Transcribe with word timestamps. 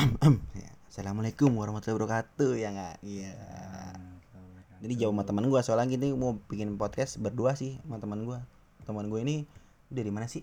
Ya, 0.00 0.72
Assalamualaikum 0.88 1.52
warahmatullahi 1.60 2.00
wabarakatuh 2.00 2.56
ya 2.56 2.72
nggak? 2.72 2.96
Iya. 3.04 3.36
Jadi 4.80 4.94
jauh 4.96 5.12
sama 5.12 5.28
teman 5.28 5.44
gue 5.44 5.60
soalnya 5.60 5.92
gini 5.92 6.16
mau 6.16 6.40
bikin 6.48 6.80
podcast 6.80 7.20
berdua 7.20 7.52
sih 7.52 7.76
sama 7.84 8.00
teman 8.00 8.24
gue 8.24 8.40
teman 8.88 9.12
gue 9.12 9.20
ini 9.20 9.36
dari 9.92 10.08
mana 10.08 10.24
sih? 10.24 10.40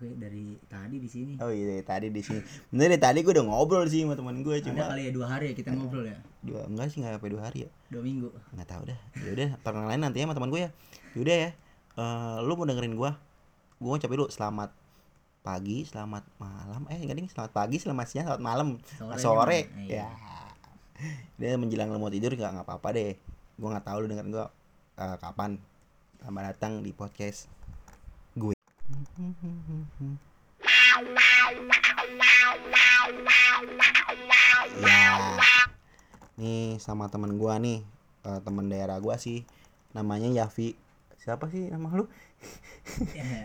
Gue 0.00 0.16
dari 0.16 0.56
tadi 0.72 0.96
di 0.96 1.08
sini. 1.12 1.36
Oh 1.44 1.52
iya 1.52 1.76
dari 1.76 1.84
tadi 1.84 2.08
di 2.08 2.22
sini. 2.24 2.40
Bener 2.72 2.96
dari 2.96 3.02
tadi 3.04 3.18
gue 3.20 3.36
udah 3.36 3.44
ngobrol 3.44 3.84
sih 3.84 4.00
sama 4.08 4.16
teman 4.16 4.40
gue 4.40 4.54
ada 4.56 4.64
cuma 4.64 4.88
kali 4.88 5.02
ya 5.04 5.12
dua 5.12 5.26
hari 5.28 5.44
ya 5.52 5.54
kita 5.60 5.76
ngobrol 5.76 6.08
ya? 6.08 6.16
Dua 6.40 6.64
enggak 6.64 6.88
sih 6.88 7.04
nggak 7.04 7.20
sampai 7.20 7.30
dua 7.36 7.42
hari 7.44 7.58
ya. 7.68 7.70
Dua 7.92 8.00
minggu. 8.00 8.28
Nggak 8.56 8.68
tahu 8.72 8.82
dah. 8.88 8.98
Ya 9.20 9.30
udah 9.36 9.48
perkenalan 9.60 10.00
nanti 10.00 10.18
ya 10.20 10.24
sama 10.24 10.32
teman 10.40 10.48
gue 10.48 10.60
ya. 10.64 10.70
Yaudah 11.12 11.36
ya 11.36 11.50
Eh, 11.96 12.36
lu 12.44 12.52
mau 12.60 12.68
dengerin 12.68 12.92
gue 12.92 13.10
gue 13.76 13.88
ngucapin 13.88 14.20
dulu 14.20 14.28
selamat 14.28 14.68
pagi 15.46 15.86
selamat 15.86 16.26
malam. 16.42 16.82
Eh 16.90 16.98
enggak 16.98 17.22
ding 17.22 17.30
selamat 17.30 17.54
pagi 17.54 17.78
selamat 17.78 18.06
siang 18.10 18.26
selamat 18.26 18.42
malam. 18.42 18.68
Sore 18.98 19.14
sore, 19.22 19.60
ya 19.86 20.02
Iya. 20.02 20.08
dia 21.38 21.54
menjelang 21.54 21.94
lu 21.94 22.02
mau 22.02 22.10
tidur 22.10 22.34
gak 22.34 22.50
nggak 22.50 22.66
apa-apa 22.66 22.88
deh. 22.98 23.14
Gue 23.54 23.68
nggak 23.70 23.86
tahu 23.86 23.98
lu 24.02 24.06
dengerin 24.10 24.34
gue 24.34 24.46
eh, 24.98 25.16
kapan. 25.22 25.62
Selamat 26.18 26.42
datang 26.50 26.82
di 26.82 26.90
podcast 26.90 27.46
gue 28.34 28.58
ya 34.82 35.06
nih 36.36 36.76
sama 36.76 37.08
temen 37.08 37.38
gua 37.40 37.56
nih 37.56 37.80
eh, 38.26 38.40
temen 38.42 38.66
daerah 38.66 38.98
gua 38.98 39.16
sih. 39.16 39.46
Namanya 39.94 40.28
Yafi. 40.28 40.76
Siapa 41.16 41.48
sih 41.48 41.70
nama 41.70 41.88
lu 41.94 42.10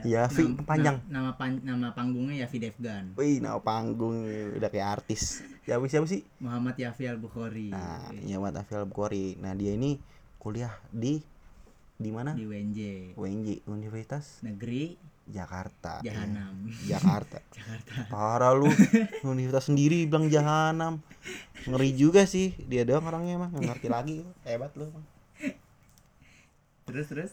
Ya, 0.04 0.30
Vi, 0.30 0.46
Nam- 0.46 0.64
panjang. 0.64 0.98
na- 1.02 1.10
nama 1.12 1.32
pan- 1.34 1.60
nama 1.60 1.92
panggungnya 1.92 2.46
Yafi 2.46 2.58
Devgan 2.58 3.12
Wih, 3.16 3.42
nama 3.42 3.58
panggung 3.58 4.24
udah 4.54 4.70
kayak 4.70 5.02
artis. 5.02 5.42
Yafi 5.66 5.88
siapa 5.88 6.06
sih? 6.06 6.22
Muhammad 6.38 6.76
Yafi 6.76 7.04
Al 7.04 7.18
Bukhari 7.18 7.68
Nah, 7.68 8.14
iya 8.16 8.38
Mat 8.38 8.56
Afil 8.56 8.86
Bukhari. 8.86 9.36
Nah, 9.36 9.52
dia 9.52 9.74
ini 9.74 9.98
kuliah 10.38 10.72
di 10.90 11.20
di 11.96 12.10
mana? 12.10 12.32
di 12.32 12.44
UNJ 12.44 12.80
UNJ 13.14 13.48
Universitas 13.68 14.40
negeri 14.42 14.96
Jakarta. 15.24 16.02
Jahanam 16.02 16.66
Iya, 16.82 16.98
Jakarta. 16.98 17.38
Jakarta 17.58 17.92
Parah 18.08 18.54
lu. 18.54 18.70
Universitas 19.24 19.66
sendiri 19.66 20.06
bilang 20.06 20.28
Jahanam. 20.28 21.02
Ngeri 21.64 21.92
juga 21.94 22.26
sih. 22.26 22.54
Dia 22.62 22.84
doang 22.84 23.06
orangnya 23.06 23.38
mah 23.38 23.50
nggak 23.50 23.66
ngerti 23.68 23.88
lagi. 23.88 24.16
Hebat 24.44 24.74
lu, 24.76 24.86
Bang. 24.88 25.06
terus 26.84 27.08
terus 27.08 27.32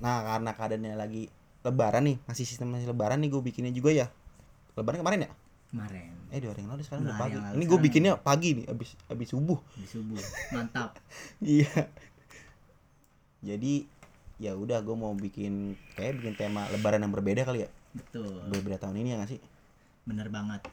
Nah, 0.00 0.24
karena 0.24 0.50
keadaannya 0.56 0.96
lagi 0.96 1.28
lebaran 1.60 2.02
nih, 2.08 2.16
masih 2.24 2.44
sistem 2.48 2.72
masih 2.72 2.88
lebaran 2.88 3.20
nih 3.20 3.28
gue 3.28 3.42
bikinnya 3.44 3.72
juga 3.72 3.92
ya. 3.92 4.06
Lebaran 4.74 5.04
kemarin 5.04 5.28
ya? 5.28 5.30
kemarin 5.70 6.10
Eh, 6.30 6.38
dua 6.42 6.50
hari 6.54 6.62
yang 6.62 6.70
lalu 6.74 6.82
sekarang 6.86 7.02
udah 7.06 7.18
pagi. 7.18 7.38
Ini 7.38 7.64
gue 7.66 7.78
bikinnya 7.78 8.12
pagi 8.18 8.48
nih, 8.58 8.64
abis 8.70 8.94
abis 9.10 9.28
subuh. 9.34 9.58
di 9.74 9.86
subuh 9.86 10.18
mantap 10.54 10.94
Iya. 11.42 11.90
Jadi 13.42 13.86
ya 14.40 14.56
udah 14.56 14.80
gue 14.80 14.96
mau 14.96 15.12
bikin 15.12 15.76
kayak 15.98 16.22
bikin 16.22 16.34
tema 16.38 16.64
lebaran 16.72 17.02
yang 17.04 17.12
berbeda 17.12 17.44
kali 17.44 17.66
ya. 17.66 17.68
betul 17.92 18.40
Berbeda 18.46 18.78
tahun 18.78 19.02
ini 19.02 19.14
ya 19.14 19.16
gak 19.20 19.30
sih? 19.36 19.40
bener 20.08 20.26
banget 20.32 20.64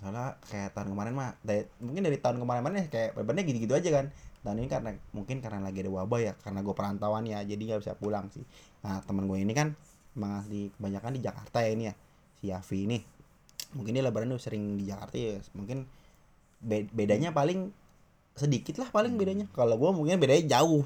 Soalnya 0.00 0.38
kayak 0.48 0.72
tahun 0.76 0.92
kemarin 0.94 1.12
mah 1.14 1.30
dari, 1.44 1.66
mungkin 1.82 2.02
dari 2.04 2.18
tahun 2.20 2.36
kemarin-kemarin 2.42 2.76
ya 2.84 2.86
kayak 2.90 3.10
lebarannya 3.18 3.44
gitu-gitu 3.48 3.74
aja 3.74 3.90
kan. 3.90 4.06
Tahun 4.42 4.58
ini 4.58 4.66
karena 4.66 4.90
mungkin 5.14 5.38
karena 5.38 5.62
lagi 5.62 5.86
ada 5.86 5.90
wabah 5.90 6.20
ya, 6.20 6.32
karena 6.42 6.66
gue 6.66 6.74
perantauan 6.74 7.24
ya, 7.26 7.46
jadi 7.46 7.62
nggak 7.62 7.80
bisa 7.86 7.94
pulang 7.94 8.26
sih. 8.34 8.42
Nah 8.82 8.98
teman 9.06 9.30
gue 9.30 9.38
ini 9.38 9.54
kan 9.54 9.78
emang 10.18 10.42
asli 10.42 10.68
kebanyakan 10.74 11.10
di 11.14 11.20
Jakarta 11.22 11.62
ya 11.62 11.70
ini 11.70 11.84
ya, 11.88 11.94
si 12.42 12.44
Yafi 12.50 12.78
ini. 12.90 12.98
Mungkin 13.78 13.94
dia 13.94 14.04
lebaran 14.04 14.34
udah 14.34 14.42
sering 14.42 14.76
di 14.76 14.90
Jakarta 14.90 15.16
ya, 15.16 15.38
mungkin 15.54 15.86
be- 16.58 16.90
bedanya 16.90 17.30
paling 17.30 17.70
sedikit 18.34 18.82
lah 18.82 18.90
paling 18.90 19.14
bedanya. 19.14 19.46
Kalau 19.54 19.78
gue 19.78 19.90
mungkin 19.94 20.18
bedanya 20.18 20.58
jauh, 20.58 20.84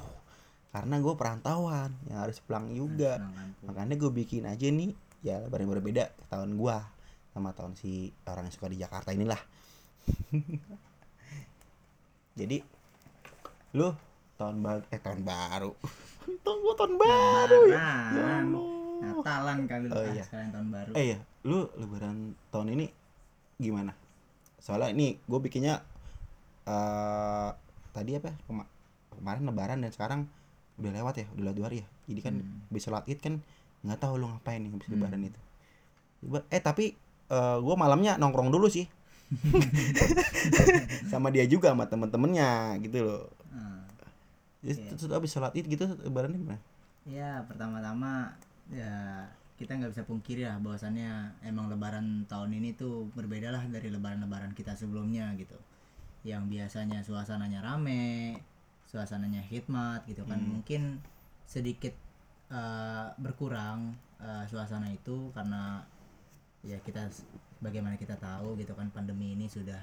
karena 0.70 1.00
gue 1.00 1.14
perantauan 1.16 1.91
yang 2.12 2.20
harus 2.20 2.38
pulang 2.44 2.69
juga. 2.76 3.19
Kampung. 3.19 3.72
Makanya 3.72 3.97
gue 3.97 4.10
bikin 4.12 4.44
aja 4.44 4.69
nih 4.69 4.92
ya 5.25 5.42
lebaran 5.42 5.66
berbeda 5.66 6.12
tahun 6.31 6.54
gua 6.54 6.86
sama 7.34 7.50
tahun 7.50 7.75
si 7.75 8.14
orang 8.31 8.47
yang 8.47 8.54
suka 8.54 8.70
di 8.70 8.78
Jakarta 8.78 9.10
inilah. 9.10 9.41
Jadi 12.38 12.62
lu 13.76 13.92
tahun 14.37 14.56
baru 14.59 14.82
eh 14.88 14.98
tahun 14.98 15.20
baru. 15.22 15.70
tahun 16.44 16.59
gua 16.59 16.75
tahun 16.75 16.94
baru 16.97 17.59
ya. 17.69 17.76
Ya. 17.76 18.28
Allah. 18.41 18.64
Natalan 18.97 19.59
kali 19.69 19.87
lu 19.87 19.92
Oh, 19.92 20.04
iya. 20.09 20.25
sekalian 20.25 20.50
tahun 20.50 20.69
baru 20.72 20.91
Eh 20.97 21.06
ya, 21.12 21.19
lu 21.44 21.69
lebaran 21.76 22.16
tahun 22.48 22.72
ini 22.72 22.87
gimana? 23.56 23.92
Soalnya 24.56 24.88
ini 24.91 25.20
gue 25.20 25.38
bikinnya 25.38 25.84
eh 26.64 27.50
tadi 27.92 28.16
apa? 28.16 28.28
ya, 28.28 28.37
Kema- 28.44 28.70
kemarin 29.12 29.42
lebaran 29.44 29.78
dan 29.81 29.91
sekarang 29.93 30.20
udah 30.76 30.93
lewat 30.93 31.14
ya, 31.16 31.26
udah 31.32 31.44
lewat 31.47 31.56
dua 31.56 31.66
hari 31.69 31.78
ya. 31.81 31.87
Jadi 32.06 32.20
kan 32.20 32.34
Hmm. 32.41 32.64
bisa 32.69 32.88
sholat 32.88 33.04
id 33.06 33.20
kan 33.20 33.34
nggak 33.84 34.00
tahu 34.00 34.16
lu 34.16 34.26
ngapain 34.26 34.58
nih 34.58 34.72
habis 34.72 34.88
Hmm. 34.88 34.94
lebaran 34.97 35.20
itu. 35.22 35.41
Eh 36.48 36.60
tapi 36.60 36.97
eh 37.28 37.56
gue 37.58 37.75
malamnya 37.76 38.16
nongkrong 38.16 38.48
dulu 38.48 38.66
sih. 38.66 38.88
sama 41.10 41.28
dia 41.28 41.44
juga 41.44 41.70
sama 41.72 41.84
temen-temennya 41.84 42.81
gitu 42.81 42.98
loh. 43.03 43.22
Ah. 43.56 43.83
Terus 44.61 44.78
Iya. 44.78 44.89
terus 44.93 45.09
habis 45.09 45.31
sholat 45.33 45.53
id 45.56 45.67
gitu 45.67 45.84
lebaran 46.05 46.37
gimana? 46.37 46.61
Ya 47.06 47.41
pertama-tama 47.47 48.34
ya 48.69 49.25
kita 49.56 49.72
nggak 49.72 49.94
bisa 49.97 50.05
pungkiri 50.05 50.44
lah 50.44 50.61
bahwasannya 50.61 51.41
emang 51.41 51.72
lebaran 51.72 52.28
tahun 52.28 52.53
ini 52.53 52.77
tuh 52.77 53.09
berbeda 53.17 53.49
lah 53.49 53.65
dari 53.71 53.89
lebaran-lebaran 53.89 54.53
kita 54.53 54.77
sebelumnya 54.77 55.33
gitu 55.41 55.56
yang 56.27 56.50
biasanya 56.50 57.00
suasananya 57.00 57.62
rame 57.65 58.37
suasananya 58.91 59.41
hikmat 59.41 60.05
gitu 60.11 60.27
kan 60.27 60.37
Hmm. 60.43 60.61
mungkin 60.61 61.00
sedikit 61.47 61.94
eh, 62.50 63.06
berkurang 63.17 63.94
eh, 64.19 64.44
suasana 64.50 64.91
itu 64.91 65.31
karena 65.33 65.81
ya 66.67 66.77
kita 66.83 67.06
bagaimana 67.62 67.94
kita 67.94 68.19
tahu 68.19 68.59
gitu 68.59 68.75
kan 68.75 68.91
pandemi 68.91 69.33
ini 69.33 69.47
sudah 69.47 69.78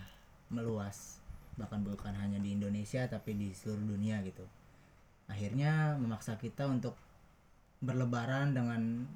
meluas 0.52 1.23
bahkan 1.60 1.86
bukan 1.86 2.14
hanya 2.18 2.42
di 2.42 2.56
Indonesia 2.58 3.06
tapi 3.06 3.38
di 3.38 3.54
seluruh 3.54 3.96
dunia 3.96 4.22
gitu. 4.26 4.46
Akhirnya 5.30 5.96
memaksa 5.96 6.36
kita 6.38 6.68
untuk 6.68 6.98
berlebaran 7.84 8.56
dengan 8.56 9.08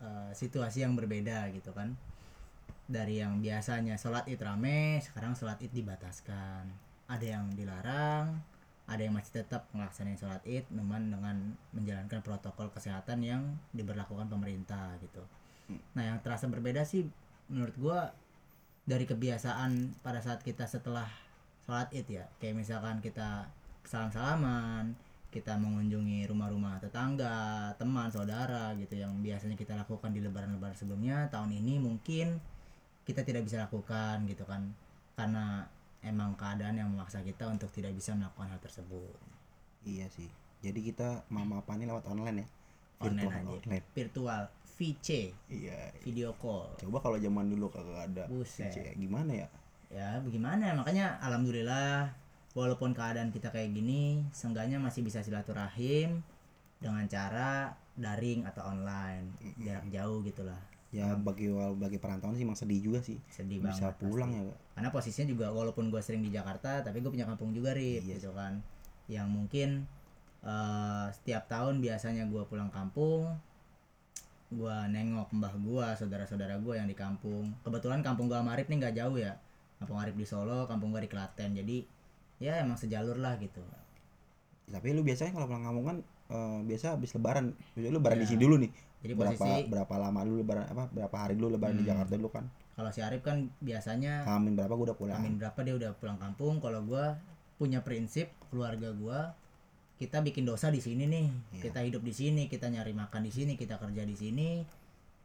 eh, 0.00 0.32
situasi 0.32 0.84
yang 0.86 0.94
berbeda 0.94 1.50
gitu 1.54 1.72
kan. 1.74 1.96
Dari 2.90 3.22
yang 3.22 3.38
biasanya 3.38 3.94
sholat 3.94 4.26
id 4.26 4.42
rame 4.42 4.98
sekarang 5.02 5.38
sholat 5.38 5.62
id 5.62 5.70
dibataskan. 5.70 6.66
Ada 7.10 7.26
yang 7.38 7.54
dilarang 7.54 8.38
ada 8.90 9.06
yang 9.06 9.14
masih 9.14 9.46
tetap 9.46 9.70
melaksanakan 9.70 10.18
sholat 10.18 10.42
id 10.42 10.66
namun 10.74 11.14
dengan 11.14 11.54
menjalankan 11.70 12.26
protokol 12.26 12.74
kesehatan 12.74 13.22
yang 13.22 13.42
diberlakukan 13.70 14.26
pemerintah 14.26 14.98
gitu. 14.98 15.22
Nah 15.94 16.02
yang 16.10 16.18
terasa 16.18 16.50
berbeda 16.50 16.82
sih 16.82 17.06
menurut 17.46 17.74
gua 17.78 18.10
dari 18.82 19.06
kebiasaan 19.06 20.02
pada 20.02 20.18
saat 20.18 20.42
kita 20.42 20.66
setelah 20.66 21.06
sholat 21.62 21.88
id 21.90 22.08
ya 22.08 22.24
kayak 22.38 22.56
misalkan 22.56 22.98
kita 22.98 23.46
salam 23.84 24.10
salaman 24.10 24.94
kita 25.30 25.54
mengunjungi 25.54 26.26
rumah-rumah 26.26 26.82
tetangga 26.82 27.70
teman 27.78 28.10
saudara 28.10 28.74
gitu 28.74 28.98
yang 28.98 29.22
biasanya 29.22 29.54
kita 29.54 29.78
lakukan 29.78 30.10
di 30.10 30.18
lebaran-lebaran 30.20 30.74
sebelumnya 30.74 31.30
tahun 31.30 31.54
ini 31.54 31.78
mungkin 31.78 32.42
kita 33.06 33.22
tidak 33.22 33.46
bisa 33.46 33.62
lakukan 33.64 34.26
gitu 34.26 34.42
kan 34.42 34.74
karena 35.14 35.62
emang 36.02 36.34
keadaan 36.34 36.74
yang 36.74 36.90
memaksa 36.90 37.22
kita 37.22 37.46
untuk 37.46 37.70
tidak 37.70 37.92
bisa 37.92 38.12
melakukan 38.12 38.48
hal 38.48 38.60
tersebut 38.60 39.14
Iya 39.80 40.12
sih. 40.12 40.28
Jadi 40.60 40.92
kita 40.92 41.24
mama-mapani 41.32 41.88
lewat 41.88 42.04
online 42.04 42.44
ya. 42.44 42.48
online 43.00 43.16
Virtual 43.24 43.32
aja 43.32 43.48
online. 43.64 43.84
virtual 43.96 44.42
VC 44.76 45.08
Iya. 45.48 45.78
video 46.04 46.30
call 46.36 46.76
Coba 46.76 47.00
kalau 47.00 47.16
zaman 47.16 47.48
dulu 47.48 47.72
kagak 47.72 48.12
ada 48.12 48.24
Buset. 48.28 48.68
VC, 48.68 48.76
gimana 48.98 49.32
ya? 49.32 49.48
Ya 49.90 50.22
bagaimana? 50.22 50.72
Makanya 50.78 51.18
alhamdulillah 51.20 52.10
walaupun 52.54 52.90
keadaan 52.94 53.30
kita 53.30 53.50
kayak 53.50 53.70
gini 53.74 54.26
seenggaknya 54.34 54.78
masih 54.82 55.06
bisa 55.06 55.22
silaturahim 55.22 56.22
dengan 56.82 57.04
cara 57.06 57.74
daring 57.94 58.48
atau 58.48 58.64
online 58.72 59.30
jarak 59.60 59.86
jauh 59.92 60.24
gitulah 60.24 60.58
Ya 60.90 61.14
bagi 61.14 61.46
bagi 61.54 62.02
perantauan 62.02 62.34
sih 62.34 62.42
emang 62.42 62.58
sedih 62.58 62.82
juga 62.82 62.98
sih. 62.98 63.14
sedih 63.30 63.62
Bisa 63.62 63.94
banget 63.94 64.02
pulang 64.02 64.30
pasti. 64.34 64.42
ya, 64.42 64.54
karena 64.74 64.88
posisinya 64.90 65.26
juga 65.30 65.46
walaupun 65.54 65.86
gue 65.86 66.02
sering 66.02 66.18
di 66.18 66.34
Jakarta 66.34 66.82
tapi 66.82 66.98
gue 66.98 67.10
punya 67.14 67.30
kampung 67.30 67.54
juga 67.54 67.70
Rip 67.78 68.02
Iya 68.02 68.18
gitu 68.18 68.34
kan. 68.34 68.58
Yang 69.06 69.28
mungkin 69.30 69.68
eh, 70.42 71.06
setiap 71.14 71.46
tahun 71.46 71.78
biasanya 71.78 72.26
gue 72.26 72.42
pulang 72.50 72.74
kampung 72.74 73.38
gue 74.50 74.76
nengok 74.90 75.30
mbah 75.30 75.54
gue 75.54 75.86
saudara-saudara 75.94 76.58
gue 76.58 76.74
yang 76.74 76.90
di 76.90 76.98
kampung. 76.98 77.54
Kebetulan 77.62 78.02
kampung 78.02 78.26
gue 78.26 78.34
sama 78.34 78.58
Arif 78.58 78.66
nih 78.66 78.82
nggak 78.82 78.94
jauh 78.98 79.14
ya 79.14 79.38
kampung 79.80 79.96
Arif 79.96 80.14
di 80.14 80.22
Solo 80.22 80.68
kampung 80.68 80.92
gue 80.92 81.00
di 81.00 81.10
Klaten. 81.10 81.50
Jadi 81.52 81.82
ya 82.38 82.60
emang 82.60 82.76
sejalur 82.76 83.16
lah 83.16 83.34
gitu. 83.36 83.64
Tapi 84.66 84.92
lu 84.92 85.00
biasanya 85.00 85.32
kalau 85.32 85.48
pulang 85.48 85.64
kampung 85.64 85.86
kan 85.86 85.96
eh, 86.30 86.58
biasa 86.62 86.94
habis 86.94 87.10
lebaran. 87.10 87.56
Biasanya 87.74 87.90
lu 87.90 87.98
lebaran 87.98 88.16
di 88.16 88.22
Iya. 88.22 88.30
sini 88.30 88.40
dulu 88.40 88.56
nih. 88.60 88.70
Jadi 89.00 89.12
berapa 89.16 89.32
posisi 89.32 89.60
berapa 89.66 89.94
lama 89.96 90.20
dulu 90.22 90.36
lebaran 90.38 90.64
apa 90.68 90.84
berapa 90.86 91.16
hari 91.16 91.34
dulu 91.34 91.48
lebaran 91.50 91.74
di 91.74 91.82
Hmm. 91.82 91.90
Jakarta 91.90 92.12
dulu 92.14 92.30
kan? 92.30 92.44
Kalau 92.70 92.90
si 92.92 93.00
Arif 93.00 93.20
kan 93.20 93.36
biasanya 93.58 94.24
Hamin 94.24 94.52
berapa 94.54 94.70
gua 94.70 94.92
udah 94.92 94.98
pulang. 95.00 95.16
Amin 95.16 95.36
berapa 95.36 95.58
dia 95.60 95.74
udah 95.74 95.90
pulang 95.96 96.16
kampung. 96.16 96.60
Kalau 96.60 96.84
gua 96.84 97.16
punya 97.56 97.80
prinsip 97.80 98.28
keluarga 98.48 98.92
gua 98.92 99.32
kita 99.96 100.20
bikin 100.20 100.44
dosa 100.44 100.68
di 100.68 100.80
sini 100.80 101.04
nih. 101.04 101.26
Iya. 101.50 101.60
kita 101.66 101.80
hidup 101.82 102.00
di 102.00 102.12
sini 102.12 102.42
kita 102.46 102.68
nyari 102.68 102.92
makan 102.92 103.20
di 103.20 103.32
sini 103.32 103.52
kita 103.54 103.76
kerja 103.76 104.00
di 104.00 104.14
sini 104.14 104.48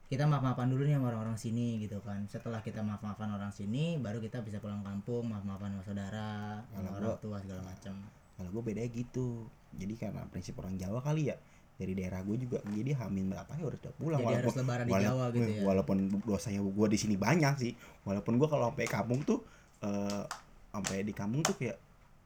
kita 0.06 0.24
maaf 0.24 0.42
maafan 0.42 0.70
dulu 0.70 0.86
nih 0.86 0.96
sama 0.96 1.10
orang-orang 1.10 1.34
sini 1.36 1.68
gitu 1.80 1.98
kan. 2.00 2.22
Setelah 2.26 2.62
kita 2.62 2.80
maaf 2.80 3.02
maafan 3.02 3.30
orang 3.30 3.50
sini 3.50 3.98
baru 3.98 4.20
kita 4.20 4.42
bisa 4.42 4.58
pulang 4.58 4.82
kampung 4.82 5.26
maaf 5.26 5.42
maafan 5.42 5.74
sama 5.74 5.84
saudara 5.84 6.30
sama 6.70 6.90
orang 6.94 7.10
gua- 7.10 7.20
tua 7.20 7.38
segala 7.40 7.62
macam 7.64 7.94
kalau 8.36 8.50
gue 8.52 8.64
bedanya 8.64 8.90
gitu. 8.92 9.50
Jadi 9.74 9.94
karena 9.96 10.24
prinsip 10.26 10.56
orang 10.56 10.76
Jawa 10.76 11.00
kali 11.00 11.28
ya 11.28 11.36
dari 11.76 11.92
daerah 11.92 12.22
gue 12.22 12.38
juga 12.38 12.64
jadi 12.66 12.96
Hamin 12.96 13.28
berapa 13.28 13.52
ya 13.52 13.66
udah 13.66 13.80
pulang. 13.96 14.22
Jadi 14.22 14.36
harus 14.38 14.56
lebaran 14.56 14.86
di 14.86 14.92
wala- 14.94 15.06
Jawa 15.06 15.26
gitu 15.30 15.52
ya. 15.52 15.62
walaupun 15.64 15.98
dosanya 16.22 16.62
gue 16.62 16.88
di 16.88 16.98
sini 16.98 17.16
banyak 17.18 17.54
sih 17.58 17.72
walaupun 18.04 18.38
gue 18.38 18.48
kalau 18.48 18.70
sampai 18.70 18.86
kampung 18.86 19.20
tuh 19.22 19.42
eh 19.82 20.24
sampai 20.70 21.02
di 21.02 21.12
kampung 21.12 21.42
tuh 21.42 21.56
kayak 21.56 21.76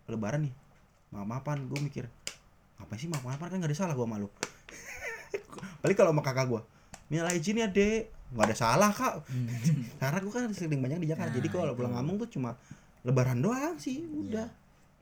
lebaran 0.06 0.46
nih 0.46 0.54
maaf 1.10 1.26
maafan 1.26 1.66
gue 1.66 1.80
mikir 1.80 2.06
apa 2.76 2.94
sih 2.94 3.06
maaf 3.06 3.22
maafan 3.22 3.50
kan 3.50 3.58
gak 3.58 3.70
ada 3.70 3.78
salah 3.78 3.94
gue 3.94 4.06
malu 4.06 4.30
paling 5.81 5.94
kalau 5.94 6.12
sama 6.12 6.22
kakak 6.22 6.46
gue 6.48 6.62
minal 7.10 7.30
izin 7.34 7.60
ya 7.60 7.68
dek. 7.68 8.14
Nggak 8.30 8.46
ada 8.46 8.56
salah 8.56 8.92
kak. 8.94 9.26
Hmm. 9.26 9.50
karena 10.02 10.18
gue 10.22 10.32
kan 10.32 10.44
sering 10.54 10.82
banyak 10.82 11.00
di 11.02 11.10
Jakarta 11.10 11.34
Nah, 11.34 11.38
jadi 11.42 11.48
kalau 11.50 11.74
pulang 11.74 11.94
kampung 11.98 12.16
tuh 12.22 12.30
cuma 12.30 12.54
lebaran 13.02 13.42
doang 13.42 13.76
sih 13.82 14.06
udah. 14.06 14.48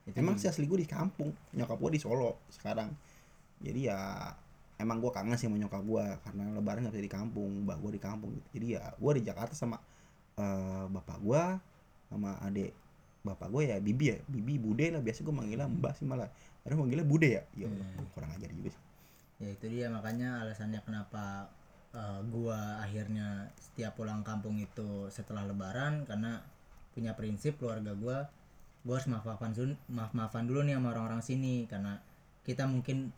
Itu 0.08 0.16
emang 0.16 0.40
sih 0.40 0.48
asli 0.48 0.64
gue 0.64 0.80
di 0.80 0.88
kampung. 0.88 1.36
Nyokap 1.52 1.76
gue 1.76 1.92
di 1.96 2.00
Solo 2.00 2.40
sekarang. 2.48 2.96
Jadi 3.60 3.92
ya 3.92 4.32
emang 4.80 5.04
gue 5.04 5.12
kangen 5.12 5.36
sih 5.36 5.52
sama 5.52 5.60
nyokap 5.60 5.84
gue 5.84 6.06
karena 6.24 6.44
lebaran 6.56 6.86
gak 6.88 6.94
bisa 6.94 7.04
di 7.04 7.12
kampung 7.12 7.68
mbak 7.68 7.78
gue 7.84 7.92
di 7.98 8.02
kampung. 8.02 8.32
Jadi 8.56 8.80
ya 8.80 8.96
gue 8.96 9.12
di 9.20 9.24
Jakarta 9.28 9.52
sama 9.52 9.76
eh, 10.40 10.86
bapak 10.88 11.18
gue 11.20 11.44
sama 12.08 12.40
adik 12.40 12.72
bapak 13.28 13.52
gue 13.52 13.62
ya 13.68 13.78
bibi 13.84 14.06
ya. 14.16 14.18
Bibi 14.32 14.56
bude 14.56 14.88
lah. 14.96 15.04
Biasa 15.04 15.28
gue 15.28 15.36
manggilnya 15.36 15.68
mbak 15.68 16.00
sih 16.00 16.08
malah. 16.08 16.32
Ada 16.64 16.80
manggilnya 16.80 17.04
bude 17.04 17.28
ya. 17.28 17.44
Ya 17.60 17.68
Hmm. 17.68 18.08
kurang 18.16 18.32
ajar 18.32 18.48
juga 18.56 18.72
sih. 18.72 18.82
Ya 19.44 19.48
itu 19.52 19.66
dia. 19.68 19.92
Makanya 19.92 20.48
alasannya 20.48 20.80
kenapa 20.88 21.52
eh, 21.98 22.20
gua 22.30 22.78
akhirnya 22.86 23.50
setiap 23.58 23.98
pulang 23.98 24.22
kampung 24.22 24.62
itu 24.62 25.10
setelah 25.10 25.44
lebaran 25.50 26.06
karena 26.06 26.46
punya 26.94 27.18
prinsip 27.18 27.58
keluarga 27.58 27.98
gua 27.98 28.30
gua 28.86 29.02
harus 29.02 29.10
maaf 29.10 29.26
maafan 29.26 29.54
sun 29.58 29.72
maaf 29.90 30.14
maafan 30.14 30.46
dulu 30.46 30.62
nih 30.62 30.78
sama 30.78 30.94
orang-orang 30.94 31.22
sini 31.26 31.66
karena 31.66 31.98
kita 32.46 32.70
mungkin 32.70 33.12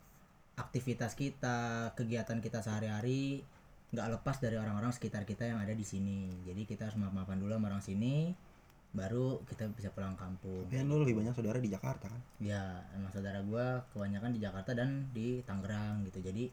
aktivitas 0.57 1.15
kita 1.15 1.91
kegiatan 1.95 2.39
kita 2.43 2.59
sehari-hari 2.59 3.43
nggak 3.89 4.07
lepas 4.19 4.37
dari 4.37 4.53
orang-orang 4.53 4.93
sekitar 4.93 5.25
kita 5.25 5.49
yang 5.49 5.57
ada 5.57 5.73
di 5.73 5.81
sini. 5.81 6.29
Jadi 6.45 6.65
kita 6.69 6.89
harus 6.89 6.97
maaf 7.01 7.13
maafan 7.13 7.41
dulu 7.41 7.57
sama 7.57 7.73
orang 7.73 7.81
sini 7.81 8.33
baru 8.89 9.45
kita 9.45 9.69
bisa 9.73 9.93
pulang 9.93 10.17
kampung. 10.17 10.65
Tapi 10.65 10.81
kan 10.81 10.89
lu 10.89 11.01
lebih 11.05 11.21
banyak 11.21 11.33
saudara 11.37 11.61
di 11.61 11.69
Jakarta 11.69 12.09
kan? 12.09 12.21
Ya 12.41 12.85
emang 12.97 13.13
saudara 13.13 13.41
gua 13.45 13.85
kebanyakan 13.93 14.33
di 14.33 14.39
Jakarta 14.41 14.73
dan 14.77 15.09
di 15.13 15.41
Tangerang 15.45 16.05
gitu. 16.09 16.21
Jadi 16.21 16.49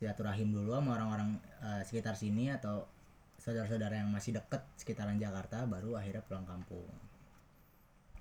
silaturahim 0.00 0.48
dulu 0.48 0.72
sama 0.72 0.96
orang-orang 0.96 1.36
eh, 1.60 1.84
sekitar 1.84 2.16
sini 2.16 2.48
atau 2.48 2.88
saudara-saudara 3.36 4.00
yang 4.00 4.08
masih 4.08 4.32
deket 4.32 4.64
sekitaran 4.80 5.20
Jakarta 5.20 5.68
baru 5.68 6.00
akhirnya 6.00 6.24
pulang 6.24 6.48
kampung. 6.48 6.88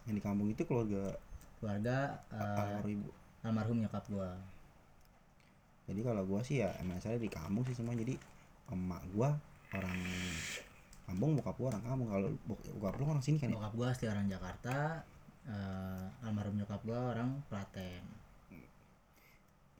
Yang 0.03 0.15
di 0.19 0.23
kampung 0.23 0.47
itu 0.51 0.63
keluarga 0.67 1.15
keluarga 1.63 2.19
almarhum 2.35 2.87
ibu? 2.91 3.07
almarhum 3.47 3.77
nyokap 3.79 4.03
gua. 4.11 4.35
Jadi 5.87 6.03
kalau 6.03 6.23
gua 6.27 6.43
sih 6.43 6.59
ya 6.59 6.75
emang 6.83 6.99
saya 6.99 7.15
di 7.15 7.31
kampung 7.31 7.63
sih 7.63 7.75
semua. 7.75 7.95
Jadi 7.95 8.19
emak 8.75 8.99
gua 9.15 9.39
orang 9.71 9.99
kampung 11.07 11.39
bokap 11.39 11.55
gua 11.55 11.67
orang 11.79 11.83
kampung. 11.87 12.07
Kalau 12.11 12.27
bok- 12.43 12.67
bokap 12.75 12.93
lu 12.99 13.03
orang 13.07 13.23
sini 13.23 13.39
kan 13.39 13.51
ya? 13.51 13.55
Bokap 13.55 13.73
gua 13.79 13.87
asli 13.95 14.05
orang 14.11 14.27
Jakarta 14.27 14.75
eh, 15.47 16.27
almarhum 16.27 16.59
nyokap 16.59 16.83
gua 16.83 17.15
orang 17.15 17.39
Klaten. 17.47 18.03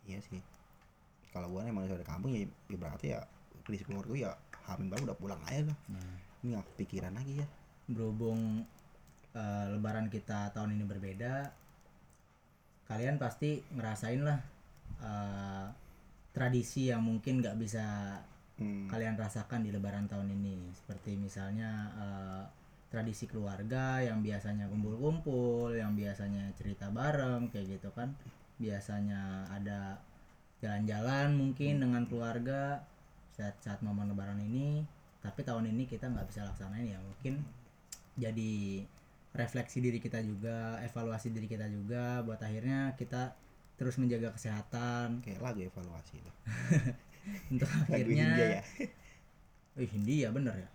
Iya 0.08 0.24
sih 0.24 0.40
kalau 1.30 1.48
gua 1.50 1.66
emang 1.66 1.86
dari 1.86 2.06
kampung 2.06 2.34
ya, 2.34 2.46
ya 2.70 2.78
berarti 2.78 3.06
ya 3.14 3.20
prinsip 3.64 3.86
keluarga 3.86 4.14
ya 4.18 4.32
hamil 4.66 4.90
baru 4.90 5.14
udah 5.14 5.18
pulang 5.18 5.42
aja 5.46 5.70
lah 5.70 5.78
nah, 5.90 6.16
ini 6.42 6.56
nggak 6.56 6.68
kepikiran 6.76 7.14
lagi 7.16 7.44
ya. 7.44 7.48
Berhubung 7.90 8.64
eh, 9.36 9.66
lebaran 9.74 10.08
kita 10.08 10.54
tahun 10.56 10.78
ini 10.78 10.84
berbeda 10.86 11.34
kalian 12.90 13.22
pasti 13.22 13.62
ngerasain 13.76 14.22
lah 14.26 14.40
eh, 15.04 15.68
tradisi 16.34 16.90
yang 16.90 17.06
mungkin 17.06 17.42
nggak 17.42 17.58
bisa 17.60 18.18
hmm. 18.58 18.90
kalian 18.90 19.18
rasakan 19.20 19.66
di 19.66 19.70
lebaran 19.74 20.08
tahun 20.08 20.32
ini. 20.34 20.72
Seperti 20.74 21.20
misalnya 21.20 21.70
eh, 21.98 22.44
tradisi 22.90 23.30
keluarga 23.30 24.02
yang 24.02 24.26
biasanya 24.26 24.66
kumpul-kumpul 24.66 25.78
yang 25.78 25.94
biasanya 25.94 26.50
cerita 26.58 26.90
bareng 26.90 27.52
kayak 27.54 27.78
gitu 27.78 27.90
kan. 27.94 28.16
Biasanya 28.60 29.48
ada 29.52 30.00
jalan-jalan 30.60 31.36
mungkin 31.36 31.80
dengan 31.80 32.04
keluarga 32.06 32.84
saat 33.36 33.56
saat 33.64 33.80
momen 33.80 34.12
lebaran 34.12 34.40
ini. 34.44 34.84
Tapi 35.20 35.44
tahun 35.44 35.72
ini 35.72 35.84
kita 35.88 36.08
nggak 36.08 36.28
bisa 36.32 36.48
laksanain 36.48 36.96
ya 36.96 37.00
mungkin 37.04 37.44
jadi 38.16 38.84
refleksi 39.36 39.80
diri 39.80 40.00
kita 40.02 40.20
juga 40.26 40.80
evaluasi 40.84 41.32
diri 41.32 41.48
kita 41.48 41.68
juga 41.70 42.24
buat 42.26 42.40
akhirnya 42.42 42.96
kita 43.00 43.36
terus 43.80 43.96
menjaga 43.96 44.36
kesehatan. 44.36 45.24
Kayak 45.24 45.40
lagu 45.40 45.64
evaluasi 45.64 46.20
itu. 46.20 46.32
Untuk 47.56 47.68
lagu 47.72 47.96
akhirnya 47.96 48.28
Hindia 48.36 48.48
ya. 48.48 48.62
Wih, 49.80 49.90
Hindi 49.96 50.16
ya 50.28 50.30
bener 50.36 50.56
ya. 50.60 50.70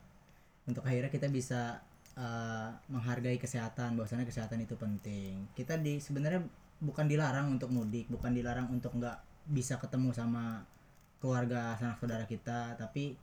Untuk 0.64 0.80
akhirnya 0.88 1.12
kita 1.12 1.28
bisa 1.28 1.84
uh, 2.16 2.72
menghargai 2.88 3.37
kesehatan, 3.37 4.00
bahwasanya 4.00 4.25
kesehatan 4.25 4.64
itu 4.64 4.72
penting. 4.80 5.44
Kita 5.52 5.76
di 5.76 6.00
sebenarnya 6.00 6.40
bukan 6.80 7.04
dilarang 7.04 7.52
untuk 7.52 7.69
mudik, 7.69 8.08
bukan 8.08 8.32
dilarang 8.32 8.72
untuk 8.72 8.96
nggak 8.96 9.33
bisa 9.49 9.76
ketemu 9.76 10.11
sama 10.17 10.64
keluarga 11.20 11.76
sanak 11.81 12.00
saudara 12.00 12.25
kita, 12.29 12.76
tapi 12.76 13.17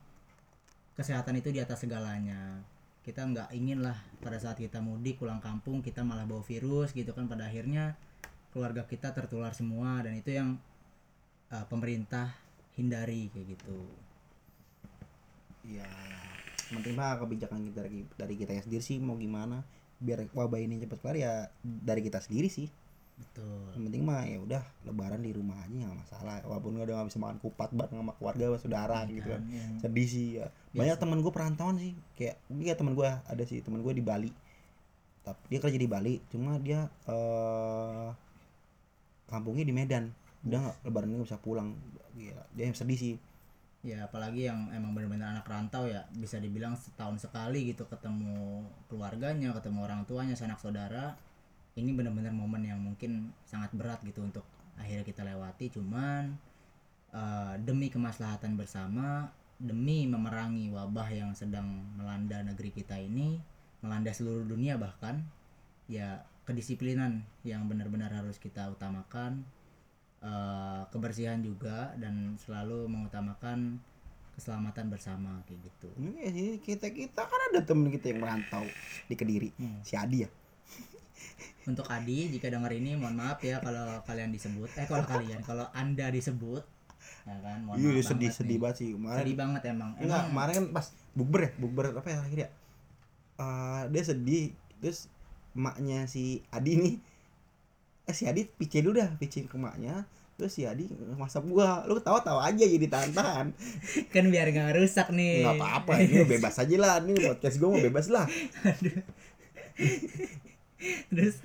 kesehatan 0.98 1.38
itu 1.38 1.54
di 1.54 1.60
atas 1.62 1.82
segalanya. 1.86 2.62
Kita 3.02 3.26
nggak 3.26 3.50
ingin 3.58 3.82
lah 3.82 3.98
pada 4.22 4.38
saat 4.38 4.62
kita 4.62 4.78
mudik 4.78 5.18
pulang 5.18 5.42
kampung 5.42 5.82
kita 5.82 6.06
malah 6.06 6.26
bawa 6.30 6.46
virus 6.46 6.94
gitu 6.94 7.18
kan 7.18 7.26
pada 7.26 7.50
akhirnya 7.50 7.98
keluarga 8.54 8.86
kita 8.86 9.10
tertular 9.10 9.56
semua 9.58 10.04
dan 10.06 10.14
itu 10.14 10.38
yang 10.38 10.62
uh, 11.50 11.66
pemerintah 11.66 12.30
hindari 12.78 13.34
kayak 13.34 13.58
gitu. 13.58 13.80
ya 15.62 15.86
mah 16.72 17.20
kebijakan 17.20 17.68
kita 17.70 17.80
dari, 17.84 18.02
dari 18.16 18.36
kita 18.40 18.52
sendiri 18.64 18.84
sih 18.84 18.98
mau 18.98 19.20
gimana 19.20 19.62
biar 20.02 20.26
wabah 20.34 20.58
ini 20.58 20.82
cepet 20.82 20.98
kelar 21.04 21.18
ya 21.20 21.34
dari 21.62 22.02
kita 22.02 22.18
sendiri 22.18 22.50
sih 22.50 22.66
Betul. 23.22 23.64
yang 23.78 23.84
penting 23.88 24.04
mah 24.04 24.22
ya 24.26 24.38
udah 24.42 24.64
lebaran 24.84 25.22
di 25.24 25.32
rumah 25.32 25.58
aja 25.64 25.72
nggak 25.72 26.00
masalah. 26.04 26.36
Walaupun 26.44 26.82
udah 26.82 26.96
nggak 27.00 27.10
bisa 27.14 27.20
makan 27.22 27.38
kupat 27.40 27.70
bareng 27.72 27.98
sama 28.02 28.14
keluarga 28.18 28.44
sama 28.50 28.60
saudara 28.60 29.00
gitu 29.08 29.28
kan. 29.30 29.42
yang 29.48 29.80
sedih 29.80 30.08
sih 30.08 30.28
ya. 30.42 30.48
Banyak 30.74 30.98
teman 30.98 31.20
gue 31.22 31.32
perantauan 31.32 31.78
sih. 31.78 31.94
Kayak 32.18 32.42
kayak 32.50 32.78
teman 32.82 32.94
gue 32.98 33.08
ada 33.08 33.44
sih 33.46 33.62
teman 33.62 33.80
gue 33.86 33.94
di 33.94 34.04
Bali. 34.04 34.32
Tapi 35.22 35.42
dia 35.54 35.60
kerja 35.62 35.78
di 35.78 35.90
Bali 35.90 36.14
cuma 36.34 36.58
dia 36.58 36.90
eh 37.08 38.10
kampungnya 39.30 39.64
di 39.64 39.74
Medan. 39.74 40.12
Udah 40.44 40.60
nggak 40.68 40.78
lebaran 40.90 41.08
nggak 41.16 41.28
bisa 41.30 41.40
pulang. 41.40 41.78
Gila, 42.18 42.44
dia 42.58 42.64
yang 42.68 42.76
sedih 42.76 43.00
sih. 43.00 43.16
Ya 43.82 44.06
apalagi 44.06 44.46
yang 44.46 44.70
emang 44.70 44.94
benar-benar 44.94 45.40
anak 45.40 45.48
rantau 45.48 45.88
ya. 45.88 46.04
Bisa 46.12 46.38
dibilang 46.38 46.76
setahun 46.76 47.24
sekali 47.24 47.72
gitu 47.72 47.88
ketemu 47.88 48.66
keluarganya 48.92 49.56
ketemu 49.56 49.80
orang 49.88 50.02
tuanya 50.04 50.36
sanak 50.36 50.60
saudara 50.60 51.18
ini 51.76 51.96
benar-benar 51.96 52.36
momen 52.36 52.64
yang 52.68 52.80
mungkin 52.82 53.32
sangat 53.48 53.72
berat 53.72 54.04
gitu 54.04 54.24
untuk 54.24 54.44
akhirnya 54.76 55.06
kita 55.08 55.22
lewati 55.24 55.72
cuman 55.72 56.36
eh, 57.16 57.54
demi 57.64 57.88
kemaslahatan 57.88 58.60
bersama 58.60 59.32
demi 59.62 60.10
memerangi 60.10 60.74
wabah 60.74 61.08
yang 61.14 61.32
sedang 61.38 61.86
melanda 61.94 62.42
negeri 62.42 62.74
kita 62.74 62.98
ini 62.98 63.38
melanda 63.86 64.10
seluruh 64.10 64.44
dunia 64.46 64.76
bahkan 64.76 65.22
ya 65.86 66.26
kedisiplinan 66.44 67.22
yang 67.46 67.70
benar-benar 67.70 68.10
harus 68.10 68.42
kita 68.42 68.68
utamakan 68.74 69.46
eh, 70.26 70.82
kebersihan 70.90 71.40
juga 71.40 71.94
dan 71.96 72.36
selalu 72.42 72.90
mengutamakan 72.90 73.80
keselamatan 74.32 74.88
bersama 74.88 75.44
kayak 75.46 75.60
gitu. 75.70 75.90
ini 76.00 76.24
sih 76.32 76.50
kita 76.64 76.90
kita 76.96 77.22
kan 77.28 77.42
ada 77.52 77.62
temen 77.68 77.92
kita 77.92 78.16
yang 78.16 78.24
merantau 78.24 78.64
di 79.06 79.16
Kediri 79.20 79.52
Hmm. 79.60 79.84
si 79.84 79.94
Adi 80.00 80.26
ya 80.26 80.30
Untuk 81.70 81.86
Adi 81.88 82.30
jika 82.34 82.50
dengar 82.50 82.74
ini 82.74 82.98
mohon 82.98 83.14
maaf 83.18 83.38
ya 83.46 83.62
kalau 83.62 84.02
kalian 84.06 84.34
disebut. 84.34 84.70
Eh 84.78 84.86
kalau 84.90 85.06
kalian 85.06 85.42
kalau 85.46 85.70
Anda 85.74 86.10
disebut 86.10 86.64
ya 87.26 87.34
kan 87.42 87.66
mohon 87.66 87.78
iya 87.82 87.90
maaf 87.98 88.08
sedih 88.14 88.30
banget 88.30 88.38
sedih 88.38 88.50
nih. 88.58 88.62
banget 88.62 88.76
sih 88.78 88.90
kemarin. 88.98 89.20
Sedih 89.22 89.36
banget 89.38 89.62
emang. 89.70 89.92
enggak 89.98 90.06
Emang 90.06 90.26
kemarin 90.34 90.54
kan 90.54 90.66
pas 90.74 90.86
bukber 91.14 91.40
ya 91.46 91.52
bukber 91.62 91.86
apa 91.98 92.10
ya 92.10 92.20
akhirnya 92.22 92.50
Eh, 93.42 93.82
dia 93.90 94.04
sedih 94.06 94.46
terus 94.78 95.10
emaknya 95.58 96.06
si 96.06 96.46
Adi 96.54 96.78
nih 96.78 96.96
eh 98.06 98.16
si 98.16 98.24
Adi 98.30 98.46
pice 98.46 98.82
dulu 98.82 98.98
dah 98.98 99.10
pice 99.18 99.46
ke 99.46 99.56
emaknya 99.58 100.06
terus 100.38 100.54
si 100.58 100.66
Adi 100.66 100.90
masak 101.18 101.46
gua. 101.50 101.86
Lu 101.90 101.98
ketawa 101.98 102.22
tawa 102.22 102.42
aja 102.50 102.66
jadi 102.66 102.86
tahan-tahan. 102.90 103.54
Kan 104.14 104.30
biar 104.30 104.50
nggak 104.50 104.78
rusak 104.78 105.10
nih. 105.14 105.46
Nggak 105.46 105.58
apa-apa 105.58 105.94
ini 106.02 106.26
bebas 106.26 106.58
aja 106.62 106.76
lah 106.78 107.02
ini 107.02 107.14
podcast 107.18 107.58
gua 107.62 107.70
mau 107.74 107.82
bebas 107.82 108.08
lah 108.10 108.26
terus? 111.14 111.36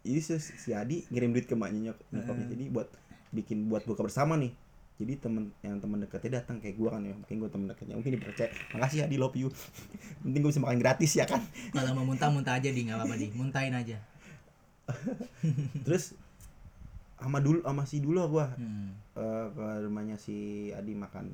Jadi 0.00 0.20
si, 0.24 0.34
si 0.40 0.70
Adi 0.72 1.04
ngirim 1.12 1.36
duit 1.36 1.44
ke 1.44 1.52
maknya 1.52 1.92
nyok 1.92 1.98
nyokapnya. 2.12 2.46
Jadi 2.48 2.64
buat 2.72 2.88
bikin 3.30 3.68
buat 3.68 3.84
buka 3.84 4.04
bersama 4.04 4.36
nih. 4.40 4.52
Jadi 5.00 5.16
temen 5.16 5.48
yang 5.64 5.80
temen 5.80 5.96
deketnya 6.04 6.44
datang 6.44 6.60
kayak 6.60 6.76
gua 6.76 6.96
kan 6.96 7.04
ya. 7.04 7.14
Mungkin 7.16 7.36
gua 7.40 7.50
temen 7.52 7.66
deketnya. 7.68 7.94
Mungkin 7.96 8.12
dipercaya. 8.16 8.50
Makasih 8.76 9.08
Adi. 9.08 9.16
Love 9.16 9.36
you. 9.36 9.48
Penting 10.24 10.40
gua 10.40 10.50
bisa 10.52 10.60
makan 10.60 10.78
gratis 10.80 11.12
ya 11.16 11.24
kan? 11.24 11.40
Kalau 11.72 11.92
mau 11.96 12.04
muntah 12.04 12.28
muntah 12.32 12.56
aja 12.56 12.68
di. 12.68 12.80
Nggak 12.84 12.96
apa-apa 13.00 13.16
di. 13.16 13.26
Muntahin 13.32 13.74
aja. 13.76 13.96
Terus 15.86 16.16
sama 17.20 17.38
dulu 17.40 17.60
sama 17.64 17.84
si 17.84 18.00
dulu 18.00 18.24
gua. 18.28 18.52
Hmm. 18.56 18.96
eh, 19.16 19.46
ke 19.52 19.66
rumahnya 19.84 20.16
si 20.16 20.68
Adi 20.72 20.96
makan 20.96 21.32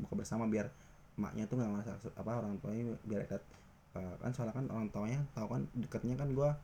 buka 0.00 0.20
bersama 0.20 0.48
biar 0.48 0.68
maknya 1.16 1.44
tuh 1.44 1.60
nggak 1.60 1.72
masak 1.72 1.96
apa 2.16 2.40
orang 2.40 2.56
tuanya 2.64 2.96
biar 3.04 3.28
dekat 3.28 3.44
Eh, 3.92 4.14
kan 4.24 4.32
soalnya 4.32 4.56
kan 4.56 4.66
orang 4.72 4.88
tuanya 4.88 5.20
tahu 5.36 5.52
kan 5.52 5.62
dekatnya 5.76 6.16
kan 6.16 6.32
gua 6.32 6.56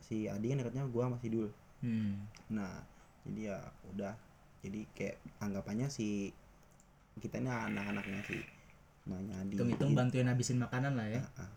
si 0.00 0.26
Adi 0.26 0.50
kan 0.50 0.58
dekatnya 0.58 0.84
gua 0.86 1.08
masih 1.08 1.28
dulu 1.30 1.48
Hmm. 1.80 2.28
nah 2.52 2.84
jadi 3.24 3.52
ya 3.52 3.58
udah. 3.88 4.12
Jadi 4.60 4.84
kayak 4.92 5.16
anggapannya 5.40 5.88
si 5.88 6.28
kita 7.16 7.36
ini 7.36 7.48
anak-anaknya 7.48 8.20
si 8.22 8.36
namanya 9.04 9.40
Adi. 9.40 9.56
Hitung-hitung 9.56 9.96
bantuin 9.96 10.28
habisin 10.28 10.60
makanan 10.60 10.92
lah 10.92 11.08
ya. 11.08 11.20
Ah, 11.36 11.44
ah. 11.44 11.50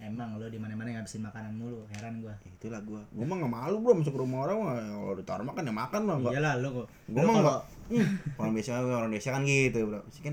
emang 0.00 0.36
lo 0.36 0.44
di 0.44 0.56
mana-mana 0.56 0.92
ngabisin 0.92 1.24
makanan 1.24 1.56
mulu 1.56 1.84
heran 1.88 2.20
gua. 2.20 2.36
Ya 2.44 2.52
itulah 2.52 2.80
gua. 2.84 3.00
Gua 3.12 3.24
mah 3.24 3.36
nggak 3.40 3.52
malu 3.52 3.76
bro 3.80 3.92
masuk 3.96 4.16
rumah 4.16 4.44
orang 4.44 4.56
mah. 4.60 4.74
Ya 4.76 4.92
kalau 4.92 5.16
ditaruh 5.16 5.44
makan 5.44 5.62
ya 5.64 5.72
makan 5.72 6.00
lah 6.04 6.14
nggak 6.20 6.32
iyalah 6.36 6.54
lo 6.60 6.68
kok. 6.72 6.86
Gua 7.08 7.20
mah 7.20 7.32
kalau- 7.32 7.44
nggak 7.44 7.60
hmm, 7.90 8.08
orang 8.40 8.52
biasa 8.52 8.70
orang 8.80 9.10
biasa 9.12 9.28
kan 9.32 9.42
gitu 9.44 9.78
bro. 9.88 10.00
Sih 10.12 10.20
kan 10.20 10.32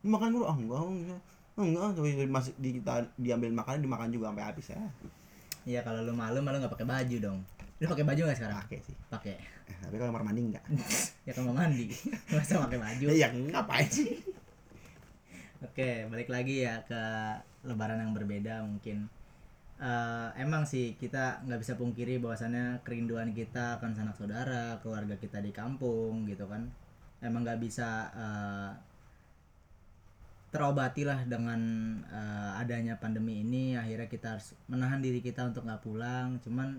"Lu 0.00 0.08
makan 0.08 0.28
dulu. 0.32 0.44
Ah 0.44 0.56
enggak 0.56 0.80
enggak. 0.80 1.20
Enggak 1.54 1.88
tapi 1.96 2.08
masih 2.24 2.52
di, 2.56 2.80
kita- 2.80 3.12
diambil 3.16 3.52
makanan 3.52 3.84
dimakan 3.84 4.08
juga 4.08 4.32
sampai 4.32 4.44
habis 4.44 4.72
ya 4.72 4.80
Iya 5.64 5.80
kalau 5.80 6.04
lu 6.04 6.12
malu 6.12 6.44
malu 6.44 6.60
nggak 6.60 6.72
pakai 6.76 6.88
baju 6.88 7.16
dong. 7.20 7.38
Lu 7.80 7.84
pakai 7.88 8.04
baju 8.04 8.20
nggak 8.28 8.38
sekarang? 8.38 8.58
pakai 8.64 8.78
sih 8.84 8.96
Pakai. 9.08 9.34
Eh, 9.64 9.76
tapi 9.80 9.96
kalau 9.96 10.12
kamar 10.12 10.24
mandi 10.28 10.40
enggak 10.44 10.64
Ya 11.26 11.32
mau 11.40 11.56
mandi. 11.56 11.88
Masa 12.36 12.60
pakai 12.60 12.78
baju? 12.78 13.04
ya 13.10 13.28
ngapain 13.32 13.88
sih 13.88 14.20
Oke, 15.64 16.04
balik 16.12 16.28
lagi 16.28 16.68
ya 16.68 16.84
ke 16.84 17.02
lebaran 17.64 17.96
yang 17.96 18.12
berbeda 18.12 18.60
mungkin. 18.68 19.08
Eh, 19.80 20.28
emang 20.36 20.68
sih 20.68 20.92
kita 21.00 21.40
nggak 21.48 21.60
bisa 21.64 21.74
pungkiri 21.80 22.20
bahwasannya 22.20 22.84
kerinduan 22.84 23.32
kita 23.32 23.80
akan 23.80 23.96
sanak 23.96 24.14
saudara, 24.20 24.76
keluarga 24.84 25.16
kita 25.16 25.40
di 25.40 25.56
kampung 25.56 26.28
gitu 26.28 26.44
kan. 26.44 26.68
Emang 27.24 27.48
nggak 27.48 27.64
bisa 27.64 28.12
eh, 28.12 28.70
terobati 30.54 31.02
lah 31.02 31.26
dengan 31.26 31.58
eh, 32.06 32.60
adanya 32.62 32.94
pandemi 33.02 33.42
ini. 33.42 33.74
Akhirnya 33.74 34.06
kita 34.06 34.38
harus 34.38 34.54
menahan 34.70 35.02
diri 35.02 35.18
kita 35.18 35.42
untuk 35.50 35.66
nggak 35.66 35.82
pulang. 35.82 36.38
Cuman 36.38 36.78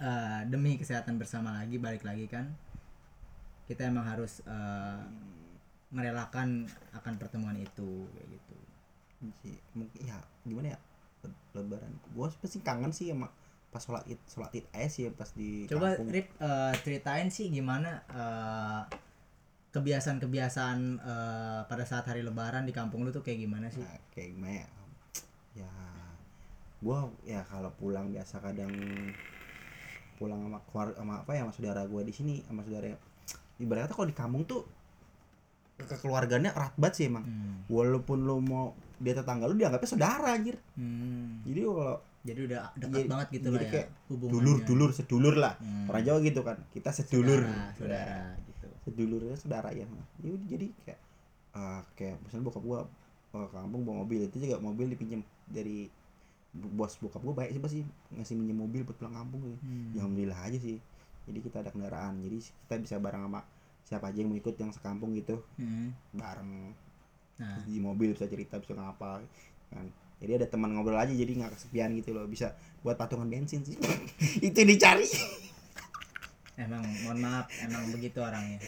eh, 0.00 0.40
demi 0.48 0.80
kesehatan 0.80 1.20
bersama 1.20 1.60
lagi 1.60 1.76
balik 1.76 2.08
lagi 2.08 2.24
kan. 2.24 2.48
Kita 3.68 3.84
emang 3.84 4.08
harus 4.08 4.40
eh, 4.48 5.00
merelakan 5.92 6.64
akan 6.96 7.14
pertemuan 7.20 7.60
itu 7.60 8.08
kayak 8.16 8.28
gitu. 8.40 8.56
sih 9.40 9.56
mungkin 9.72 10.00
ya 10.04 10.18
gimana 10.44 10.76
ya 10.76 10.78
Le- 11.24 11.40
lebaran 11.56 11.88
gua 12.12 12.28
sih 12.28 12.36
pasti 12.36 12.58
kangen 12.60 12.92
sih 12.92 13.08
sama 13.10 13.32
pas 13.72 13.80
sholat 13.80 14.04
id 14.04 14.20
sholat 14.28 14.52
id 14.52 14.66
aja 14.76 14.88
sih 14.92 15.08
pas 15.08 15.30
di 15.32 15.64
Coba 15.64 15.96
kampung. 15.96 16.12
Rip 16.12 16.28
eh, 16.36 16.72
ceritain 16.84 17.28
sih 17.32 17.48
gimana 17.48 18.04
eh, 18.12 18.80
kebiasaan-kebiasaan 19.76 20.78
eh, 20.96 21.60
pada 21.64 21.84
saat 21.84 22.04
hari 22.04 22.20
lebaran 22.20 22.64
di 22.64 22.72
kampung 22.72 23.02
lu 23.02 23.10
tuh 23.10 23.20
kayak 23.20 23.38
gimana 23.38 23.68
sih? 23.68 23.78
Nah, 23.78 24.00
kayak 24.10 24.28
gimana 24.32 24.54
ya 24.56 24.68
ya 25.56 25.70
gua 26.78 26.98
ya 27.22 27.40
kalau 27.42 27.72
pulang 27.72 28.08
biasa 28.08 28.40
kadang 28.40 28.68
pulang 30.16 30.40
sama 30.40 30.58
keluarga 30.62 30.94
sama 30.96 31.14
apa 31.18 31.30
ya 31.30 31.40
sama 31.42 31.52
saudara 31.52 31.82
gua 31.84 32.00
di 32.00 32.10
sini 32.10 32.40
sama 32.42 32.60
saudara 32.62 32.92
ibaratnya 33.56 33.88
kalau 33.90 34.04
di 34.04 34.14
kampung 34.14 34.44
tuh 34.44 34.64
ke- 35.74 35.84
kekeluargaannya 35.86 36.50
erat 36.50 36.72
banget 36.74 36.94
sih 36.94 37.04
emang 37.06 37.20
Hmm. 37.22 37.56
walaupun 37.66 38.18
lu 38.18 38.36
mau 38.38 38.72
dia 38.96 39.12
tetangga 39.12 39.44
lu 39.44 39.54
dianggapnya 39.54 39.88
saudara 39.90 40.28
anjir 40.30 40.56
Hmm. 40.74 41.40
jadi 41.42 41.62
kalau 41.64 41.98
Jadi 42.26 42.40
udah 42.42 42.58
dekat 42.74 42.90
Jadi- 42.96 43.06
banget 43.08 43.28
gitu 43.30 43.46
jadi 43.46 43.54
lah 43.54 43.62
ya 43.62 43.70
kayak 43.70 43.88
hubungannya. 44.08 44.34
dulur 44.34 44.56
dulur 44.66 44.90
sedulur 44.90 45.34
lah 45.36 45.54
Hmm. 45.56 45.86
orang 45.86 46.02
Jawa 46.02 46.18
gitu 46.20 46.40
kan 46.42 46.56
kita 46.68 46.90
sedulur 46.90 47.38
Saudara, 47.38 47.70
saudara. 47.78 48.18
Sedulurnya 48.86 49.34
saudara 49.34 49.74
ya 49.74 49.82
jadi, 50.22 50.38
jadi 50.46 50.66
kayak 50.86 51.00
ah, 51.56 51.82
kayak 51.98 52.16
misalnya 52.22 52.44
bokap 52.46 52.62
gua 52.62 52.80
ke 53.32 53.38
kampung 53.52 53.82
bawa 53.84 54.04
mobil. 54.04 54.28
Itu 54.28 54.36
juga 54.40 54.56
mobil 54.60 54.86
dipinjam 54.92 55.20
dari 55.48 55.88
bos 56.56 56.96
bokap 57.00 57.20
gua 57.20 57.34
baik 57.44 57.56
sih 57.56 57.60
pasti 57.60 57.80
ngasih 58.16 58.34
minjem 58.36 58.56
mobil 58.56 58.80
buat 58.84 58.96
pulang 58.96 59.16
kampung 59.16 59.40
gitu. 59.44 59.58
Hmm. 59.64 59.92
ya 59.92 60.00
alhamdulillah 60.04 60.40
aja 60.40 60.58
sih. 60.60 60.78
Jadi 61.26 61.38
kita 61.42 61.56
ada 61.64 61.70
kendaraan. 61.72 62.22
Jadi 62.22 62.36
kita 62.44 62.74
bisa 62.80 62.94
bareng 63.00 63.26
sama 63.26 63.40
siapa 63.86 64.10
aja 64.10 64.18
yang 64.22 64.30
mau 64.30 64.38
ikut 64.38 64.54
yang 64.56 64.70
sekampung 64.72 65.16
gitu. 65.16 65.40
Hmm. 65.58 65.92
bareng. 66.12 66.72
Nah, 67.36 67.60
di 67.68 67.76
mobil 67.76 68.16
bisa 68.16 68.24
cerita 68.28 68.56
bisa 68.56 68.72
ngapa 68.72 69.20
kan. 69.72 69.86
Jadi 70.16 70.32
ada 70.40 70.46
teman 70.48 70.72
ngobrol 70.72 70.96
aja 70.96 71.12
jadi 71.12 71.28
nggak 71.28 71.52
kesepian 71.58 71.92
gitu 72.00 72.16
loh. 72.16 72.24
Bisa 72.24 72.56
buat 72.80 72.96
patungan 72.96 73.28
bensin 73.28 73.60
sih. 73.60 73.76
Itu 74.46 74.56
yang 74.64 74.70
dicari 74.72 75.04
emang 76.56 76.82
mohon 77.02 77.18
maaf 77.18 77.46
emang 77.60 77.88
begitu 77.90 78.18
orangnya. 78.18 78.58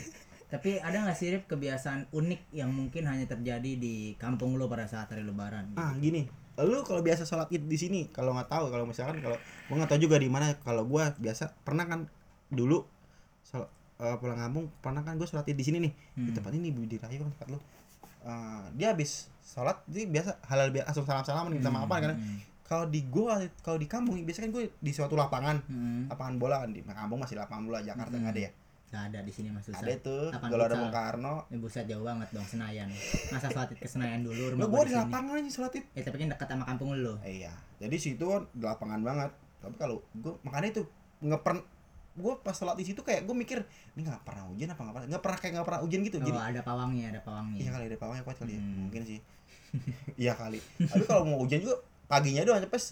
Tapi 0.48 0.80
ada 0.80 1.04
nggak 1.04 1.12
sih 1.14 1.28
Rip 1.28 1.44
kebiasaan 1.44 2.08
unik 2.08 2.52
yang 2.52 2.68
mungkin 2.68 3.04
hanya 3.04 3.24
terjadi 3.24 3.76
di 3.76 4.16
kampung 4.16 4.56
lu 4.56 4.64
pada 4.64 4.84
saat 4.84 5.08
hari 5.08 5.20
lebaran? 5.20 5.72
ah 5.74 5.92
gini 5.94 6.24
lu 6.58 6.82
kalau 6.82 7.00
biasa 7.00 7.22
sholat 7.22 7.46
id 7.48 7.64
di 7.64 7.76
sini 7.76 8.00
kalau 8.08 8.34
nggak 8.34 8.48
tahu 8.48 8.66
kalau 8.66 8.82
misalkan 8.82 9.20
kalau 9.20 9.38
gua 9.68 9.74
nggak 9.78 9.90
tahu 9.92 10.00
juga 10.02 10.16
di 10.16 10.26
mana 10.26 10.56
kalau 10.58 10.82
gua 10.82 11.14
biasa 11.14 11.54
pernah 11.62 11.84
kan 11.84 12.08
dulu 12.48 12.82
shol- 13.44 13.68
eh, 13.98 14.16
pulang 14.16 14.34
kampung 14.36 14.66
pernah 14.78 15.00
kan 15.00 15.14
gue 15.14 15.22
sholat 15.22 15.46
id 15.46 15.54
di 15.54 15.62
sini 15.62 15.78
nih 15.78 15.92
di 16.16 16.30
Hmm. 16.30 16.34
tempat 16.34 16.50
ini 16.52 16.72
Budi 16.72 16.96
Rayu 16.96 17.22
kan 17.22 17.30
tempat 17.34 17.48
lu 17.52 17.60
Eh, 18.18 18.64
dia 18.74 18.90
habis 18.90 19.30
sholat 19.38 19.78
jadi 19.86 20.10
biasa 20.10 20.42
halal 20.44 20.74
biasa 20.74 20.90
langsung 20.90 21.06
salam 21.06 21.22
salaman 21.22 21.54
minta 21.54 21.70
Hmm, 21.70 21.78
maaf 21.78 21.88
kan 21.88 22.18
hmm, 22.18 22.38
kalau 22.68 22.84
di 22.84 23.00
gua 23.02 23.40
kalau 23.58 23.74
di 23.74 23.88
kampung 23.88 24.20
biasanya 24.20 24.44
kan 24.44 24.52
gue 24.52 24.64
di 24.76 24.92
suatu 24.92 25.16
lapangan 25.16 25.56
hmm. 25.64 26.12
lapangan 26.12 26.34
bola 26.36 26.56
kan 26.60 26.70
di 26.70 26.84
kampung 26.84 27.18
masih 27.18 27.34
lapangan 27.34 27.64
bola 27.64 27.80
Jakarta 27.80 28.12
nggak 28.14 28.34
ada 28.34 28.44
ya 28.44 28.52
Nggak 28.88 29.04
ada 29.04 29.18
di 29.20 29.28
sini 29.28 29.48
mas 29.48 29.64
susah. 29.64 29.84
ada 29.84 29.92
tuh 30.00 30.32
Gelora 30.48 30.64
futsal. 30.64 30.80
Bung 30.80 30.88
Karno 30.90 31.34
Ini 31.46 31.56
buset 31.58 31.84
jauh 31.84 32.00
banget 32.00 32.28
dong 32.30 32.40
Senayan. 32.42 32.88
Masa 33.28 33.46
sholat 33.46 33.68
ke 33.70 33.84
Senayan 33.84 34.24
dulu 34.24 34.56
rumah 34.56 34.64
Nah, 34.64 34.66
gua 34.66 34.80
gua 34.80 34.84
di 34.84 34.94
lapangan 34.94 35.32
aja 35.36 35.50
sholat 35.50 35.72
id 35.74 35.84
Eh 35.92 36.00
tapi 36.00 36.16
kan 36.16 36.28
dekat 36.28 36.46
sama 36.46 36.64
kampung 36.64 36.88
lu. 36.94 37.12
Eh, 37.20 37.40
iya 37.40 37.52
jadi 37.76 37.92
situ 37.94 38.24
kan 38.24 38.48
di 38.48 38.64
lapangan 38.64 39.00
banget 39.02 39.30
tapi 39.58 39.74
kalau 39.74 40.00
gue 40.14 40.32
makanya 40.40 40.68
itu 40.72 40.82
nggak 41.20 41.42
pernah 41.42 41.60
gue 42.14 42.32
pas 42.40 42.50
sholat 42.50 42.74
di 42.74 42.84
situ 42.84 42.98
kayak 42.98 43.22
gue 43.22 43.36
mikir 43.36 43.60
ini 43.92 44.02
nggak 44.02 44.24
pernah 44.24 44.48
hujan 44.48 44.68
apa 44.68 44.80
nggak 44.80 44.94
pernah 44.94 45.06
nggak 45.06 45.22
pernah 45.22 45.38
kayak 45.38 45.52
nggak 45.52 45.66
pernah 45.66 45.80
hujan 45.82 46.00
gitu 46.02 46.16
Oh, 46.16 46.24
jadi 46.24 46.38
ada 46.48 46.60
pawangnya, 46.62 47.04
ada 47.08 47.20
pawangnya. 47.20 47.58
iya 47.58 47.70
kali 47.70 47.84
ada 47.86 47.98
pawangnya 47.98 48.24
kuat 48.24 48.36
kali 48.38 48.52
ya 48.52 48.58
Hmm. 48.58 48.78
mungkin 48.82 49.02
sih 49.04 49.18
iya 50.22 50.32
kali 50.32 50.58
tapi 50.80 51.04
kalau 51.04 51.22
mau 51.22 51.38
hujan 51.38 51.60
juga 51.60 51.76
paginya 52.08 52.42
doang 52.42 52.64
pas 52.64 52.84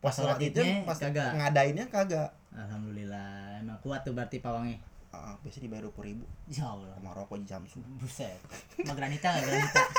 pas 0.00 0.10
sholat 0.10 0.36
idnya 0.38 0.82
pas 0.82 0.96
kagak. 0.96 1.30
ngadainnya 1.34 1.84
kagak 1.86 2.32
Alhamdulillah. 2.50 3.58
Emang 3.58 3.76
kuat 3.80 4.00
tuh 4.00 4.12
berarti 4.12 4.38
pawangnya. 4.38 4.78
Ah, 5.10 5.34
biasanya 5.40 5.66
dibayar 5.66 5.84
dua 5.84 5.94
ribu 6.00 6.22
Ya 6.46 6.64
Allah. 6.64 6.94
sama 6.94 7.10
rokok 7.12 7.36
di 7.36 7.46
Samsu 7.46 7.78
Buset. 7.96 8.34
Sama 8.76 8.94
granita 8.94 9.26
nggak 9.28 9.42
granita? 9.44 9.82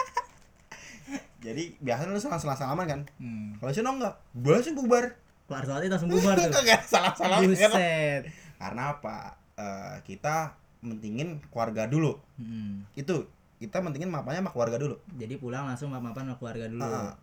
jadi 1.42 1.64
biasanya 1.78 2.10
lu 2.10 2.18
salah 2.18 2.36
salah 2.36 2.58
salaman 2.58 2.86
kan 2.86 3.02
Hmm. 3.16 3.54
kalau 3.56 3.70
sih 3.70 3.80
enggak 3.80 4.16
boleh 4.34 4.60
sih 4.60 4.74
bubar 4.74 5.14
Keluar 5.46 5.62
sholat 5.62 5.82
id 5.82 5.92
langsung 5.92 6.10
bubar 6.10 6.36
tuh. 6.36 6.50
kagak 6.52 6.82
salah 6.84 7.14
salaman 7.14 7.48
Buset. 7.48 8.24
karena 8.56 8.84
apa 8.92 9.18
Eh, 9.56 9.98
kita 10.04 10.52
mentingin 10.82 11.40
keluarga 11.48 11.86
dulu 11.86 12.20
Hmm. 12.36 12.84
itu 12.94 13.24
kita 13.56 13.80
mentingin 13.80 14.08
mapanya 14.08 14.42
sama 14.42 14.52
keluarga 14.52 14.76
dulu 14.78 15.00
Jadi 15.14 15.36
pulang 15.36 15.64
langsung 15.66 15.88
maaf-maafan 15.90 16.24
sama 16.26 16.36
keluarga 16.36 16.66
dulu. 16.68 16.84
Ah, 16.84 17.16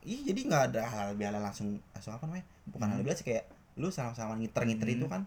iya 0.00 0.20
jadi 0.24 0.40
nggak 0.44 0.62
ada 0.68 0.82
halal 0.84 1.12
bihalal 1.14 1.40
langsung 1.40 1.68
langsung 1.90 2.12
apa 2.12 2.24
namanya 2.24 2.44
bukan 2.66 2.78
Hmm. 2.80 2.92
halal 2.92 3.02
bihalal 3.02 3.18
sih 3.18 3.26
kayak 3.26 3.44
lu 3.74 3.88
salam 3.88 4.12
salaman 4.12 4.38
ngiter 4.38 4.62
ngiter 4.64 4.86
Hmm. 4.86 4.96
itu 4.96 5.06
kan 5.06 5.22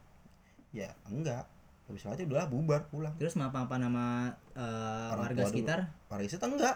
ya 0.72 0.90
enggak 1.06 1.44
habis 1.84 2.00
sholat 2.00 2.20
udah 2.22 2.48
bubar 2.48 2.88
pulang 2.88 3.12
Terus 3.16 3.36
maaf-maafan 3.36 3.82
sama 3.82 4.06
eh, 4.54 5.10
Orang 5.10 5.24
warga 5.26 5.34
tua 5.34 5.44
dulu. 5.44 5.52
sekitar? 5.52 5.80
warga 6.08 6.24
itu 6.26 6.38
enggak 6.38 6.76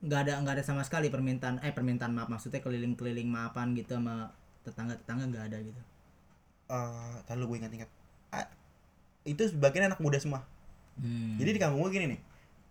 nggak 0.00 0.20
ada 0.20 0.32
nggak 0.38 0.54
ada 0.54 0.62
sama 0.62 0.82
sekali 0.82 1.08
permintaan 1.08 1.58
eh 1.58 1.70
permintaan 1.70 2.12
maaf 2.12 2.28
maksudnya 2.28 2.60
keliling-keliling 2.60 3.24
maafan 3.26 3.72
gitu 3.72 3.94
sama 3.94 4.34
tetangga-tetangga 4.60 5.24
nggak 5.26 5.44
ada 5.48 5.58
gitu. 5.60 5.80
eh 6.66 7.14
lalu 7.28 7.42
gue 7.46 7.56
ingat-ingat 7.58 7.90
Ah, 8.28 8.50
itu 9.22 9.46
sebagian 9.46 9.86
anak 9.86 9.98
muda 9.98 10.18
semua 10.18 10.42
Hmm. 10.94 11.34
jadi 11.36 11.50
di 11.50 11.58
kampung 11.58 11.80
gue 11.80 11.92
gini 11.92 12.06
nih 12.08 12.20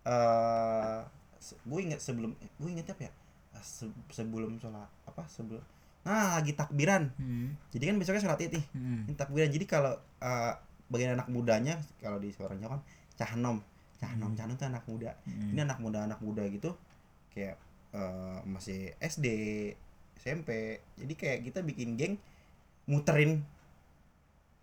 eh 0.04 1.00
se- 1.38 1.58
gue 1.58 1.80
ingat 1.82 1.98
sebelum 1.98 2.30
gue 2.34 2.68
ingat 2.70 2.88
apa 2.88 3.02
ya 3.02 3.12
se- 3.60 3.92
sebelum 4.08 4.56
sholat 4.56 4.88
apa 5.04 5.22
sebelum 5.26 5.62
nah 6.02 6.36
lagi 6.36 6.52
takbiran 6.52 7.08
Hmm. 7.14 7.56
jadi 7.70 7.90
kan 7.90 7.96
besoknya 7.96 8.22
sholat 8.22 8.40
id 8.40 8.52
nih 8.52 8.64
Hmm. 8.72 9.00
ini 9.04 9.14
takbiran 9.14 9.48
jadi 9.48 9.64
kalau 9.64 9.92
eh, 10.18 10.52
bagian 10.86 11.14
anak 11.14 11.28
mudanya 11.28 11.74
kalau 11.96 12.16
di 12.16 12.28
orang 12.36 12.58
Jawa 12.58 12.70
kan 12.76 12.82
cahnom 13.14 13.56
cahnom 13.96 14.30
Hmm. 14.30 14.36
cahnom 14.36 14.54
tuh 14.54 14.68
anak 14.68 14.84
muda 14.84 15.10
Hmm. 15.24 15.50
ini 15.50 15.60
anak 15.60 15.78
muda 15.78 16.04
anak 16.04 16.20
muda 16.20 16.44
gitu 16.46 16.76
kayak 17.30 17.56
eh, 17.92 18.38
masih 18.44 18.92
SD 18.98 19.26
SMP 20.14 20.50
jadi 20.94 21.14
kayak 21.14 21.38
kita 21.44 21.60
bikin 21.60 21.94
geng 21.94 22.14
muterin 22.84 23.40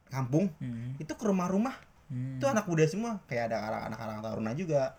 kampung 0.07 0.51
Hmm. 0.60 0.93
itu 0.98 1.10
ke 1.10 1.24
rumah-rumah 1.24 1.74
Hmm. 2.05 2.38
itu 2.38 2.45
anak 2.45 2.67
muda 2.67 2.83
semua 2.86 3.24
kayak 3.25 3.50
ada 3.50 3.57
anak 3.65 3.81
anak 3.88 4.00
anak 4.00 4.17
taruna 4.21 4.51
juga 4.51 4.93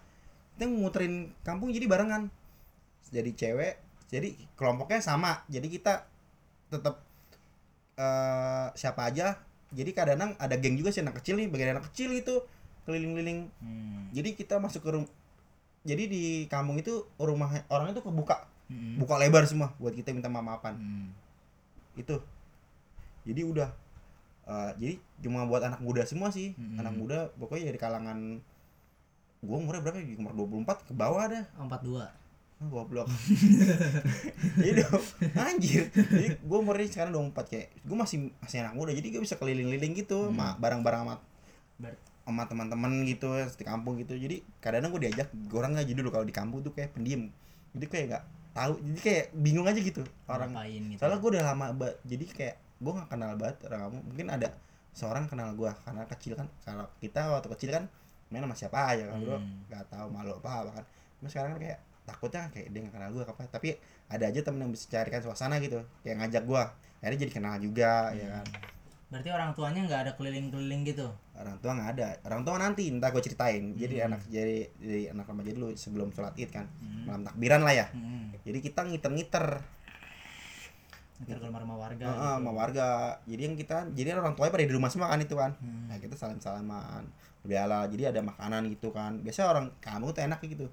kita 0.57 0.65
muterin 0.67 1.15
kampung 1.43 1.69
jadi 1.71 1.85
barengan 1.85 2.33
jadi 3.13 3.31
cewek 3.37 3.75
jadi 4.13 4.37
kelompoknya 4.61 5.01
sama. 5.01 5.41
Jadi 5.49 5.73
kita 5.73 6.05
tetap 6.69 7.01
eh 7.97 8.69
siapa 8.77 9.09
aja. 9.09 9.41
Jadi 9.73 9.97
kadang 9.97 10.37
ada 10.37 10.53
geng 10.61 10.77
juga 10.77 10.93
sih 10.93 11.01
anak 11.01 11.25
kecil 11.25 11.41
nih 11.41 11.49
bagian 11.49 11.81
anak 11.81 11.89
kecil 11.89 12.13
itu 12.13 12.45
keliling-keliling. 12.85 13.49
Hmm. 13.63 14.11
jadi 14.11 14.35
kita 14.35 14.59
masuk 14.59 14.83
ke 14.83 14.91
rumah 14.91 15.11
jadi 15.87 16.11
di 16.11 16.51
kampung 16.51 16.83
itu 16.83 17.07
rumah 17.17 17.63
orang 17.73 17.97
itu 17.97 18.05
kebuka. 18.05 18.53
Hmm. 18.69 18.97
buka 18.97 19.21
lebar 19.21 19.45
semua 19.49 19.73
buat 19.81 19.97
kita 19.97 20.13
minta 20.13 20.29
maafan. 20.29 20.77
Hmm. 20.77 21.09
itu. 21.97 22.21
Jadi 23.25 23.41
udah 23.49 23.73
eh, 24.45 24.71
jadi 24.77 24.95
cuma 25.25 25.49
buat 25.49 25.65
anak 25.65 25.81
muda 25.81 26.05
semua 26.05 26.29
sih. 26.29 26.53
Mm-mm. 26.53 26.85
anak 26.85 26.95
muda 26.99 27.19
pokoknya 27.41 27.73
dari 27.73 27.81
kalangan 27.81 28.19
gua 29.41 29.57
umurnya 29.57 29.81
berapa 29.81 30.05
ya? 30.05 30.21
Umur 30.21 30.33
24 30.37 30.91
ke 30.91 30.93
bawah 30.93 31.25
dah. 31.33 31.45
Empat 31.57 31.81
dua. 31.81 32.13
Ah, 32.13 32.22
goblok. 32.69 33.09
Jadi 34.59 34.71
dong, 34.83 35.03
anjir. 35.35 35.89
Jadi 35.91 36.39
gua 36.43 36.59
umurnya 36.61 36.87
sekarang 36.87 37.13
24 37.33 37.51
kayak 37.51 37.67
gua 37.83 37.97
masih 38.05 38.31
masih 38.39 38.59
anak 38.63 38.75
muda 38.75 38.91
jadi 38.93 39.09
gua 39.11 39.23
bisa 39.23 39.37
keliling-liling 39.37 39.93
gitu 39.97 40.29
Hmm. 40.29 40.37
sama 40.37 40.49
barang-barang 40.59 41.03
Ber- 41.81 41.99
sama 42.23 42.47
teman-teman 42.47 43.03
gitu 43.03 43.27
di 43.35 43.65
kampung 43.67 43.99
gitu. 43.99 44.15
Jadi 44.15 44.47
kadang-kadang 44.63 44.95
gue 44.95 45.03
diajak 45.11 45.29
gue 45.35 45.59
orang 45.59 45.75
aja 45.75 45.91
dulu 45.91 46.15
kalau 46.15 46.23
di 46.23 46.31
kampung 46.31 46.63
tuh 46.63 46.71
kayak 46.71 46.95
pendiam. 46.95 47.27
Jadi 47.75 47.87
kayak 47.91 48.05
nggak 48.15 48.25
tahu 48.55 48.73
jadi 48.79 49.01
kayak 49.03 49.25
bingung 49.35 49.67
aja 49.67 49.81
gitu 49.83 50.07
orang. 50.31 50.55
Ngapain 50.55 50.83
gitu? 50.87 50.99
Soalnya 51.03 51.19
gue 51.19 51.31
udah 51.35 51.45
lama 51.51 51.67
banget 51.75 51.97
jadi 52.07 52.25
kayak 52.31 52.57
gue 52.79 52.93
nggak 52.95 53.09
kenal 53.11 53.31
banget 53.35 53.57
orang 53.67 53.81
kamu 53.83 53.99
mungkin 54.07 54.27
ada 54.31 54.49
seorang 54.95 55.25
kenal 55.27 55.49
gue 55.59 55.71
karena 55.83 56.03
kecil 56.07 56.33
kan. 56.39 56.47
Kalau 56.63 56.87
kita 57.03 57.21
waktu 57.27 57.49
kecil 57.59 57.71
kan 57.75 57.85
main 58.31 58.47
sama 58.47 58.55
siapa 58.55 58.79
aja 58.87 59.03
kan 59.11 59.19
bro. 59.19 59.37
Hmm. 59.37 59.67
nggak 59.67 59.85
tahu 59.91 60.07
malu 60.15 60.33
apa 60.39 60.51
apa 60.63 60.71
kan. 60.79 60.85
Tapi 61.19 61.27
sekarang 61.27 61.51
kan 61.59 61.61
kayak 61.67 61.79
takutnya 62.03 62.51
kayak 62.51 62.75
dia 62.75 62.81
nggak 62.83 62.95
kenal 62.95 63.09
gue 63.11 63.23
apa 63.23 63.43
tapi 63.47 63.69
ada 64.11 64.25
aja 64.27 64.41
temen 64.43 64.67
yang 64.67 64.73
bisa 64.75 64.91
carikan 64.91 65.23
suasana 65.23 65.63
gitu 65.63 65.79
kayak 66.03 66.19
ngajak 66.19 66.43
gue 66.45 66.63
akhirnya 66.99 67.19
jadi 67.27 67.33
kenal 67.33 67.55
juga 67.59 68.11
ya 68.13 68.27
kan. 68.39 68.47
Berarti 69.13 69.29
orang 69.29 69.53
tuanya 69.53 69.81
nggak 69.85 70.01
ada 70.09 70.13
keliling-keliling 70.17 70.89
gitu? 70.89 71.05
Orang 71.37 71.61
tua 71.61 71.77
nggak 71.77 71.91
ada. 72.01 72.07
Orang 72.25 72.49
tua 72.49 72.57
nanti 72.57 72.89
entah 72.89 73.13
gue 73.13 73.21
ceritain. 73.21 73.77
Jadi 73.77 74.01
Hmm. 74.01 74.07
anak 74.09 74.21
jadi 74.25 74.57
jadi 74.81 75.03
anak 75.13 75.29
remaja 75.29 75.53
dulu 75.53 75.69
sebelum 75.77 76.09
sholat 76.11 76.33
id 76.41 76.49
kan. 76.49 76.65
Hmm. 76.81 77.05
malam 77.05 77.23
takbiran 77.23 77.61
lah 77.61 77.77
ya. 77.77 77.87
Hmm. 77.93 78.33
jadi 78.41 78.59
kita 78.59 78.89
ngiter-ngiter. 78.89 79.47
Ntar 81.23 81.39
ke 81.39 81.45
rumah-rumah 81.47 81.79
warga 81.79 82.03
Heeh, 82.09 82.19
gitu. 82.19 82.41
sama 82.41 82.51
warga. 82.51 82.89
Jadi 83.29 83.43
yang 83.45 83.55
kita 83.55 83.77
jadi 83.93 84.09
orang 84.17 84.35
tuanya 84.35 84.53
pada 84.57 84.65
di 84.65 84.75
rumah 84.75 84.91
semua 84.91 85.07
kan 85.13 85.21
itu 85.21 85.35
kan. 85.37 85.51
Hmm. 85.61 85.87
nah 85.93 85.97
kita 86.01 86.15
salam 86.17 86.41
salaman 86.41 87.05
berdoa 87.43 87.85
jadi 87.93 88.17
ada 88.17 88.21
makanan 88.25 88.71
gitu 88.73 88.91
kan. 88.97 89.21
Biasa 89.21 89.45
orang 89.45 89.71
kamu 89.79 90.09
tuh 90.11 90.23
enak 90.25 90.41
gitu 90.47 90.67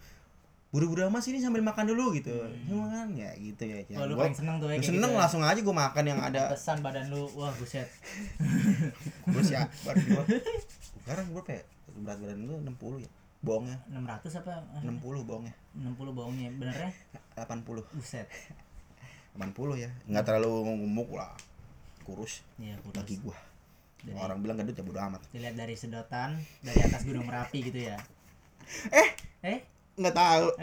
buru-buru 0.69 1.01
amat 1.09 1.25
sini 1.25 1.41
sambil 1.41 1.65
makan 1.65 1.89
dulu 1.89 2.13
gitu. 2.13 2.29
Hmm. 2.29 2.53
hmm. 2.69 2.85
kan 2.93 3.07
ya 3.17 3.31
gitu 3.41 3.63
ya, 3.65 3.77
ya. 3.89 3.97
Oh, 3.97 4.05
lu 4.05 4.13
gua, 4.13 4.29
seneng 4.29 4.61
tuh 4.61 4.69
ya 4.69 4.77
seneng 4.77 5.09
gitu 5.09 5.17
ya. 5.17 5.21
langsung 5.25 5.41
aja 5.41 5.57
gue 5.57 5.75
makan 5.75 6.03
yang 6.05 6.19
ada. 6.21 6.53
Pesan 6.53 6.85
badan 6.85 7.09
lu 7.09 7.25
wah 7.33 7.49
buset. 7.57 7.89
Terus 9.33 9.49
ya 9.49 9.65
baru 9.81 9.99
gua. 10.13 10.23
Sekarang 11.01 11.25
gue 11.33 11.43
kayak 11.43 11.65
berat 12.05 12.17
badan 12.21 12.39
gue 12.45 12.57
60 12.69 13.05
ya 13.05 13.11
bohongnya 13.39 13.77
600 13.87 14.43
apa? 14.43 14.51
60 14.83 14.99
bohongnya 15.23 15.55
60 15.73 16.11
bohongnya 16.11 16.47
benernya? 16.59 16.91
80 17.39 17.65
buset. 17.97 18.27
80 19.33 19.83
ya 19.83 19.89
nggak 20.05 20.23
terlalu 20.27 20.75
gemuk 20.75 21.09
lah 21.15 21.31
kurus 22.03 22.43
ya 22.61 22.75
kurus. 22.83 22.95
bagi 22.99 23.15
gua. 23.23 23.37
Jadi- 23.99 24.15
orang 24.15 24.39
bilang 24.39 24.55
gendut 24.59 24.75
ya 24.77 24.83
bodo 24.85 24.99
amat. 25.01 25.21
dilihat 25.33 25.55
dari 25.59 25.75
sedotan 25.75 26.39
dari 26.61 26.79
atas 26.83 27.03
gunung 27.03 27.25
merapi 27.25 27.59
gitu 27.63 27.89
ya. 27.89 27.97
Eh! 28.93 29.09
Eh 29.43 29.59
nggak 29.99 30.15
tahu. 30.15 30.47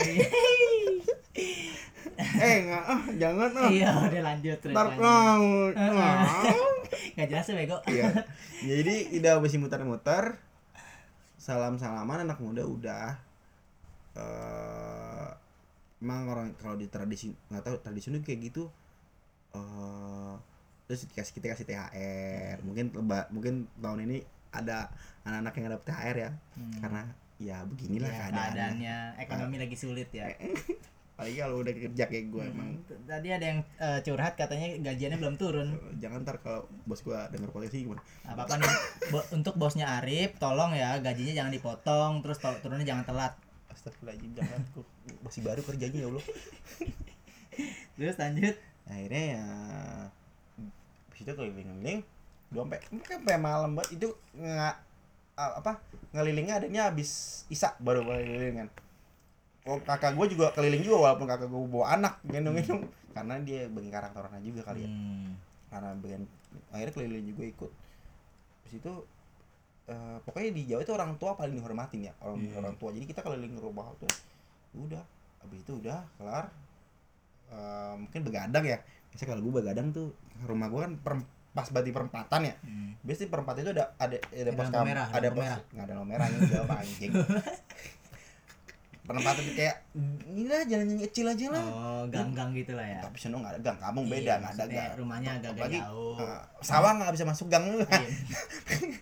Eh 2.17 2.57
nggak 2.65 2.85
ah 2.89 3.03
jangan 3.21 3.51
ah. 3.61 3.69
Iya 3.69 3.93
udah 4.09 4.23
lanjut 4.25 4.57
terus 4.65 4.73
ntar 4.73 4.89
nggak 7.13 7.29
jelas 7.29 7.45
ya 7.45 7.55
bego. 7.61 7.77
Iya. 7.85 8.25
jadi 8.65 8.95
udah 9.21 9.33
habis 9.37 9.53
muter-muter. 9.61 10.41
Salam 11.37 11.77
salaman 11.77 12.25
anak 12.25 12.41
muda 12.41 12.65
udah. 12.65 13.21
Eh 14.17 15.29
emang 16.01 16.29
orang 16.29 16.49
kalau 16.61 16.77
di 16.77 16.89
tradisi 16.89 17.33
nggak 17.33 17.65
tahu 17.65 17.77
tradisi 17.81 18.13
itu 18.13 18.21
kayak 18.21 18.41
gitu 18.53 18.65
eh 19.57 20.35
terus 20.87 21.09
dikasih 21.11 21.33
kita 21.35 21.47
kasih 21.57 21.67
THR 21.67 22.57
mungkin 22.63 22.95
leba, 22.95 23.27
mungkin 23.35 23.67
tahun 23.81 24.07
ini 24.07 24.23
ada 24.55 24.93
anak-anak 25.27 25.53
yang 25.59 25.67
dapet 25.75 25.87
THR 25.91 26.17
ya. 26.17 26.31
Hmm. 26.55 26.79
karena 26.79 27.03
ya 27.39 27.61
beginilah 27.63 28.07
Ya, 28.07 28.17
keadaannya. 28.19 28.41
keadaannya. 28.47 28.97
Ekonomi 29.21 29.57
lagi 29.59 29.77
sulit 29.77 30.09
ya. 30.11 30.27
Apalagi 31.17 31.37
kalau 31.39 31.57
udah 31.61 31.73
kerja 31.73 32.05
kayak 32.07 32.27
gue 32.29 32.43
emang. 32.45 32.71
Hmm, 32.77 33.05
tadi 33.05 33.29
ada 33.29 33.45
yang 33.47 33.61
eh, 33.77 34.01
curhat 34.01 34.37
katanya 34.37 34.69
gajiannya 34.83 35.17
belum 35.17 35.37
turun. 35.37 35.69
Jangan 35.97 36.21
ntar 36.23 36.37
kalau 36.41 36.65
bos 36.85 37.01
gue 37.01 37.17
denger 37.33 37.49
podcast 37.49 37.73
ini 37.73 37.89
gimana. 37.89 38.03
Apa 38.25 38.45
apa 38.45 38.55
nih. 38.61 38.73
Bo- 39.09 39.29
untuk 39.33 39.55
bosnya 39.55 39.97
Arif 39.97 40.37
tolong 40.37 40.73
ya 40.73 40.97
gajinya 40.99 41.33
jangan 41.35 41.53
dipotong 41.53 42.13
terus 42.21 42.37
turunnya 42.37 42.85
jangan 42.85 43.05
telat. 43.05 43.33
Astagfirullahaladzim 43.69 44.33
jangan. 44.35 44.61
Gua 44.73 44.85
masih 45.23 45.41
baru 45.41 45.61
kerjanya 45.63 45.99
ya 45.99 46.09
Allah. 46.09 46.25
Terus 47.97 48.17
lanjut. 48.17 48.55
Akhirnya 48.87 49.25
ya 49.33 49.45
habis 51.09 51.21
itu 51.23 51.33
keliling-keliling 51.33 52.01
dua 52.47 52.63
sampai 52.63 52.79
mungkin 52.93 53.11
sampai 53.19 53.37
malam 53.37 53.71
banget 53.75 53.91
itu 53.97 54.09
nggak 54.33 54.75
apa 55.37 55.79
ngelilingnya 56.17 56.65
adanya 56.65 56.89
habis 56.89 57.45
isak 57.53 57.77
baru 57.79 58.01
mulai 58.01 58.25
keliling 58.25 58.57
kan. 58.65 58.69
Oh 59.67 59.79
kakak 59.83 60.17
gue 60.17 60.27
juga 60.33 60.49
keliling 60.57 60.81
juga 60.81 60.97
walaupun 61.05 61.27
kakak 61.29 61.49
gue 61.49 61.61
bawa 61.69 61.93
anak 61.93 62.19
gendong-gendong 62.25 62.89
karena 63.13 63.35
dia 63.45 63.69
bagian 63.69 63.93
karakter 63.93 64.21
orangnya 64.25 64.45
juga 64.45 64.61
kali 64.65 64.81
ya. 64.85 64.91
Hmm. 64.91 65.31
karena 65.67 65.91
bagian 65.99 66.23
akhirnya 66.73 66.95
keliling 66.95 67.27
juga 67.27 67.43
ikut. 67.45 67.71
Habis 68.65 68.75
itu 68.81 68.93
eh, 69.87 70.17
pokoknya 70.25 70.51
di 70.57 70.63
Jawa 70.67 70.81
itu 70.83 70.93
orang 70.95 71.13
tua 71.21 71.37
paling 71.37 71.55
dihormatin 71.55 72.01
ya 72.09 72.13
orang 72.25 72.37
Hmm. 72.41 72.57
orang 72.57 72.75
tua. 72.81 72.91
Jadi 72.97 73.05
kita 73.05 73.21
keliling 73.21 73.53
ke 73.53 73.61
rumah 73.61 73.93
tuh 74.01 74.09
udah. 74.75 75.05
Habis 75.45 75.61
itu 75.63 75.73
udah 75.77 76.01
kelar. 76.17 76.49
Eh, 77.53 77.95
mungkin 78.01 78.21
begadang 78.25 78.65
ya. 78.65 78.79
Biasanya 79.13 79.29
kalau 79.37 79.43
gue 79.45 79.53
begadang 79.61 79.89
tuh 79.93 80.11
rumah 80.49 80.67
gue 80.73 80.81
kan 80.81 80.93
per- 80.97 81.29
pas 81.57 81.67
bati 81.67 81.89
perempatan 81.89 82.41
ya? 82.45 82.55
Hmm. 82.61 82.93
biasanya 83.01 83.31
perempatan 83.31 83.61
itu 83.63 83.73
ada 83.73 83.85
ada 83.97 84.17
ada 84.21 84.51
pos 84.53 84.61
lampu 84.63 84.77
kam- 84.77 84.87
merah, 84.87 85.07
ada 85.09 85.29
pos? 85.31 85.41
merah. 85.41 85.61
nggak 85.65 85.85
ada 85.85 85.93
lampu 85.95 86.07
merah 86.07 86.27
ini 86.27 86.39
jauh 86.45 86.69
anjing. 86.69 87.13
Perempatan 89.07 89.39
itu 89.41 89.53
kayak 89.55 89.77
ini 90.27 90.51
lah 90.51 90.67
jalan 90.67 90.87
yang 90.91 91.01
kecil 91.01 91.31
aja 91.31 91.47
lah. 91.49 91.63
Oh 91.65 92.03
gang-gang 92.11 92.51
gitu 92.53 92.75
lah 92.75 92.83
ya. 92.85 92.99
Tapi 92.99 93.15
sono 93.17 93.39
nggak 93.39 93.55
ada 93.55 93.61
gang 93.63 93.79
kampung 93.79 94.05
Iya, 94.05 94.13
beda 94.13 94.33
nggak 94.37 94.53
ada 94.53 94.65
gang. 94.67 94.91
rumahnya 94.99 95.31
Apalagi, 95.39 95.79
jauh. 95.79 96.19
eh, 96.19 96.41
sawah 96.59 96.91
nggak 96.93 97.15
bisa 97.15 97.23
masuk 97.23 97.47
gang 97.47 97.65
lu. 97.71 97.79
Iya. 97.79 98.09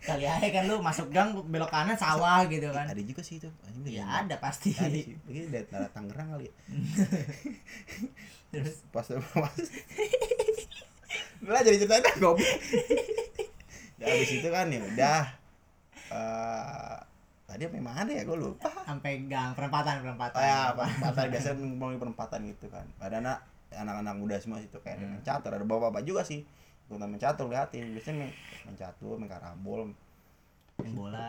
kali 0.04 0.24
aja 0.28 0.48
kan 0.52 0.64
lu 0.68 0.76
masuk 0.78 1.08
gang 1.08 1.32
belok 1.48 1.72
kanan 1.72 1.96
sawah 1.96 2.44
gitu 2.46 2.68
kan. 2.68 2.84
Ada 2.84 3.00
juga 3.00 3.24
sih 3.24 3.40
itu. 3.40 3.48
Ya 3.88 4.04
ada 4.20 4.36
pasti. 4.36 4.76
Ada 4.76 4.92
sih. 4.92 5.16
Dari 5.24 5.64
Tangerang 5.88 6.36
kali 6.36 6.44
ya. 6.44 6.54
Terus? 8.52 8.84
Pas 8.92 9.08
pas 9.08 9.56
lah 11.46 11.60
jadi 11.60 11.76
cerita 11.76 11.94
dah 11.96 12.04
goblok. 12.14 12.36
Ya 13.94 14.10
habis 14.10 14.30
itu 14.32 14.48
kan 14.48 14.68
ya 14.68 14.80
udah 14.82 15.22
eh 16.10 16.96
tadi 17.44 17.62
apa 17.62 17.74
yang 17.74 17.86
mana 17.86 18.10
ya? 18.10 18.22
Gue 18.22 18.36
lupa. 18.36 18.68
Sampai 18.82 19.24
gang 19.24 19.54
perempatan 19.54 20.02
perempatan. 20.02 20.34
Oh 20.34 20.42
ya 20.42 20.60
perempatan. 20.72 21.24
Biasanya 21.30 21.56
mau 21.70 21.88
di 21.88 21.96
perempatan 21.96 22.40
gitu 22.46 22.66
kan. 22.68 22.84
Ada 22.98 23.20
anak 23.20 23.38
anak-anak 23.72 24.14
muda 24.14 24.36
semua 24.36 24.58
situ 24.58 24.76
kayak 24.78 24.98
ada 24.98 25.04
Hmm. 25.04 25.12
main 25.14 25.24
catur 25.24 25.50
ada 25.50 25.64
bapak-bapak 25.64 26.02
juga 26.02 26.20
sih. 26.20 26.42
Ikutan 26.84 27.06
main 27.06 27.16
catur 27.16 27.46
liatin. 27.48 27.94
Biasanya 27.94 28.16
main, 28.20 28.32
main 28.64 28.76
catur 28.76 29.14
main 29.16 29.30
karambol. 29.30 29.80
Main 30.76 30.92
bola. 30.92 31.28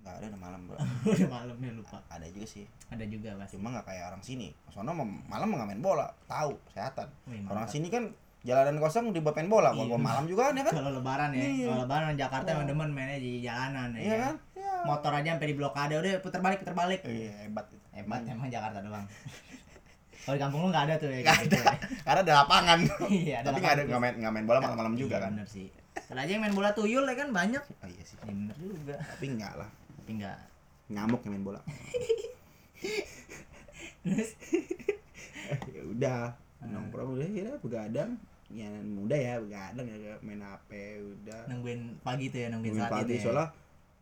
Nggak 0.00 0.14
ada 0.16 0.24
udah 0.26 0.40
malam 0.40 0.60
bro. 0.64 0.76
Udah 1.12 1.28
malamnya 1.30 1.70
lupa. 1.72 1.98
Ada 2.08 2.26
juga 2.26 2.46
sih. 2.48 2.64
Ada 2.88 3.04
juga 3.04 3.36
pasti. 3.36 3.54
Cuma 3.54 3.70
nggak 3.70 3.86
kayak 3.86 4.04
orang 4.08 4.22
sini. 4.22 4.48
Soalnya 4.66 4.94
malam 4.98 5.46
nggak 5.50 5.68
main 5.68 5.82
bola. 5.82 6.08
Tahu 6.26 6.56
kesehatan. 6.66 7.06
Wih, 7.28 7.42
orang 7.44 7.66
mantap. 7.66 7.74
sini 7.74 7.86
kan 7.86 8.10
jalanan 8.42 8.76
kosong 8.76 9.10
dibawa 9.10 9.34
main 9.34 9.46
bola 9.46 9.68
Iya. 9.68 9.78
walaupun 9.78 10.02
malam 10.02 10.24
juga 10.26 10.50
kan 10.50 10.54
ya 10.54 10.64
kan? 10.64 10.74
Kalau 10.78 10.90
lebaran 10.92 11.30
ya 11.30 11.42
Iya. 11.42 11.66
kalau 11.68 11.78
lebaran 11.86 12.12
Jakarta 12.14 12.48
Oh. 12.48 12.54
emang 12.54 12.66
demen 12.66 12.90
mainnya 12.90 13.18
di 13.18 13.32
jalanan 13.38 13.88
ya 13.92 14.00
iya 14.00 14.16
kan? 14.20 14.34
Iya. 14.52 14.72
motor 14.82 15.12
aja 15.12 15.28
sampai 15.32 15.46
di 15.46 15.54
blokade 15.54 15.94
udah 15.94 16.12
puter 16.18 16.40
balik 16.40 16.58
puter 16.58 16.74
balik. 16.74 17.00
Iya 17.02 17.30
hebat 17.40 17.66
itu. 17.68 17.86
Hebat 17.92 18.20
emang 18.24 18.48
Jakarta 18.48 18.78
doang. 18.80 19.06
Kalau 20.22 20.34
di 20.34 20.40
kampung 20.40 20.60
lu 20.60 20.68
nggak 20.68 20.84
ada 20.86 20.94
tuh 20.96 21.08
ya 21.08 21.20
kayak 21.20 21.38
gitu 21.44 21.56
karena 22.02 22.20
ada 22.20 22.32
lapangan. 22.40 22.78
Ya. 22.78 22.94
iya 23.22 23.34
ada 23.38 23.46
tapi 23.48 23.58
nggak 23.58 23.74
ada 23.74 23.82
nggak 23.84 24.00
main 24.00 24.14
nggak 24.18 24.32
main 24.32 24.46
bola 24.46 24.58
malam-malam 24.60 24.94
juga 24.94 25.16
Iya, 25.16 25.22
kan? 25.22 25.30
bener 25.34 25.48
sih. 25.48 25.66
Kalau 25.92 26.20
aja 26.20 26.30
yang 26.30 26.42
main 26.42 26.52
bola 26.52 26.70
tuyul 26.72 27.04
ya 27.04 27.14
kan 27.14 27.28
banyak. 27.30 27.62
oh 27.62 27.86
iya 27.86 28.02
sih. 28.02 28.16
Ya, 28.16 28.24
bener 28.24 28.56
juga. 28.56 28.94
tapi 28.98 29.24
enggak 29.28 29.54
lah. 29.54 29.68
Tapi 29.70 30.10
enggak. 30.14 30.38
ngamuk 30.88 31.20
yang 31.22 31.32
main 31.32 31.44
bola. 31.44 31.60
Terus? 34.02 34.30
Ya 35.70 35.82
udah 35.84 36.20
nongkrong 36.60 37.10
udah 37.14 37.26
ya 37.28 37.42
udah 37.44 37.58
begadang 37.60 38.10
ya 38.52 38.68
muda 38.78 39.16
ya 39.16 39.34
begadang 39.38 39.86
ya 39.86 39.96
main 40.20 40.38
HP 40.38 40.70
udah 41.00 41.40
nungguin 41.48 41.80
pagi 42.00 42.28
tuh 42.28 42.38
ya, 42.38 42.48
nungguin 42.48 42.72
Bangun 42.74 42.84
saat 42.84 42.92
pagi 42.94 43.04
itu 43.06 43.14
ya. 43.14 43.22
soalnya 43.22 43.46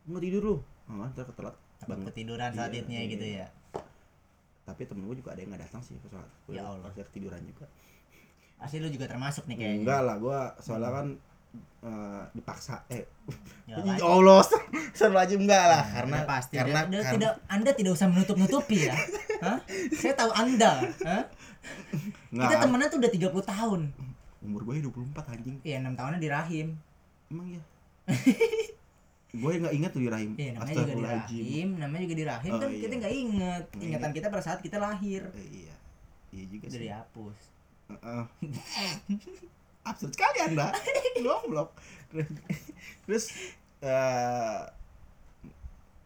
nggak 0.03 0.21
tidur 0.21 0.41
lu 0.43 0.55
oh, 0.59 1.07
ntar 1.07 1.23
ketelat 1.23 1.55
banget 1.81 2.05
ketiduran 2.11 2.49
saat 2.51 2.69
Iya, 2.69 2.77
itu 2.77 2.89
iya. 2.89 3.01
gitu 3.07 3.25
ya. 3.33 3.47
tapi 4.63 4.81
temen 4.83 5.03
gue 5.03 5.17
juga 5.17 5.29
ada 5.31 5.39
yang 5.39 5.49
nggak 5.49 5.63
datang 5.65 5.81
sih 5.81 5.95
ke 5.95 6.07
sholat 6.07 6.29
Gua 6.43 6.51
Ya 6.51 6.61
Allah. 6.61 6.83
pasti 6.85 6.99
ketiduran 7.05 7.41
juga 7.41 7.65
Asli 8.57 8.77
lu 8.77 8.87
juga 8.87 9.09
termasuk 9.09 9.47
nih 9.47 9.57
kayaknya. 9.57 9.77
enggak 9.81 10.01
lah 10.03 10.15
gue 10.17 10.39
soalnya 10.59 10.89
kan 10.91 11.07
eh, 11.81 12.23
dipaksa 12.31 12.75
eh 12.87 13.03
Ya, 13.65 13.75
ya? 13.87 13.97
Allah 13.99 14.43
selalu 14.97 15.17
aja 15.17 15.33
enggak 15.35 15.63
lah 15.65 15.81
Nah, 15.81 15.93
karena 15.95 16.17
pasti 16.27 16.55
karena, 16.55 16.79
udah 16.81 16.91
karena 16.99 17.11
tidak 17.15 17.33
Anda 17.47 17.71
tidak 17.71 17.91
usah 17.95 18.07
menutup-nutupi 18.07 18.77
ya. 18.83 18.95
Hah? 19.47 19.57
Saya 19.91 20.13
tahu 20.13 20.29
Anda, 20.29 20.71
Hah? 21.01 21.23
enggak, 22.29 22.45
Kita 22.45 22.55
temenan 22.61 22.87
tuh 22.87 22.99
udah 22.99 23.11
30 23.11 23.31
tahun. 23.47 23.81
Umur 24.41 24.61
gue 24.63 24.81
24 24.81 25.13
anjing 25.29 25.57
Iya, 25.61 25.77
6 25.79 25.93
tahunnya 25.93 26.19
di 26.19 26.29
rahim. 26.29 26.67
emang 27.27 27.47
ya 27.55 27.61
gue 29.31 29.51
nggak 29.57 29.73
ingat 29.73 29.91
tuh 29.91 30.01
di 30.01 30.11
rahim 30.11 30.31
Iya, 30.35 30.51
namanya 30.53 30.75
juga 30.75 30.91
di 30.91 31.05
rahim, 31.07 31.67
namanya 31.79 32.01
juga 32.03 32.15
di 32.15 32.25
rahim 32.27 32.51
Oh, 32.51 32.59
kan 32.59 32.67
iya. 32.67 32.79
kita 32.79 32.93
nggak 32.99 33.15
inget. 33.15 33.63
Nggak 33.65 33.85
Ingatan 33.87 34.01
inget. 34.03 34.17
kita 34.17 34.27
pada 34.27 34.43
saat 34.43 34.59
kita 34.59 34.77
lahir. 34.77 35.21
Eh, 35.31 35.47
iya 35.63 35.75
iya 36.31 36.43
juga 36.45 36.65
sih 36.67 36.79
dihapus. 36.81 37.39
Heeh. 37.89 38.23
absurd 39.81 40.13
sekali 40.13 40.37
anda 40.45 40.69
goblok 41.25 41.73
terus 43.01 43.33
eh 43.81 44.61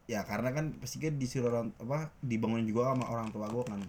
ya 0.06 0.24
karena 0.24 0.50
kan 0.50 0.72
pasti 0.80 0.96
kan 0.98 1.20
disuruh 1.20 1.50
orang 1.50 1.68
apa 1.78 2.08
dibangunin 2.22 2.64
juga 2.64 2.94
sama 2.94 3.04
orang 3.06 3.28
tua 3.30 3.50
gue 3.50 3.64
kan 3.66 3.82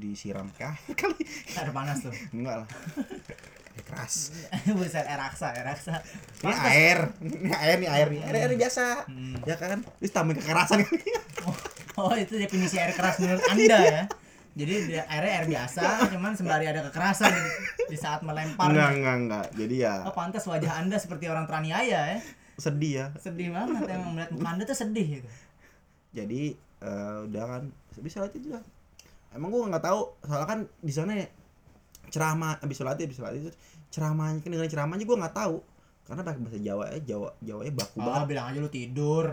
disiram 0.00 0.48
kah 0.52 0.72
kali 0.98 1.20
Air 1.52 1.70
panas 1.70 2.00
tuh. 2.00 2.14
enggak 2.30 2.56
lah 2.58 2.68
Air 3.70 3.84
keras 3.84 4.14
Buset, 4.72 5.02
air 5.02 5.18
raksa, 5.18 5.52
air 5.52 5.64
raksa. 5.64 6.00
ini 6.40 6.56
air 6.56 6.98
ini 7.20 7.52
air 7.52 7.76
nih 7.76 7.88
air 7.88 8.06
nih 8.08 8.20
air, 8.22 8.34
air 8.40 8.52
biasa 8.56 9.04
Hmm. 9.06 9.36
ya 9.42 9.54
kan 9.54 9.78
terus 9.94 10.10
tambahin 10.10 10.38
kekerasan 10.38 10.80
Oh, 11.92 12.14
itu 12.14 12.32
definisi 12.34 12.76
air 12.76 12.90
keras 12.90 13.18
menurut 13.18 13.44
Anda 13.46 13.78
ya. 13.82 14.02
Jadi 14.50 14.72
airnya 14.98 15.30
air 15.32 15.46
biasa, 15.46 15.82
cuman 16.08 16.32
sembari 16.32 16.64
ada 16.64 16.82
kekerasan 16.82 17.30
di, 17.84 17.94
saat 17.94 18.20
melempar. 18.20 18.66
enggak 18.68 18.90
enggak 18.94 19.16
enggak 19.16 19.44
jadi 19.54 19.74
ya 19.80 19.94
Oh, 20.02 20.12
pantas 20.12 20.42
wajah 20.44 20.72
Anda 20.76 20.96
seperti 20.96 21.26
orang 21.26 21.44
teraniaya 21.44 22.00
ya. 22.10 22.18
sedih 22.56 22.92
ya 22.94 23.06
Sedih 23.16 23.48
banget 23.48 23.84
emang 23.86 24.12
melihat 24.12 24.30
muka 24.30 24.48
Anda 24.48 24.64
tuh 24.64 24.76
sedih 24.76 25.06
gitu. 25.16 25.28
jadi 26.12 26.42
eh, 26.80 27.16
udah 27.24 27.44
kan 27.46 27.62
habis 27.92 28.10
sholat 28.10 28.32
itu 28.32 28.48
emang 29.32 29.48
gua 29.48 29.68
nggak 29.68 29.84
tahu 29.84 30.00
soalnya 30.22 30.48
kan 30.48 30.60
di 30.78 30.90
sana 30.90 31.12
ya, 31.14 31.26
ceramah 32.06 32.58
habis 32.58 32.76
sholat 32.76 32.96
habis 32.96 33.14
sholat 33.14 33.32
itu 33.34 33.50
ceramahnya 33.88 34.38
kan 34.38 34.50
dengan 34.50 34.66
ceramahnya 34.66 35.04
gua 35.04 35.18
nggak 35.20 35.36
tahu 35.36 35.56
karena 36.02 36.22
pakai 36.22 36.40
bahasa 36.40 36.58
Jawa 36.58 36.84
ya 36.88 36.98
Jawa 37.06 37.28
Jawanya 37.40 37.72
baku 37.72 37.96
Oh, 37.96 38.04
banget 38.04 38.26
bilang 38.28 38.46
aja 38.46 38.58
lu 38.58 38.66
tidur. 38.68 39.26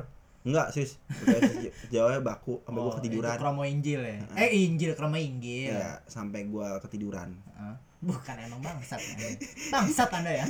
enggak 0.43 0.67
sis 0.71 0.95
bahasa 1.19 1.49
Jawanya 1.87 2.21
baku 2.21 2.61
sampai 2.61 2.77
gua 2.77 2.87
Oh, 2.87 2.95
ketiduran 2.95 3.31
Itu 3.31 3.41
kromo 3.41 3.63
Injil 3.63 4.01
ya. 4.01 4.17
Eh, 4.37 4.49
Injil 4.63 4.91
kromo 4.93 5.17
Injil. 5.17 5.73
ya 5.73 5.97
sampai 6.05 6.45
gua 6.45 6.77
ketiduran 6.79 7.33
Hah? 7.53 7.73
Bukan 7.97 8.37
emang 8.39 8.61
bangsat 8.61 9.01
ya. 9.01 9.33
Bangsat 9.67 10.13
Anda 10.13 10.29
ya. 10.31 10.45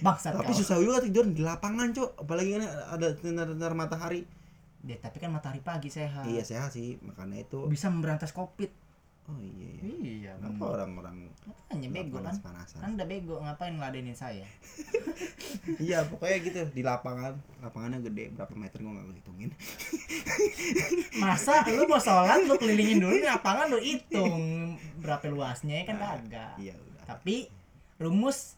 Bangsat 0.00 0.34
tapi 0.34 0.50
kau. 0.50 0.58
susah 0.58 0.76
juga 0.76 0.98
tidur 0.98 1.24
di 1.24 1.40
lapangan 1.40 1.94
cok 1.94 2.10
apalagi 2.18 2.58
kan 2.58 2.62
ada 2.66 3.14
sinar-sinar 3.14 3.72
matahari 3.72 4.26
Ya, 4.80 4.94
tapi 4.96 5.18
kan 5.18 5.30
matahari 5.30 5.58
pagi 5.58 5.86
sehat. 5.88 6.22
iya 6.24 6.38
sehat 6.40 6.70
sih 6.70 6.98
makanya 7.00 7.38
itu 7.40 7.66
Bisa 7.66 7.86
memberantas 7.86 8.30
Covid. 8.30 8.70
Oh 9.28 9.38
iya 9.38 9.68
iya. 9.78 9.92
Iya, 9.98 10.30
kenapa 10.40 10.64
orang-orang 10.74 11.16
Makanya 11.44 11.88
bego 11.92 12.16
kan. 12.18 12.32
panas-panasan? 12.32 12.80
Anda 12.80 13.04
bego 13.04 13.40
ngapain 13.40 13.76
ngeladenin 13.76 14.16
saya? 14.16 14.44
Iya 15.78 16.06
pokoknya 16.06 16.36
gitu 16.44 16.60
di 16.72 16.82
lapangan. 16.82 17.34
Lapangannya 17.60 18.00
gede 18.00 18.32
berapa 18.32 18.52
meter 18.56 18.78
gua 18.80 18.92
nggak 18.96 19.20
hitungin. 19.20 19.50
Masa 21.22 21.66
lu 21.68 21.84
mau 21.84 22.00
sholat 22.00 22.46
lu 22.46 22.54
kelilingin 22.56 23.02
dulu 23.02 23.14
lapangan 23.20 23.66
lu 23.68 23.78
hitung 23.82 24.74
berapa 24.98 25.24
luasnya 25.28 25.82
ya 25.82 25.84
kan 25.88 25.96
kagak. 25.98 26.52
iya 26.58 26.74
udah. 26.78 27.04
Tapi 27.04 27.50
rumus 27.98 28.56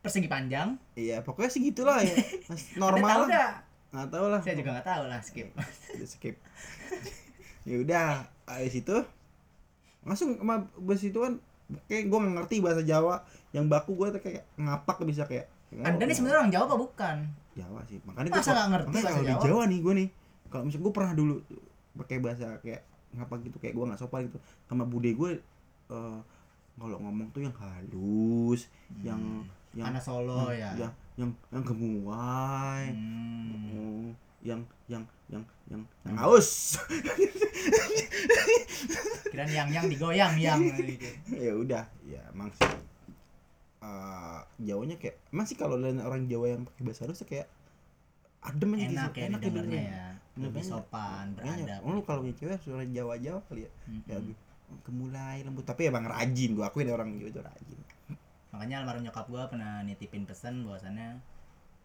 persegi 0.00 0.28
panjang. 0.28 0.76
Iya 0.94 1.20
pokoknya 1.24 1.50
sih 1.50 1.60
gitulah 1.66 2.00
ya. 2.04 2.14
Mas, 2.48 2.62
Anda 2.74 2.78
tahu 2.78 2.80
normal 2.80 3.08
lah. 3.08 3.26
nggak? 3.28 3.52
nggak 3.90 4.08
tahu 4.14 4.26
lah. 4.30 4.40
Saya 4.40 4.54
juga 4.54 4.70
nggak 4.76 4.88
tahu 4.88 5.02
lah 5.10 5.20
skip. 5.24 5.48
Udah 5.96 6.08
skip. 6.08 6.36
Ya 7.66 7.76
udah 7.80 8.06
habis 8.48 8.74
itu 8.76 8.96
langsung 10.04 10.36
sama 10.40 10.64
bus 10.80 11.02
itu 11.04 11.18
kan 11.20 11.36
kayak 11.86 12.10
nggak 12.10 12.34
ngerti 12.40 12.56
bahasa 12.64 12.82
Jawa 12.82 13.22
yang 13.54 13.70
baku 13.70 13.94
tuh 13.94 14.22
kayak 14.22 14.42
ngapak 14.58 14.96
bisa 15.06 15.26
kayak 15.28 15.46
Anda 15.70 16.02
nih 16.02 16.16
sebenarnya 16.18 16.38
orang 16.42 16.52
Jawa 16.52 16.64
apa 16.66 16.76
bukan? 16.76 17.16
Jawa 17.54 17.80
sih 17.86 17.98
makanya 18.02 18.30
Masa 18.34 18.50
nggak 18.50 18.68
ngerti 18.74 18.88
makanya 18.90 19.02
bahasa 19.04 19.10
kalau 19.14 19.22
di 19.22 19.46
Jawa? 19.46 19.62
Nih 19.70 19.78
gua 19.78 19.94
nih 19.94 20.08
kalau 20.50 20.62
misalnya 20.66 20.84
gua 20.86 20.94
pernah 20.94 21.12
dulu 21.14 21.34
pakai 21.94 22.16
bahasa 22.18 22.46
kayak 22.58 22.82
ngapa 23.14 23.34
gitu 23.42 23.56
kayak 23.62 23.74
gua 23.74 23.84
nggak 23.90 24.00
sopan 24.00 24.26
gitu 24.30 24.38
sama 24.70 24.86
bude 24.86 25.10
gue 25.14 25.30
eh, 25.90 26.18
kalau 26.78 26.96
ngomong 27.02 27.28
tuh 27.34 27.42
yang 27.44 27.54
halus 27.58 28.70
yang 29.02 29.20
yang 29.76 29.86
Anak 29.92 30.02
Solo 30.02 30.50
yang, 30.50 30.74
ya. 30.74 30.86
yang 30.88 30.92
yang 31.18 31.30
yang 31.52 31.62
gemuai 31.62 32.84
Hmm. 32.90 33.70
Oh, 33.76 34.08
yang 34.40 34.60
yang 34.88 35.04
yang 35.30 35.44
yang 35.70 35.82
yang 36.02 36.16
haus 36.18 36.74
Kirain 39.30 39.50
yang 39.50 39.68
yang 39.70 39.86
digoyang 39.86 40.34
yang 40.36 40.58
gitu. 40.58 41.06
ya 41.46 41.52
udah 41.54 41.84
ya 42.02 42.20
emang 42.34 42.50
sih 42.50 42.66
eh, 43.80 44.40
Jawanya 44.60 44.96
kayak 44.98 45.16
emang 45.30 45.46
sih 45.46 45.56
kalau 45.56 45.78
lihat 45.78 46.02
orang 46.02 46.26
Jawa 46.26 46.46
yang 46.52 46.62
pakai 46.66 46.82
bahasa 46.82 47.06
halus 47.06 47.22
tuh 47.22 47.28
kayak 47.30 47.46
adem 48.42 48.74
aja 48.74 48.84
Enak 48.88 49.10
gitu 49.12 49.20
ya 49.20 49.26
enak 49.30 49.40
dengernya. 49.40 49.82
ya. 49.84 50.06
Lebih 50.40 50.64
sopan, 50.64 51.36
beradab. 51.36 51.84
oh, 51.84 51.92
lu 51.92 52.00
kalau 52.00 52.24
punya 52.24 52.32
cewek 52.40 52.56
suara 52.64 52.84
Jawa 52.88 53.14
Jawa 53.20 53.40
kali 53.44 53.68
ya 53.68 53.70
Mm-mm. 53.86 54.08
ya 54.08 54.16
aduh, 54.16 54.36
kemulai 54.82 55.44
lembut 55.44 55.64
tapi 55.68 55.92
emang 55.92 56.08
rajin 56.08 56.56
gua 56.56 56.72
akuin 56.72 56.88
orang 56.88 57.14
Jawa 57.20 57.28
itu 57.30 57.40
rajin 57.44 57.78
Makanya 58.50 58.82
almarhum 58.82 59.06
nyokap 59.06 59.26
gua 59.30 59.46
pernah 59.46 59.84
nitipin 59.86 60.26
pesan 60.26 60.66
bahwasannya 60.66 61.22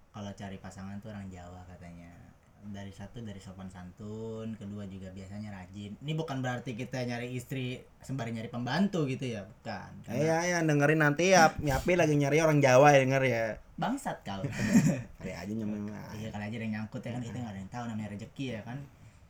kalau 0.10 0.32
cari 0.34 0.58
pasangan 0.58 0.98
tuh 0.98 1.12
orang 1.14 1.28
Jawa 1.30 1.62
katanya. 1.70 2.25
Dari 2.66 2.90
satu 2.90 3.22
dari 3.22 3.38
sopan 3.38 3.70
santun, 3.70 4.58
kedua 4.58 4.90
juga 4.90 5.14
biasanya 5.14 5.54
rajin. 5.54 5.94
Ini 6.02 6.14
bukan 6.18 6.42
berarti 6.42 6.74
kita 6.74 7.06
nyari 7.06 7.38
istri 7.38 7.78
sembari 8.02 8.34
nyari 8.34 8.50
pembantu 8.50 9.06
gitu 9.06 9.26
ya, 9.38 9.46
bukan. 9.46 9.90
Karena 10.06 10.18
eh 10.18 10.26
ya 10.26 10.38
ya 10.46 10.58
dengerin 10.66 11.02
nanti 11.02 11.34
ya 11.34 11.54
Nyapi 11.62 11.94
lagi 11.94 12.18
nyari 12.18 12.42
orang 12.42 12.60
Jawa 12.64 12.90
ya 12.96 13.00
denger 13.06 13.24
ya 13.26 13.46
bangsat 13.76 14.24
kau. 14.24 14.42
kali 15.20 15.32
aja 15.36 15.52
nyampe 15.52 15.78
Iya 16.16 16.30
kali 16.32 16.44
aja 16.48 16.56
ada 16.56 16.64
yang 16.64 16.74
nyangkut 16.80 17.02
ya 17.04 17.12
kan 17.12 17.22
kita 17.24 17.38
nggak 17.44 17.54
ada 17.54 17.60
yang 17.60 17.72
tahu 17.72 17.84
namanya 17.92 18.10
rezeki 18.16 18.46
ya 18.56 18.62
kan. 18.64 18.78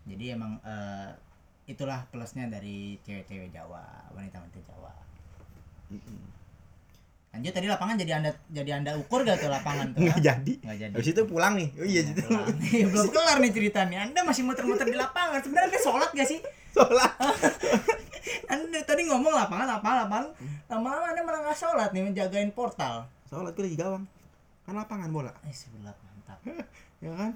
Jadi 0.06 0.26
emang 0.38 0.62
eh, 0.62 1.10
itulah 1.66 2.06
plusnya 2.14 2.46
dari 2.46 3.02
cewek-cewek 3.02 3.50
Jawa, 3.50 3.84
wanita-wanita 4.14 4.60
Jawa. 4.70 4.94
Lanjut 7.36 7.52
tadi 7.52 7.68
lapangan 7.68 7.96
jadi 7.96 8.12
anda 8.16 8.32
jadi 8.48 8.72
anda 8.74 8.92
ukur 8.96 9.22
gak 9.22 9.38
tuh 9.38 9.48
lapangan 9.48 9.92
tuh? 9.92 10.00
nggak 10.02 10.20
jadi 10.20 10.54
Nggak 10.58 10.78
jadi. 10.80 10.94
habis 10.94 11.10
itu 11.10 11.22
pulang 11.26 11.54
nih 11.54 11.68
oh 11.74 11.84
iya 11.86 12.02
gitu 12.02 12.20
pulang. 12.24 12.48
Iya, 12.66 12.86
belum 12.88 13.08
kelar 13.10 13.38
nih 13.38 13.52
ceritanya. 13.52 13.98
Anda 14.02 14.20
masih 14.22 14.42
muter-muter 14.42 14.86
di 14.86 14.96
lapangan. 14.96 15.40
Sebenarnya 15.40 15.68
anda 15.68 15.80
sholat 15.82 16.10
gak 16.10 16.26
sih? 16.26 16.40
sholat 16.72 17.12
Anda 18.48 18.80
tadi 18.82 19.06
ngomong 19.06 19.30
lapangan, 19.30 19.68
lapangan, 19.70 19.98
lapangan. 20.06 20.28
Lama-lama 20.68 21.06
anda 21.08 21.22
malah 21.22 21.40
nggak 21.44 21.58
sholat 21.58 21.90
nih 21.92 22.04
menjagain 22.04 22.50
portal. 22.50 23.06
sholat 23.26 23.52
gue 23.52 23.64
lagi 23.64 23.76
gawang 23.76 24.04
kan 24.64 24.74
lapangan 24.74 25.10
bola 25.10 25.32
Eh, 25.44 25.52
sebelah 25.52 25.94
mantap. 25.94 26.40
ya 27.04 27.12
kan 27.12 27.32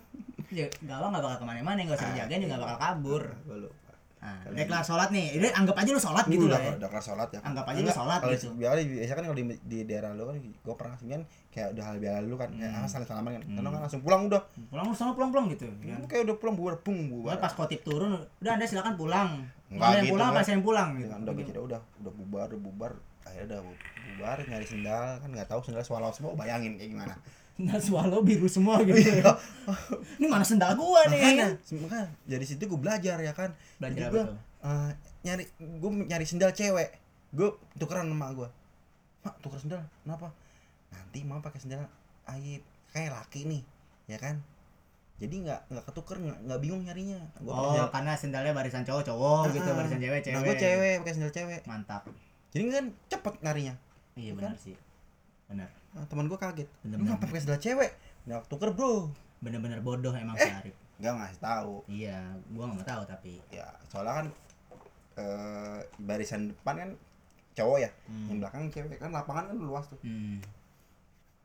Ya, 0.50 0.66
gawang 0.82 1.12
nggak 1.12 1.22
bakal 1.22 1.38
ke 1.38 1.46
mana-mana, 1.46 1.78
nggak 1.80 1.94
usah 1.94 2.10
dijagain 2.10 2.42
juga 2.42 2.58
bakal 2.58 2.78
kabur. 2.80 3.24
gue 3.44 3.58
lupa 3.60 3.89
Nah, 4.20 4.36
udah 4.46 4.66
kelar 4.66 4.84
sholat 4.84 5.10
nih. 5.10 5.28
Ini 5.34 5.48
anggap 5.50 5.76
aja 5.76 5.90
lu 5.90 5.98
sholat 5.98 6.26
gitu 6.28 6.44
udah, 6.44 6.54
lah 6.54 6.62
ya. 6.62 6.72
udah 6.76 6.90
kelar 6.90 7.06
sholat 7.06 7.30
ya 7.30 7.40
Anggap 7.42 7.66
aja 7.66 7.74
lu 7.74 7.82
Enggak, 7.82 7.96
sholat 7.96 8.20
kalau 8.20 8.34
gitu. 8.34 8.48
biasa 8.54 8.80
biasa 8.86 9.12
kan 9.14 9.24
kalau 9.24 9.38
di, 9.38 9.44
di 9.64 9.78
daerah 9.82 10.10
lu 10.12 10.24
kan 10.24 10.36
gue 10.38 10.76
pernah 10.76 10.96
sih 10.96 11.08
kan 11.08 11.22
kayak 11.50 11.68
udah 11.72 11.84
hal 11.86 11.96
biasa 11.98 12.18
lu 12.22 12.36
kan 12.36 12.50
kayak 12.52 12.68
Hmm. 12.70 12.78
ah, 12.78 12.90
saling 12.90 13.08
salaman 13.08 13.32
kan 13.32 13.44
Hmm. 13.46 13.64
kan 13.66 13.82
langsung 13.82 14.02
pulang 14.02 14.22
udah 14.26 14.42
Pulang 14.68 14.86
lu 14.86 14.94
sana 14.94 15.12
pulang-pulang 15.12 15.46
gitu. 15.50 15.66
Ya. 15.82 15.96
kayak 16.04 16.24
udah 16.26 16.36
pulang 16.36 16.54
bubar 16.54 16.76
bung 16.80 17.00
bubar 17.10 17.36
pas 17.38 17.54
kotip 17.54 17.80
turun, 17.82 18.12
udah 18.38 18.52
anda 18.52 18.66
silakan 18.66 18.94
pulang. 18.94 19.30
Enggak 19.68 20.04
gitu, 20.04 20.12
pulang 20.12 20.28
kan. 20.28 20.36
apa 20.36 20.42
saya 20.42 20.54
yang 20.54 20.64
pulang 20.64 20.90
gitu. 20.94 21.06
Dengan 21.06 21.20
udah 21.22 21.34
gitu 21.38 21.50
udah 21.62 21.80
udah 21.98 22.14
bubar 22.14 22.46
udah 22.50 22.60
bubar 22.62 22.92
akhirnya 23.22 23.46
udah 23.48 23.62
bu- 23.62 23.80
bubar 24.10 24.38
nyari 24.42 24.66
sendal 24.66 25.06
kan 25.16 25.30
nggak 25.30 25.48
tahu 25.48 25.62
sendal 25.62 25.80
swallow 25.80 26.10
semua 26.10 26.34
bayangin 26.34 26.76
kayak 26.76 26.92
gimana 26.92 27.16
Nah, 27.60 27.76
swallow 27.76 28.24
biru 28.24 28.48
semua 28.48 28.80
gitu. 28.88 28.96
Ini 30.16 30.28
mana 30.32 30.48
sendal 30.48 30.80
gua 30.80 31.04
nih? 31.12 31.20
makanya 31.20 31.48
makanya 31.84 32.08
dari 32.24 32.46
situ 32.48 32.64
gue 32.64 32.80
belajar 32.80 33.20
ya 33.20 33.36
kan? 33.36 33.52
Belajar 33.76 34.08
Jadi 34.08 34.16
gua, 34.16 34.24
eh, 34.64 34.92
nyari 35.28 35.44
gue 35.60 35.92
nyari 36.08 36.24
sendal 36.24 36.56
cewek. 36.56 36.96
Gue 37.36 37.52
tukeran 37.76 38.08
sama 38.08 38.32
gue 38.32 38.48
mak 39.20 39.36
tuker 39.44 39.60
sendal? 39.60 39.84
Kenapa? 40.08 40.32
Nanti 40.90 41.20
mau 41.28 41.44
pakai 41.44 41.60
sendal 41.60 41.84
aib 42.32 42.64
kayak 42.90 43.12
laki 43.12 43.44
nih 43.44 43.62
ya 44.08 44.16
kan? 44.16 44.40
Jadi 45.20 45.44
nggak 45.44 45.68
nggak 45.68 45.84
ketuker 45.92 46.16
nggak 46.16 46.38
nggak 46.48 46.60
bingung 46.64 46.82
nyarinya. 46.88 47.20
Gua 47.44 47.52
oh 47.52 47.64
sendal- 47.76 47.92
karena 47.92 48.14
sendalnya 48.16 48.54
barisan 48.56 48.88
cowok 48.88 49.04
cowok 49.04 49.52
gitu 49.52 49.68
Ah, 49.68 49.76
barisan 49.76 50.00
cewek 50.00 50.20
cewek 50.24 50.36
nah 50.36 50.42
gue 50.48 50.56
cewek 50.56 50.94
pakai 51.04 51.14
sendal 51.14 51.34
cewek. 51.36 51.62
Mantap. 51.68 52.08
Jadi 52.56 52.64
kan 52.72 52.86
cepet 53.12 53.34
nyarinya. 53.44 53.76
Iya 54.16 54.32
Bukan? 54.32 54.48
benar 54.48 54.56
sih. 54.56 54.76
Benar. 55.52 55.68
nah, 55.68 55.79
teman 56.06 56.26
gue 56.26 56.38
kaget. 56.38 56.68
Lu 56.68 56.76
Bener-bener. 56.86 57.10
ngapa 57.12 57.26
pakai 57.26 57.42
sendal 57.42 57.60
cewek? 57.60 57.92
Nggak 58.24 58.40
tuker 58.48 58.70
bro. 58.72 59.10
Bener-bener 59.40 59.80
bodoh 59.80 60.12
emang 60.12 60.36
Eh. 60.36 60.44
si 60.44 60.52
Arif 60.52 60.76
nggak 60.96 61.14
ngasih 61.16 61.40
tahu. 61.40 61.76
Iya 61.88 62.20
gua 62.52 62.68
nggak 62.68 62.78
mau 62.78 62.86
tahu 62.86 63.04
tapi. 63.06 63.34
Ya 63.50 63.66
soalnya 63.88 64.14
kan 64.16 64.28
eh, 65.16 65.80
barisan 65.98 66.52
depan 66.52 66.76
kan 66.78 66.90
cowok 67.54 67.78
ya. 67.80 67.90
Hmm. 68.06 68.28
yang 68.28 68.38
belakang 68.40 68.68
cewek. 68.68 68.98
Kan 68.98 69.10
lapangan 69.10 69.48
kan 69.48 69.58
luas 69.58 69.86
tuh. 69.86 70.00
Hmm. 70.02 70.40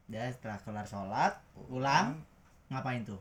dan 0.05 0.29
setelah 0.29 0.61
kelar 0.61 0.85
sholat 0.85 1.33
pulang 1.65 2.21
ngapain 2.69 3.01
tuh? 3.03 3.17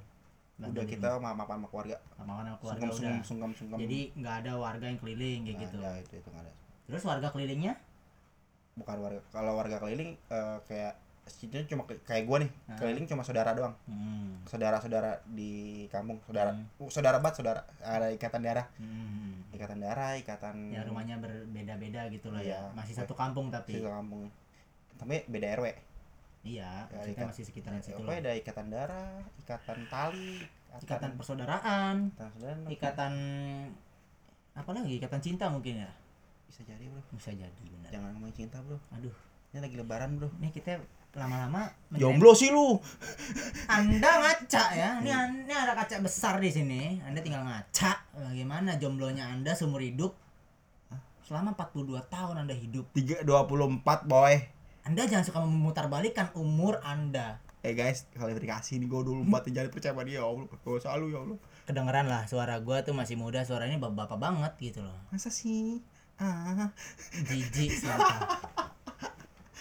Hmm. 0.56 0.70
udah 0.70 0.84
kita 0.84 1.10
ma- 1.18 1.32
mapan 1.34 1.58
sama 1.58 1.68
keluarga. 1.68 1.98
Sama 2.14 2.32
sama 2.36 2.58
keluarga 2.58 2.82
sungkem 2.82 2.90
udah. 2.90 2.98
sungkem 2.98 3.22
sungkem 3.24 3.52
sungkem 3.54 3.78
jadi 3.80 4.00
nggak 4.14 4.36
ada 4.42 4.52
warga 4.56 4.86
yang 4.86 5.00
keliling 5.00 5.40
kayak 5.44 5.58
gitu. 5.62 5.78
ada, 5.80 5.92
itu 5.98 6.14
itu 6.18 6.28
nggak 6.28 6.44
ada. 6.44 6.54
Terus 6.84 7.04
warga 7.04 7.28
kelilingnya? 7.30 7.74
Bukan 8.74 8.98
warga 9.00 9.22
kalau 9.30 9.54
warga 9.54 9.78
keliling 9.78 10.18
eh, 10.28 10.58
kayak 10.66 10.94
itu 11.26 11.56
cuma 11.68 11.84
ke- 11.84 12.00
kayak 12.02 12.24
gua 12.24 12.38
nih 12.38 12.52
Ah. 12.66 12.76
keliling 12.76 13.06
cuma 13.06 13.22
saudara 13.22 13.52
doang. 13.52 13.76
Hmm. 13.86 14.36
saudara-saudara 14.44 15.24
di 15.26 15.52
kampung 15.88 16.20
saudara 16.22 16.52
Hmm. 16.52 16.68
uh, 16.78 16.90
saudara 16.90 17.18
bat 17.18 17.32
saudara 17.32 17.64
ada 17.80 18.08
ikatan 18.10 18.42
darah. 18.42 18.68
Hmm. 18.76 19.40
ikatan 19.50 19.80
darah 19.80 20.16
ikatan 20.16 20.56
ya 20.70 20.84
rumahnya 20.84 21.16
berbeda-beda 21.18 22.10
gitu 22.10 22.28
lah 22.30 22.40
ya. 22.40 22.60
Iya. 22.60 22.76
masih 22.76 22.94
satu 22.94 23.14
kampung 23.14 23.48
tapi. 23.48 23.78
Satu 23.78 23.88
kampung. 23.88 24.28
Tapi 24.94 25.24
beda 25.26 25.48
rw 25.58 25.68
iya 26.44 26.84
Ya, 26.86 27.08
ikat- 27.08 27.30
masih 27.30 27.44
sekitaran 27.44 27.80
situ 27.80 27.96
apa 27.98 28.04
lah. 28.10 28.20
ada 28.20 28.32
ikatan 28.34 28.68
darah 28.68 29.16
ikatan 29.38 29.80
tali 29.88 30.44
ikatan 30.78 31.16
persaudaraan. 31.16 31.96
Ikatan 32.10 32.30
saudara 32.34 32.60
ikatan 32.68 33.14
apa 34.54 34.70
lagi? 34.70 34.94
Ikatan 34.98 35.20
cinta 35.20 35.48
mungkin 35.48 35.80
ya? 35.80 35.92
Bisa 36.46 36.62
jadi 36.64 36.84
bro. 36.86 37.02
Bisa 37.10 37.32
jadi 37.32 37.64
benar. 37.66 37.90
Jangan 37.90 38.12
ngomongin 38.14 38.36
cinta 38.38 38.60
bro. 38.60 38.76
Aduh. 38.92 39.16
Ini 39.50 39.60
lagi 39.60 39.76
lebaran 39.76 40.12
bro. 40.16 40.30
Ini 40.36 40.50
kita 40.50 40.78
lama-lama 41.14 41.70
jomblo 41.94 42.34
sih 42.34 42.50
lu. 42.50 42.82
Anda 43.70 44.12
ngaca 44.18 44.64
ya. 44.74 44.90
Ini, 44.98 45.14
ini 45.46 45.54
ada 45.54 45.78
kaca 45.78 46.02
besar 46.02 46.42
di 46.42 46.50
sini. 46.50 46.98
Anda 47.06 47.22
tinggal 47.22 47.46
ngaca 47.46 48.18
bagaimana 48.18 48.82
jomblonya 48.82 49.30
anda 49.30 49.54
seumur 49.54 49.86
hidup? 49.86 50.18
Selama 51.24 51.56
42 51.56 52.02
tahun 52.10 52.36
anda 52.46 52.56
hidup. 52.58 52.90
Tiga 52.98 53.22
dua 53.22 53.46
puluh 53.46 53.70
empat 53.70 54.10
boy. 54.10 54.42
Anda 54.84 55.08
jangan 55.08 55.24
suka 55.24 55.40
memutarbalikkan 55.46 56.34
umur 56.36 56.82
anda. 56.84 57.40
Eh 57.64 57.72
guys 57.78 58.10
klarifikasi 58.12 58.76
nih 58.76 58.88
gue 58.92 59.02
dulu 59.08 59.24
empat 59.24 59.48
jangan 59.48 59.72
percaya 59.72 59.94
sama 59.96 60.04
dia 60.04 60.20
ya 60.20 60.28
allah. 60.28 60.50
Gak 60.50 60.82
usah 60.82 60.98
lu 61.00 61.14
ya 61.14 61.24
allah. 61.24 61.38
Kedengeran 61.64 62.06
lah 62.12 62.28
suara 62.28 62.60
gua 62.60 62.84
tuh 62.84 62.92
masih 62.92 63.16
muda 63.16 63.46
suaranya 63.48 63.80
bapak-bapak 63.80 64.20
banget 64.20 64.54
gitu 64.60 64.80
loh. 64.84 65.00
Masa 65.14 65.32
sih? 65.32 65.80
Ah. 66.20 66.74
Jijik 67.24 67.72
sumpah 67.72 68.20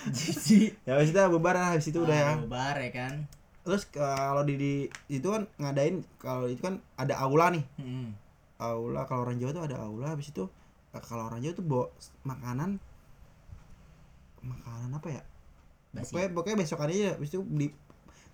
jijik. 0.09 0.75
Ya 0.87 0.99
habis 0.99 1.11
itu 1.11 1.21
bubar 1.29 1.55
habis 1.55 1.87
itu 1.87 1.99
udah 1.99 2.17
ya. 2.17 2.29
Ah, 2.33 2.37
bubar 2.39 2.77
ya 2.77 2.91
kan. 2.91 3.15
Terus 3.63 3.87
kalau 3.87 4.43
di, 4.43 4.59
di 4.59 4.73
itu 5.07 5.29
kan 5.29 5.47
ngadain 5.57 6.03
kalau 6.19 6.51
itu 6.51 6.59
kan 6.59 6.83
ada 6.97 7.15
aula 7.17 7.55
nih. 7.55 7.63
Mm-mm. 7.79 8.11
aula 8.59 9.03
kalau 9.05 9.27
orang 9.27 9.39
Jawa 9.39 9.51
tuh 9.53 9.65
ada 9.67 9.77
aula 9.79 10.15
habis 10.15 10.31
itu 10.31 10.47
eh, 10.91 11.03
kalau 11.03 11.27
orang 11.27 11.39
Jawa 11.39 11.55
tuh 11.55 11.63
bawa 11.63 11.87
makanan 12.23 12.79
makanan 14.43 14.91
apa 14.93 15.09
ya? 15.11 15.23
Basi. 15.93 16.09
pokoknya 16.09 16.29
pokoknya 16.33 16.57
besok 16.59 16.83
aja 16.83 17.15
habis 17.15 17.29
itu 17.31 17.41
beli 17.43 17.69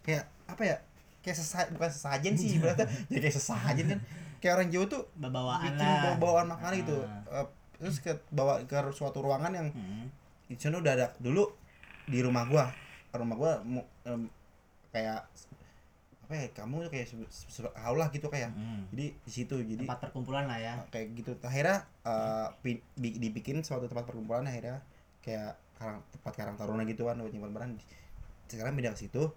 kayak 0.00 0.24
apa 0.46 0.62
ya? 0.64 0.76
Kayak 1.20 1.36
sesa 1.36 1.66
bukan 1.68 1.90
sesajen 1.90 2.32
sih 2.32 2.56
berarti 2.56 2.84
ya 3.10 3.18
kayak 3.22 3.34
sesajen 3.34 3.86
kan. 3.88 4.00
Kayak 4.38 4.52
orang 4.56 4.68
Jawa 4.70 4.84
tuh 4.86 5.02
bawaan 5.18 5.60
bikin 5.66 5.82
lah. 5.82 6.00
bawa 6.00 6.16
bawaan 6.16 6.46
makanan 6.48 6.74
gitu. 6.80 6.96
Ah. 7.02 7.42
Eh, 7.42 7.46
terus 7.78 7.98
ke 7.98 8.12
bawa 8.30 8.62
ke 8.64 8.74
suatu 8.90 9.20
ruangan 9.20 9.52
yang 9.52 9.68
Mm. 9.68 10.06
di 10.48 10.56
sana 10.56 10.80
udah 10.80 10.92
ada 10.96 11.06
dulu 11.20 11.44
di 12.08 12.18
rumah 12.24 12.44
gua. 12.48 12.72
Rumah 13.12 13.36
gua 13.36 13.52
em, 14.04 14.28
kayak 14.92 15.28
apa 16.28 16.32
ya 16.36 16.46
kamu 16.52 16.92
kayak 16.92 17.08
aula 17.80 18.12
gitu 18.12 18.28
kayak. 18.28 18.52
Mm. 18.52 18.84
jadi 18.92 19.06
di 19.16 19.32
situ 19.32 19.56
jadi 19.64 19.84
tempat 19.88 20.00
perkumpulan 20.08 20.44
lah 20.44 20.60
ya. 20.60 20.74
Kayak 20.92 21.06
gitu. 21.16 21.32
Akhirnya 21.40 21.88
bi- 22.96 23.16
dibikin 23.16 23.64
suatu 23.64 23.88
tempat 23.88 24.04
perkumpulan 24.04 24.44
akhirnya 24.44 24.84
kayak 25.24 25.56
karang 25.80 26.04
tempat 26.12 26.32
karang 26.36 26.56
taruna 26.60 26.82
gitu 26.84 27.08
kan 27.08 27.16
buat 27.16 27.32
nyimpan 27.32 27.52
barang. 27.56 27.70
Sekarang 28.48 28.76
pindah 28.76 28.92
ke 28.92 29.08
situ. 29.08 29.32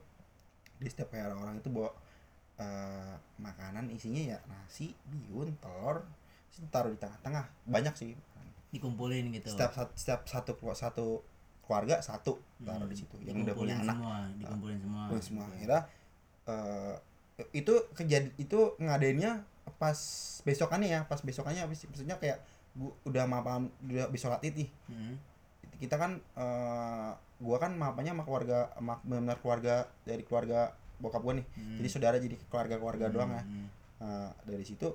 Di 0.81 0.87
setiap 0.91 1.15
kayak 1.15 1.31
orang-orang 1.31 1.63
itu 1.63 1.69
bawa 1.71 1.95
eh, 2.59 3.15
makanan 3.39 3.87
isinya 3.95 4.35
ya 4.35 4.37
nasi 4.51 4.91
bihun 5.07 5.55
telur 5.63 6.03
taruh 6.75 6.91
di 6.91 6.99
tengah-tengah. 6.99 7.47
Banyak 7.71 7.95
sih. 7.95 8.19
Dikumpulin 8.75 9.31
gitu. 9.31 9.47
Setiap 9.47 9.95
setiap 9.95 10.21
satu 10.27 10.51
satu 10.75 11.23
keluarga 11.71 11.95
satu 11.97 12.35
taruh 12.59 12.83
Hmm. 12.83 12.91
di 12.91 12.97
situ 12.99 13.15
yang 13.23 13.39
udah 13.39 13.55
punya 13.55 13.79
Dikumpulin 13.79 13.87
anak 13.87 13.95
semua 13.95 14.17
dikumpulin 14.35 14.77
semua 14.77 15.01
Punya 15.07 15.23
semua 15.23 15.43
Gitu. 15.45 15.55
akhirnya 15.55 15.81
eh, 16.43 16.95
itu 17.53 17.73
kejadi 17.95 18.29
itu 18.37 18.59
ngadainnya 18.77 19.31
pas 19.79 19.97
besokannya 20.43 20.89
ya 20.89 20.99
pas 21.05 21.21
besokannya 21.21 21.63
maksudnya 21.65 22.19
kayak 22.19 22.43
gua 22.71 22.91
udah 23.03 23.23
mapan 23.25 23.71
udah 23.81 24.11
sholat 24.13 24.43
id 24.43 24.55
nih 24.57 24.69
Mm. 24.87 25.15
kita 25.79 25.95
kan 25.95 26.11
eh, 26.17 27.11
gua 27.39 27.57
kan 27.57 27.71
mapannya 27.73 28.11
sama 28.11 28.23
keluarga 28.23 28.69
sama 28.73 28.99
benar 29.01 29.39
keluarga 29.39 29.75
dari 30.03 30.21
keluarga 30.21 30.75
bokap 30.97 31.23
gua 31.23 31.33
nih 31.33 31.47
Mm. 31.47 31.77
jadi 31.79 31.87
saudara 31.89 32.15
jadi 32.17 32.35
keluarga 32.45 32.75
keluarga 32.75 33.07
doang 33.07 33.31
ya. 33.31 33.43
Nah, 34.01 34.33
dari 34.43 34.61
situ 34.61 34.91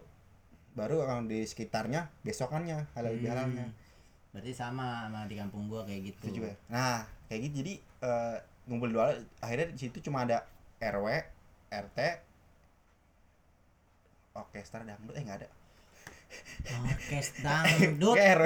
baru 0.72 1.00
kalau 1.00 1.24
di 1.24 1.40
sekitarnya 1.42 2.10
besokannya 2.20 2.90
halal 2.92 3.14
Hmm. 3.14 3.72
Berarti 4.36 4.52
sama 4.52 5.08
sama 5.08 5.24
di 5.24 5.40
kampung 5.40 5.64
gua 5.64 5.88
kayak 5.88 6.12
gitu. 6.12 6.28
Itu 6.28 6.44
juga. 6.44 6.52
Ya? 6.52 6.56
nah 6.68 6.98
kayak 7.32 7.40
gitu. 7.48 7.54
Jadi 7.64 7.72
eh, 7.80 8.36
ngumpul 8.68 8.92
dua 8.92 9.16
akhirnya 9.40 9.72
di 9.72 9.80
situ 9.80 10.04
cuma 10.04 10.28
ada 10.28 10.44
rw 10.76 11.08
rt 11.72 11.98
orkestra 14.36 14.84
dangdut. 14.84 15.16
Eh 15.16 15.24
nggak 15.24 15.38
ada. 15.40 15.48
Orkes 16.84 17.28
dangdut. 17.48 18.16
Rw 18.20 18.44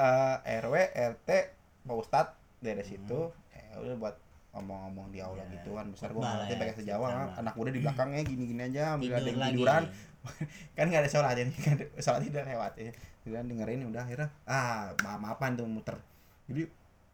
eh, 0.00 0.58
rw 0.64 0.74
rt 1.12 1.28
pak 1.84 1.96
ustad 2.00 2.32
dari 2.64 2.80
situ. 2.80 3.28
Ya 3.52 3.76
udah 3.84 3.96
buat 4.00 4.16
ngomong-ngomong 4.56 5.12
di 5.12 5.20
aula. 5.20 5.44
Ya, 5.44 5.60
gitu 5.60 5.76
kan 5.76 5.92
besar 5.92 6.08
gua 6.16 6.24
ngerti 6.40 6.54
pakai 6.56 6.74
sejawa 6.80 7.06
kan. 7.12 7.28
anak 7.44 7.52
muda 7.52 7.68
di 7.68 7.84
belakangnya 7.84 8.22
gini-gini 8.24 8.62
aja 8.72 8.96
ambil 8.96 9.12
ada 9.12 9.28
yang 9.28 9.44
tiduran 9.52 9.82
kan 10.76 10.84
nggak 10.88 11.02
ada 11.06 11.10
sholat 11.10 11.36
ini 11.42 11.54
kan 11.56 11.76
sholat 11.98 12.22
tidak 12.24 12.44
lewat 12.46 12.72
ya. 12.76 12.92
Dan 13.24 13.48
dengerin 13.48 13.88
udah 13.88 14.02
akhirnya 14.04 14.28
ah 14.44 14.92
maaf 15.04 15.18
maafan 15.20 15.56
tuh 15.56 15.66
muter. 15.68 15.96
Jadi 16.48 16.62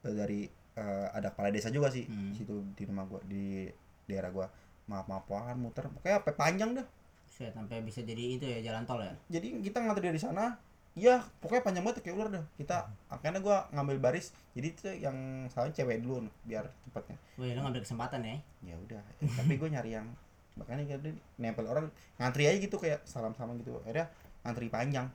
eh, 0.07 0.15
dari 0.15 0.41
eh, 0.77 1.07
ada 1.13 1.31
kepala 1.31 1.51
desa 1.51 1.71
juga 1.71 1.89
sih 1.91 2.07
Hmm. 2.07 2.33
situ 2.35 2.63
di 2.75 2.83
rumah 2.87 3.05
gua 3.07 3.21
di 3.27 3.67
daerah 4.07 4.31
gua. 4.31 4.47
Maaf 4.87 5.07
maafan 5.07 5.59
muter. 5.59 5.87
Pokoknya 5.91 6.23
apa 6.23 6.31
panjang 6.35 6.75
dah. 6.75 6.87
Set, 7.27 7.53
sampai 7.53 7.83
bisa 7.85 8.01
jadi 8.01 8.39
itu 8.39 8.47
ya 8.47 8.59
jalan 8.63 8.87
tol 8.87 9.03
ya? 9.03 9.13
Jadi 9.29 9.61
kita 9.61 9.83
nganter 9.83 10.09
dari 10.09 10.21
sana 10.21 10.57
iya 10.97 11.21
pokoknya 11.45 11.61
panjang 11.61 11.85
banget 11.85 12.01
kayak 12.01 12.17
ular 12.17 12.29
dah. 12.33 12.45
Kita 12.57 12.89
akhirnya 13.13 13.45
gua 13.45 13.69
ngambil 13.75 14.01
baris 14.01 14.33
jadi 14.57 14.67
itu 14.73 14.89
yang 14.89 15.45
salah 15.53 15.69
cewek 15.69 16.01
dulu 16.01 16.25
biar 16.49 16.65
cepetnya 16.89 17.21
Wih, 17.37 17.53
lo 17.53 17.61
ngambil 17.69 17.85
kesempatan 17.85 18.25
ya? 18.25 18.41
Ya 18.65 18.75
udah 18.81 19.05
tapi 19.21 19.61
gue 19.61 19.69
nyari 19.69 20.01
yang 20.01 20.09
makanya 20.57 20.83
gitu 20.89 21.13
nempel 21.37 21.69
orang 21.69 21.87
ngantri 22.17 22.49
aja 22.49 22.57
gitu 22.57 22.77
kayak 22.77 23.05
salam 23.05 23.37
salam 23.37 23.57
gitu. 23.61 23.77
Akhirnya 23.85 24.09
ngantri 24.43 24.67
panjang. 24.69 25.07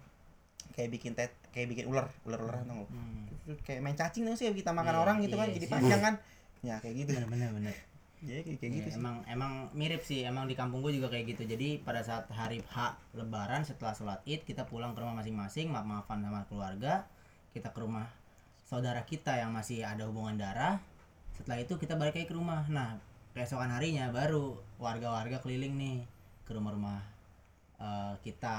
Kayak 0.72 0.90
bikin 0.96 1.12
tet 1.18 1.32
kayak 1.52 1.68
bikin 1.68 1.86
ular 1.92 2.08
ular 2.24 2.40
ularan 2.40 2.64
tau 2.64 2.76
nggak? 2.80 2.90
hmm. 2.90 3.58
Kayak 3.66 3.82
main 3.84 3.98
cacing 3.98 4.24
tuh 4.24 4.38
sih 4.38 4.48
kita 4.54 4.72
makan 4.72 4.96
Iya, 4.96 5.02
orang 5.04 5.16
gitu 5.20 5.36
kan 5.36 5.48
iya 5.50 5.56
jadi 5.60 5.68
panjang 5.68 6.02
kan? 6.02 6.14
Ya 6.62 6.76
kayak 6.80 6.96
gitu. 7.04 7.10
Bener 7.12 7.28
bener 7.28 7.50
bener. 7.52 7.76
Jadi 8.22 8.42
kayak, 8.48 8.58
kayak 8.62 8.72
Iya, 8.72 8.78
gitu 8.80 8.90
sih. 8.96 9.00
emang 9.02 9.16
emang 9.28 9.52
mirip 9.74 10.02
sih 10.06 10.24
emang 10.24 10.46
di 10.46 10.56
kampung 10.56 10.80
gue 10.80 10.94
juga 10.96 11.10
kayak 11.12 11.36
gitu. 11.36 11.44
Jadi 11.44 11.82
pada 11.82 12.06
saat 12.06 12.30
hari 12.32 12.62
H 12.64 12.96
Lebaran 13.18 13.66
setelah 13.66 13.92
sholat 13.92 14.22
id 14.24 14.46
kita 14.46 14.64
pulang 14.64 14.94
ke 14.96 15.02
rumah 15.02 15.20
masing-masing 15.20 15.68
maaf 15.68 15.84
maafan 15.84 16.22
sama 16.24 16.46
keluarga 16.48 17.04
kita 17.52 17.74
ke 17.74 17.80
rumah 17.84 18.08
saudara 18.64 19.04
kita 19.04 19.36
yang 19.36 19.52
masih 19.52 19.84
ada 19.84 20.08
hubungan 20.08 20.40
darah. 20.40 20.80
Setelah 21.36 21.60
itu 21.60 21.76
kita 21.76 22.00
balik 22.00 22.16
lagi 22.16 22.30
ke 22.30 22.36
rumah. 22.38 22.64
Nah 22.72 22.96
keesokan 23.32 23.72
harinya 23.72 24.12
baru 24.12 24.60
warga-warga 24.76 25.40
keliling 25.40 25.80
nih 25.80 25.98
ke 26.44 26.52
rumah-rumah 26.52 27.00
eh, 27.80 28.14
kita 28.28 28.58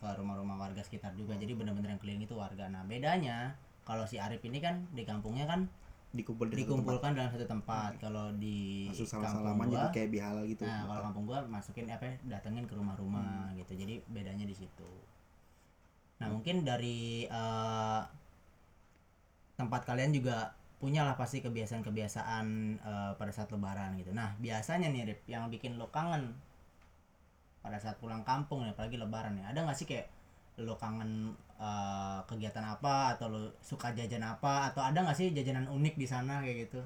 ke 0.00 0.08
rumah-rumah 0.16 0.56
warga 0.56 0.80
sekitar 0.80 1.12
juga. 1.14 1.36
Jadi 1.36 1.52
benar-benar 1.52 1.96
yang 1.96 2.00
keliling 2.00 2.24
itu 2.24 2.34
warga. 2.36 2.66
Nah 2.72 2.82
bedanya 2.88 3.54
kalau 3.84 4.08
si 4.08 4.16
Arif 4.18 4.42
ini 4.42 4.58
kan 4.58 4.88
di 4.96 5.04
kampungnya 5.04 5.46
kan 5.46 5.68
dikumpul 6.16 6.48
di 6.48 6.56
satu 6.56 6.62
dikumpulkan 6.64 7.12
dalam 7.12 7.30
satu 7.30 7.44
tempat. 7.44 8.00
Kalau 8.00 8.32
di 8.34 8.88
masuk 8.88 9.06
salam 9.06 9.28
salaman 9.28 9.68
gua 9.68 9.74
jadi 9.76 9.86
kayak 9.92 10.10
bihalal 10.10 10.44
gitu. 10.48 10.64
nah 10.64 10.88
kalau 10.88 11.02
kampung 11.12 11.24
gua 11.28 11.38
masukin 11.44 11.86
apa 11.92 12.04
ya, 12.08 12.14
datengin 12.38 12.64
ke 12.64 12.74
rumah-rumah 12.74 13.52
gitu. 13.54 13.76
Jadi 13.76 14.00
bedanya 14.08 14.48
di 14.48 14.56
situ. 14.56 14.92
Nah 16.24 16.32
mungkin 16.32 16.64
dari 16.64 17.28
eh, 17.28 18.02
tempat 19.60 19.84
kalian 19.84 20.12
juga 20.16 20.56
punyalah 20.76 21.16
pasti 21.16 21.40
kebiasaan-kebiasaan 21.40 22.46
eh, 22.80 23.12
pada 23.16 23.32
saat 23.32 23.48
lebaran 23.48 23.96
gitu. 23.96 24.12
Nah 24.12 24.36
biasanya 24.36 24.92
nih 24.92 25.02
Rip, 25.08 25.20
yang 25.28 25.48
bikin 25.48 25.80
lo 25.80 25.88
kangen 25.88 26.36
pada 27.64 27.80
saat 27.80 27.98
pulang 27.98 28.22
kampung 28.22 28.62
nih 28.62 28.76
apalagi 28.76 29.00
lebaran 29.00 29.34
nih 29.40 29.44
ada 29.50 29.66
nggak 29.66 29.74
sih 29.74 29.88
kayak 29.88 30.06
lo 30.60 30.76
kangen 30.76 31.32
eh, 31.56 32.18
kegiatan 32.28 32.64
apa 32.64 33.16
atau 33.16 33.26
lo 33.32 33.40
suka 33.64 33.92
jajan 33.96 34.24
apa 34.24 34.72
atau 34.72 34.84
ada 34.84 35.00
nggak 35.00 35.16
sih 35.16 35.32
jajanan 35.32 35.68
unik 35.68 35.94
di 35.96 36.06
sana 36.08 36.44
kayak 36.44 36.68
gitu? 36.68 36.80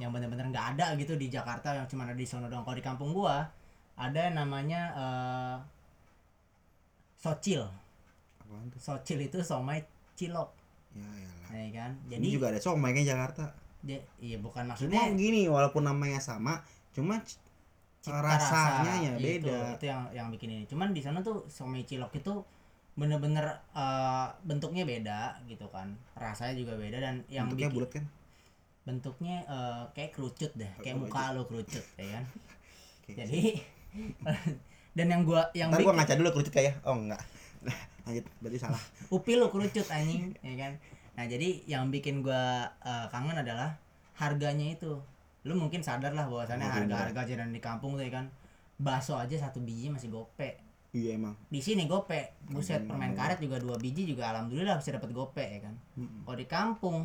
Yang 0.00 0.10
bener-bener 0.18 0.46
nggak 0.50 0.66
ada 0.78 0.86
gitu 0.98 1.14
di 1.18 1.26
Jakarta 1.30 1.74
yang 1.74 1.86
cuma 1.90 2.06
ada 2.06 2.14
di 2.14 2.26
sono 2.26 2.46
doang. 2.46 2.62
Kalau 2.66 2.78
di 2.78 2.86
kampung 2.86 3.10
gua 3.14 3.50
ada 3.98 4.18
yang 4.30 4.38
namanya 4.38 4.82
eh, 4.94 5.56
socil. 7.18 7.66
Apaan 8.42 8.66
tuh? 8.70 8.80
socil 8.82 9.18
itu 9.22 9.38
somai 9.42 9.82
cilok. 10.18 10.50
Ya 10.94 11.06
elah. 11.06 11.31
Ya 11.52 11.68
kan 11.74 11.90
Jadi 12.06 12.18
jadi 12.18 12.28
juga 12.30 12.46
ada 12.48 12.58
somai 12.58 12.92
kan 12.92 13.04
Jakarta. 13.04 13.44
dia- 13.80 14.04
iya 14.16 14.38
bukan 14.38 14.62
Cuma 14.62 14.70
maksudnya 14.72 15.02
gini 15.12 15.46
walaupun 15.46 15.82
namanya 15.82 16.18
sama, 16.18 16.62
cuma 16.90 17.18
cita 17.98 18.18
rasanya 18.18 18.92
rasa. 18.92 19.04
ya 19.04 19.12
beda. 19.16 19.58
itu 19.72 19.86
yang 19.86 20.02
yang 20.12 20.26
bikin 20.28 20.48
ini 20.52 20.64
cuman 20.64 20.90
di 20.90 20.98
sana 20.98 21.18
tuh 21.20 21.46
somai 21.46 21.82
cilok 21.82 22.10
itu 22.14 22.34
bener-bener 22.92 23.42
eh, 23.72 24.26
bentuknya 24.42 24.82
beda 24.82 25.20
gitu 25.44 25.64
kan 25.68 25.86
rasanya 26.14 26.54
juga 26.56 26.74
beda 26.74 26.98
dan 26.98 27.22
yang 27.26 27.46
Bentuknya 27.46 27.68
bikin 27.68 27.76
bulat 27.76 27.90
kan? 27.92 28.04
bentuknya 28.82 29.36
eh, 29.44 29.82
kayak 29.92 30.10
kerucut 30.12 30.50
deh 30.52 30.72
kayak 30.76 30.96
Oh, 30.96 31.00
muka 31.02 31.30
lo 31.30 31.42
kerucut 31.44 31.84
ya 31.94 32.06
kan 32.12 32.24
jadi 33.18 33.42
dan 34.92 35.06
yang 35.08 35.22
gua 35.22 35.46
yang 35.52 35.68
Ntar 35.68 35.78
bikin 35.78 35.88
gua 35.88 35.96
ngaca 35.96 36.14
dulu 36.16 36.28
kerucut 36.32 36.52
kayak. 36.52 36.74
Oh 36.82 36.94
enggak. 36.94 37.22
Lanjut, 38.04 38.26
berarti 38.38 38.58
salah. 38.58 38.82
upil 39.08 39.38
lo 39.38 39.48
kerucut 39.48 39.86
anjing 39.88 40.34
ya 40.38 40.54
kan 40.56 40.72
nah 41.12 41.24
jadi 41.24 41.60
yang 41.68 41.92
bikin 41.92 42.20
gua 42.20 42.64
eh, 42.80 43.06
kangen 43.08 43.36
adalah 43.36 43.76
harganya 44.16 44.72
itu. 44.72 44.96
Lu 45.42 45.58
mungkin 45.58 45.82
sadar 45.82 46.14
lah 46.14 46.30
bahwasannya 46.30 46.62
Oh, 46.62 46.72
harga 46.72 46.86
bener. 46.86 47.02
harga 47.10 47.20
jajanan 47.26 47.50
di 47.50 47.58
kampung 47.58 47.98
tuh 47.98 48.06
ya 48.06 48.12
kan. 48.14 48.26
Bakso 48.78 49.18
aja 49.18 49.34
satu 49.36 49.58
biji 49.60 49.90
masih 49.90 50.08
gope. 50.08 50.54
Iya 50.92 51.16
emang. 51.16 51.32
di 51.48 51.58
sini 51.58 51.88
gope. 51.88 52.36
Buset 52.46 52.84
permen 52.84 53.16
karet 53.16 53.40
juga 53.40 53.56
dua 53.56 53.80
biji 53.80 54.04
juga 54.04 54.28
alhamdulillah 54.30 54.76
bisa 54.76 54.92
dapat 54.92 55.10
gope 55.10 55.40
ya 55.40 55.60
kan. 55.60 55.74
Mm-mm. 55.96 56.22
kalau 56.22 56.36
di 56.36 56.46
kampung 56.46 56.96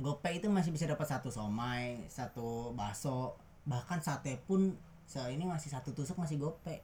gope 0.00 0.28
itu 0.32 0.48
masih 0.48 0.72
bisa 0.72 0.88
dapat 0.88 1.06
satu 1.06 1.28
somai 1.30 2.02
satu 2.08 2.72
bakso. 2.72 3.36
Bahkan 3.62 4.02
sate 4.02 4.40
pun 4.42 4.74
se 5.06 5.20
ini 5.30 5.44
masih 5.44 5.70
satu 5.70 5.92
tusuk 5.94 6.18
masih 6.18 6.40
gope. 6.40 6.80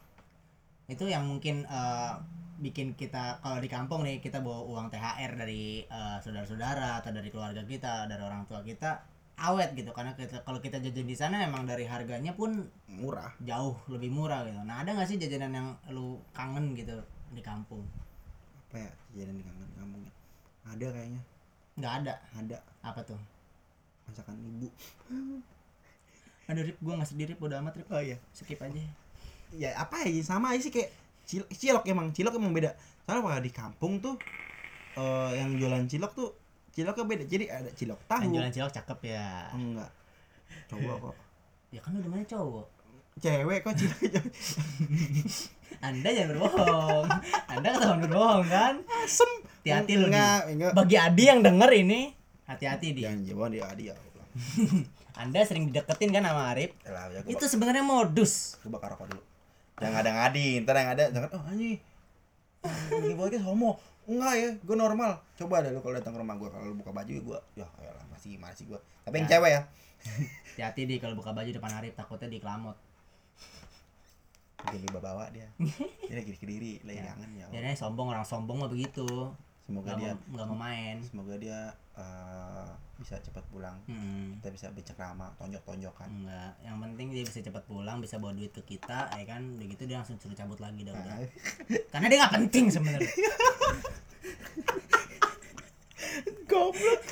Itu 0.86 1.08
yang 1.08 1.26
mungkin 1.26 1.66
eh, 1.66 2.12
bikin 2.58 2.92
kita 2.92 3.38
kalau 3.38 3.58
di 3.58 3.66
kampung 3.66 4.02
nih 4.02 4.18
kita 4.18 4.38
bawa 4.38 4.66
uang 4.66 4.86
THR 4.88 5.32
dari 5.34 5.82
eh, 5.82 6.16
saudara-saudara 6.18 6.98
atau 6.98 7.10
dari 7.10 7.30
keluarga 7.30 7.62
kita 7.62 8.04
dari 8.04 8.18
orang 8.18 8.44
tua 8.44 8.60
kita 8.60 8.98
awet 9.38 9.70
gitu 9.72 9.94
karena 9.94 10.10
kita, 10.12 10.42
kalau 10.42 10.58
kita 10.58 10.82
jajan 10.82 11.06
di 11.06 11.14
sana 11.14 11.38
emang 11.40 11.62
dari 11.62 11.86
harganya 11.86 12.34
pun 12.34 12.66
Murah. 12.90 13.30
jauh 13.38 13.78
lebih 13.86 14.10
murah 14.10 14.42
gitu 14.42 14.58
nah 14.66 14.82
ada 14.82 14.90
nggak 14.90 15.06
sih 15.06 15.14
jajanan 15.16 15.54
yang 15.54 15.68
lu 15.88 16.18
kangen 16.32 16.74
gitu 16.74 16.98
di 17.30 17.38
kampung 17.38 17.86
Apa 18.68 18.82
ya? 18.82 18.90
Jajanan 19.14 19.38
di 19.38 19.44
kangen 19.46 19.68
kampungnya. 19.72 20.12
Ada 20.66 20.86
kayaknya. 20.90 21.22
nggak 21.78 21.92
ada 22.02 22.14
Ada 22.34 22.56
apa 22.82 23.00
tuh 23.06 23.20
masakan 24.04 24.34
ibu. 24.42 24.66
aduh 26.48 26.64
rip 26.64 26.76
gue 26.76 26.94
nggak 26.96 27.06
sedih 27.06 27.26
rip 27.30 27.38
udah 27.38 27.60
amat 27.60 27.76
rip 27.76 27.88
Oh 27.88 28.00
iya. 28.00 28.16
skip 28.32 28.58
aja 28.58 28.80
Ya 29.48 29.72
apa 29.76 30.02
ya 30.02 30.20
sama 30.20 30.52
aja 30.52 30.60
sih 30.60 30.72
kayak 30.72 30.90
cil- 31.28 31.46
cilok 31.46 31.84
emang 31.86 32.08
cilok 32.10 32.34
emang 32.34 32.50
beda. 32.50 32.72
Soalnya 33.04 33.20
kalau 33.22 33.38
di 33.38 33.52
kampung 33.52 33.92
tuh 33.98 34.16
eh 34.94 35.30
yang 35.36 35.54
jualan 35.54 35.84
cilok 35.84 36.12
tuh 36.12 36.28
ciloknya 36.70 37.04
beda. 37.04 37.24
Jadi 37.24 37.44
ada 37.46 37.70
cilok 37.70 38.00
tahu. 38.02 38.20
yang 38.24 38.32
jualan 38.34 38.50
cilok 38.50 38.72
cakep 38.72 38.98
ya 39.06 39.28
Enggak. 39.52 39.90
Coba 40.66 40.92
kok. 41.02 41.16
ya 41.68 41.78
kan 41.78 41.92
udah 41.92 42.08
mana 42.08 42.24
cowok 42.24 42.66
Cewek 43.18 43.60
kok 43.60 43.74
cilok 43.74 43.98
anda 45.80 46.08
jangan 46.08 46.28
berbohong 46.32 47.06
anda 47.46 47.68
ketahuan 47.70 47.98
berbohong 48.02 48.44
kan 48.46 48.74
asem. 48.98 49.30
hati-hati 49.60 49.92
lu 49.94 50.06
Enggak, 50.08 50.40
bagi 50.72 50.96
Adi 50.96 51.24
yang 51.24 51.40
denger 51.40 51.70
ini 51.76 52.00
hati-hati 52.44 52.86
di 52.92 53.02
Jangan 53.04 53.20
jawab 53.22 53.48
dia 53.52 53.68
dia. 53.74 53.94
anda 55.20 55.38
sering 55.42 55.68
dideketin 55.68 56.10
kan 56.10 56.22
sama 56.22 56.42
Arif 56.48 56.72
ya 56.80 57.20
itu 57.26 57.44
sebenarnya 57.44 57.82
modus 57.82 58.56
gue 58.58 58.70
bakar 58.70 58.94
rokok 58.94 59.06
dulu 59.08 59.22
jangan 59.78 59.98
ada 59.98 60.10
ngadi 60.12 60.46
ntar 60.62 60.74
yang 60.76 60.90
ada 60.92 61.04
jangan 61.08 61.28
oh 61.32 61.42
anjing. 61.44 61.78
Lagi 62.90 63.14
podcast 63.14 63.44
homo. 63.44 63.78
Enggak 64.04 64.34
ya 64.34 64.50
gue 64.56 64.76
normal. 64.76 65.12
Coba 65.34 65.60
deh 65.60 65.70
lu 65.70 65.78
kalau 65.78 65.94
datang 65.94 66.12
ke 66.12 66.20
rumah 66.20 66.34
gue 66.34 66.48
kalau 66.48 66.74
buka 66.74 66.90
baju 66.90 67.12
gue 67.14 67.38
ya 67.54 67.66
elah 67.78 68.04
masih 68.08 68.34
gimana 68.34 68.52
sih 68.52 68.64
gue 68.64 68.78
tapi 69.02 69.14
yang 69.16 69.26
Ya. 69.26 69.32
cewek 69.36 69.50
ya. 69.50 69.60
Hati-hati 70.52 70.82
di 70.84 70.94
kalau 70.96 71.14
buka 71.14 71.30
baju 71.30 71.48
depan 71.48 71.70
Arif 71.72 71.92
takutnya 71.92 72.28
dikelamot 72.28 72.74
bikin 74.58 74.90
bawa 74.90 75.02
bawa 75.04 75.24
dia. 75.30 75.46
Dia 76.08 76.14
lagi 76.16 76.34
di 76.34 76.38
kediri 76.38 76.72
lagi 76.82 76.98
Ya. 76.98 77.14
kangen 77.14 77.30
ya 77.32 77.46
Jadinya 77.48 77.74
sombong 77.74 78.10
orang 78.10 78.26
sombong 78.26 78.58
mah 78.58 78.66
begitu 78.66 79.06
semoga 79.68 79.92
nggak 79.92 80.00
dia 80.00 80.12
nggak 80.32 80.46
mau 80.48 80.56
main 80.56 80.96
semoga 81.04 81.36
dia 81.36 81.60
eh, 81.92 82.68
bisa 82.98 83.14
cepat 83.22 83.44
pulang. 83.52 83.78
Mm-mm. 83.86 84.40
kita 84.40 84.48
bisa 84.50 84.66
bercengkrama 84.74 85.30
tonjok 85.38 85.62
tonjokan 85.62 86.08
enggak 86.08 86.56
yang 86.66 86.82
penting 86.82 87.14
dia 87.14 87.22
bisa 87.22 87.38
cepat 87.44 87.62
pulang 87.68 88.02
bisa 88.02 88.18
bawa 88.18 88.34
duit 88.34 88.50
ke 88.50 88.64
kita 88.64 89.06
ya 89.12 89.24
kan? 89.28 89.54
Udah 89.54 89.66
gitu 89.70 89.82
dia 89.86 90.02
langsung 90.02 90.18
suruh 90.18 90.34
cabut 90.34 90.58
lagi 90.58 90.82
dah 90.82 90.96
udah. 90.96 91.14
Karena 91.94 92.06
dia 92.10 92.18
nggak 92.24 92.34
penting 92.42 92.64
sebenarnya. 92.74 93.06
Goblok. 96.50 97.02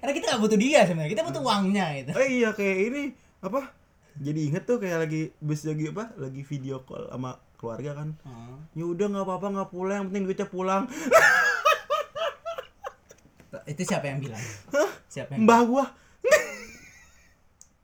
Karena 0.00 0.12
kita 0.16 0.24
nggak 0.32 0.42
butuh 0.48 0.58
dia 0.58 0.80
sebenarnya 0.88 1.12
kita 1.12 1.24
butuh 1.28 1.42
uangnya 1.44 1.86
gitu. 2.00 2.10
Oh 2.16 2.24
iya 2.24 2.48
kayak 2.56 2.78
ini 2.88 3.02
apa? 3.44 3.68
Jadi 4.16 4.40
inget 4.48 4.64
tuh 4.64 4.80
kayak 4.80 5.10
lagi 5.10 5.34
bus 5.44 5.66
lagi 5.68 5.92
apa? 5.92 6.14
Lagi 6.16 6.40
video 6.40 6.80
call 6.88 7.10
sama 7.12 7.36
keluarga 7.64 7.90
kan. 7.96 8.08
Hmm. 8.28 8.60
ya 8.76 8.84
udah 8.84 9.06
nggak 9.08 9.24
apa-apa 9.24 9.46
nggak 9.56 9.70
pulang 9.72 9.96
yang 9.96 10.06
penting 10.12 10.24
duitnya 10.28 10.48
pulang. 10.52 10.84
Itu 13.64 13.82
siapa 13.88 14.12
yang 14.12 14.20
bilang? 14.20 14.44
Siapa 15.08 15.32
yang 15.32 15.48
mbah 15.48 15.62
gua. 15.64 15.84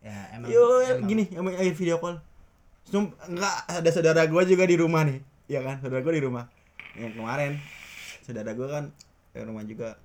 Ya 0.00 0.32
emang, 0.36 0.48
yo 0.52 0.80
emang. 0.84 1.08
gini 1.08 1.24
sama 1.32 1.56
air 1.56 1.72
video 1.72 1.96
call. 2.00 2.20
Sum, 2.88 3.12
enggak 3.24 3.54
ada 3.68 3.90
saudara 3.92 4.24
gua 4.28 4.44
juga 4.44 4.68
di 4.68 4.76
rumah 4.76 5.04
nih. 5.04 5.20
Ya 5.48 5.64
kan? 5.64 5.80
Saudara 5.80 6.04
gua 6.04 6.12
di 6.12 6.22
rumah. 6.24 6.44
Yang 6.96 7.12
kemarin 7.16 7.52
saudara 8.24 8.50
gua 8.52 8.68
kan 8.68 8.84
di 9.32 9.40
rumah 9.40 9.64
juga. 9.64 9.96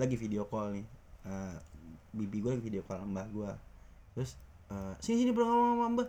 Lagi 0.00 0.16
video 0.16 0.48
call 0.48 0.80
nih. 0.80 0.86
Eh, 1.28 1.56
bibi 2.16 2.38
gua 2.40 2.56
lagi 2.56 2.64
video 2.64 2.82
call 2.88 3.04
mbah 3.04 3.26
gua. 3.28 3.52
Terus 4.16 4.36
eh, 4.72 4.94
sini 5.04 5.28
sini 5.28 5.30
pulang 5.36 5.76
sama 5.76 5.86
mbah. 5.92 6.08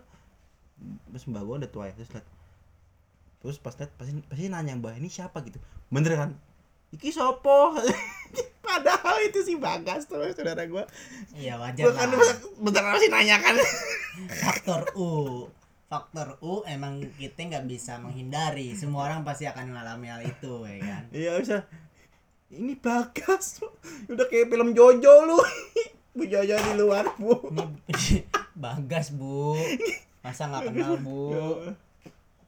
Terus 1.12 1.24
mbah 1.28 1.42
gua 1.44 1.56
udah 1.60 1.70
tua 1.72 1.84
ya 1.88 1.94
terus 1.96 2.12
liat 2.16 2.39
terus 3.40 3.56
pas 3.56 3.72
liat 3.76 3.88
pasti 3.96 4.12
pasti 4.28 4.46
nanya 4.52 4.76
mbah 4.76 4.94
ini 4.96 5.08
siapa? 5.08 5.40
gitu. 5.42 5.56
Bener 5.88 6.16
kan? 6.16 6.30
Iki 6.92 7.10
sopo? 7.10 7.74
Padahal 8.66 9.16
itu 9.26 9.42
si 9.42 9.58
bagas 9.58 10.06
terus 10.06 10.36
saudara 10.36 10.62
gua. 10.70 10.86
Iya 11.34 11.58
wajar 11.58 11.90
kan 11.96 12.12
lah. 12.12 12.36
bentar 12.60 12.84
masih 12.86 13.10
nanya 13.10 13.42
kan? 13.42 13.56
Faktor 14.30 14.94
U. 14.94 15.46
Faktor 15.90 16.38
U 16.38 16.62
emang 16.70 17.02
kita 17.18 17.50
nggak 17.50 17.66
bisa 17.66 17.98
menghindari. 17.98 18.78
Semua 18.78 19.10
orang 19.10 19.26
pasti 19.26 19.50
akan 19.50 19.74
mengalami 19.74 20.06
hal 20.06 20.22
itu 20.22 20.52
ya 20.66 20.78
kan? 20.78 21.02
Iya 21.10 21.32
bisa. 21.42 21.58
Ini 22.50 22.78
bagas. 22.78 23.62
Udah 24.10 24.26
kayak 24.30 24.50
film 24.50 24.74
Jojo 24.74 25.14
lu. 25.26 25.38
Bu 26.18 26.26
Jojo 26.26 26.58
di 26.58 26.72
luar, 26.74 27.06
Bu. 27.22 27.38
ini 27.86 28.26
bagas 28.66 29.14
bu. 29.14 29.54
Masa 30.26 30.50
nggak 30.50 30.74
kenal 30.74 30.98
bu? 30.98 31.30
Ya. 31.30 31.70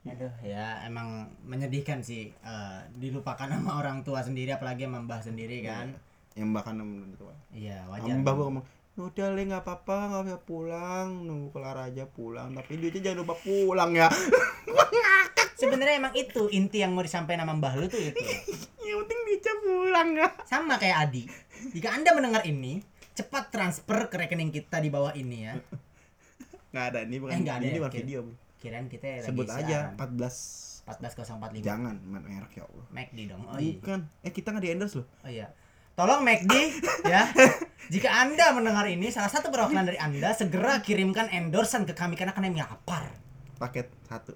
Aduh 0.02 0.34
ya 0.42 0.82
emang 0.82 1.30
menyedihkan 1.46 2.02
sih 2.02 2.34
eh, 2.34 2.78
dilupakan 2.98 3.46
sama 3.46 3.70
orang 3.80 4.02
tua 4.02 4.18
sendiri 4.22 4.50
apalagi 4.50 4.86
sama 4.86 4.98
mbah 5.06 5.22
sendiri 5.22 5.62
kan. 5.62 5.94
Yang 6.32 6.48
bahkan 6.56 6.80
menurut 6.80 7.14
gua. 7.20 7.36
iya 7.52 7.84
wajar. 7.86 8.18
Mbak 8.18 8.32
gua 8.34 8.44
ngomong, 8.48 8.64
udah 8.98 9.28
le 9.36 9.42
nggak 9.46 9.62
apa-apa 9.62 9.96
nggak 10.10 10.22
usah 10.26 10.42
pulang. 10.42 11.08
Nunggu 11.28 11.48
kelar 11.54 11.78
aja 11.86 12.04
pulang 12.08 12.50
tapi 12.56 12.80
duitnya 12.80 13.12
jangan 13.12 13.18
lupa 13.22 13.34
pulang 13.38 13.90
ya. 13.94 14.08
Sebenarnya 15.62 16.02
emang 16.02 16.14
itu 16.18 16.50
inti 16.50 16.82
yang 16.82 16.90
mau 16.90 17.06
disampaikan 17.06 17.46
sama 17.46 17.54
mbah 17.54 17.78
lu 17.78 17.86
tuh 17.86 18.00
itu. 18.02 18.18
Yang 18.82 18.98
penting 19.06 19.20
duitnya 19.22 19.54
pulang 19.62 20.08
ya. 20.18 20.28
Sama 20.42 20.74
kayak 20.74 21.06
Adi. 21.06 21.22
Jika 21.70 21.94
anda 21.94 22.10
mendengar 22.18 22.42
ini 22.42 22.82
cepat 23.14 23.54
transfer 23.54 24.10
ke 24.10 24.18
rekening 24.18 24.50
kita 24.50 24.82
di 24.82 24.90
bawah 24.90 25.14
ini 25.14 25.46
ya. 25.46 25.54
Nggak 26.74 26.84
ada 26.90 26.98
ini 27.06 27.16
bukan 27.22 27.38
Eh, 27.38 27.46
ada 27.46 27.62
ini 27.62 27.78
bukan 27.78 27.94
video 27.94 28.20
bro. 28.26 28.41
Kirain 28.62 28.86
kita 28.86 29.18
lagi 29.18 29.26
sebut 29.26 29.46
aja 29.50 29.90
siaran. 29.90 29.98
14 29.98 30.82
14045 30.82 31.62
jangan 31.62 31.94
merek 31.98 32.52
ya 32.54 32.64
Allah. 32.64 32.86
McD 32.90 33.18
dong 33.26 33.42
oh 33.42 33.58
iya. 33.58 33.74
Bukan. 33.78 34.00
Eh 34.22 34.30
kita 34.30 34.50
nggak 34.50 34.62
di 34.62 34.70
endorse 34.70 34.94
loh. 34.98 35.06
Oh 35.22 35.30
iya. 35.30 35.46
Tolong 35.92 36.22
McD 36.22 36.54
ya. 37.04 37.26
Jika 37.86 38.08
Anda 38.08 38.54
mendengar 38.54 38.86
ini, 38.86 39.10
salah 39.10 39.28
satu 39.28 39.50
perwakilan 39.50 39.84
dari 39.84 39.98
Anda 39.98 40.32
segera 40.32 40.80
kirimkan 40.80 41.28
endorsan 41.28 41.84
ke 41.84 41.92
kami 41.92 42.14
karena 42.14 42.32
kami 42.32 42.54
lapar. 42.54 43.10
paket 43.58 43.90
satu. 44.06 44.34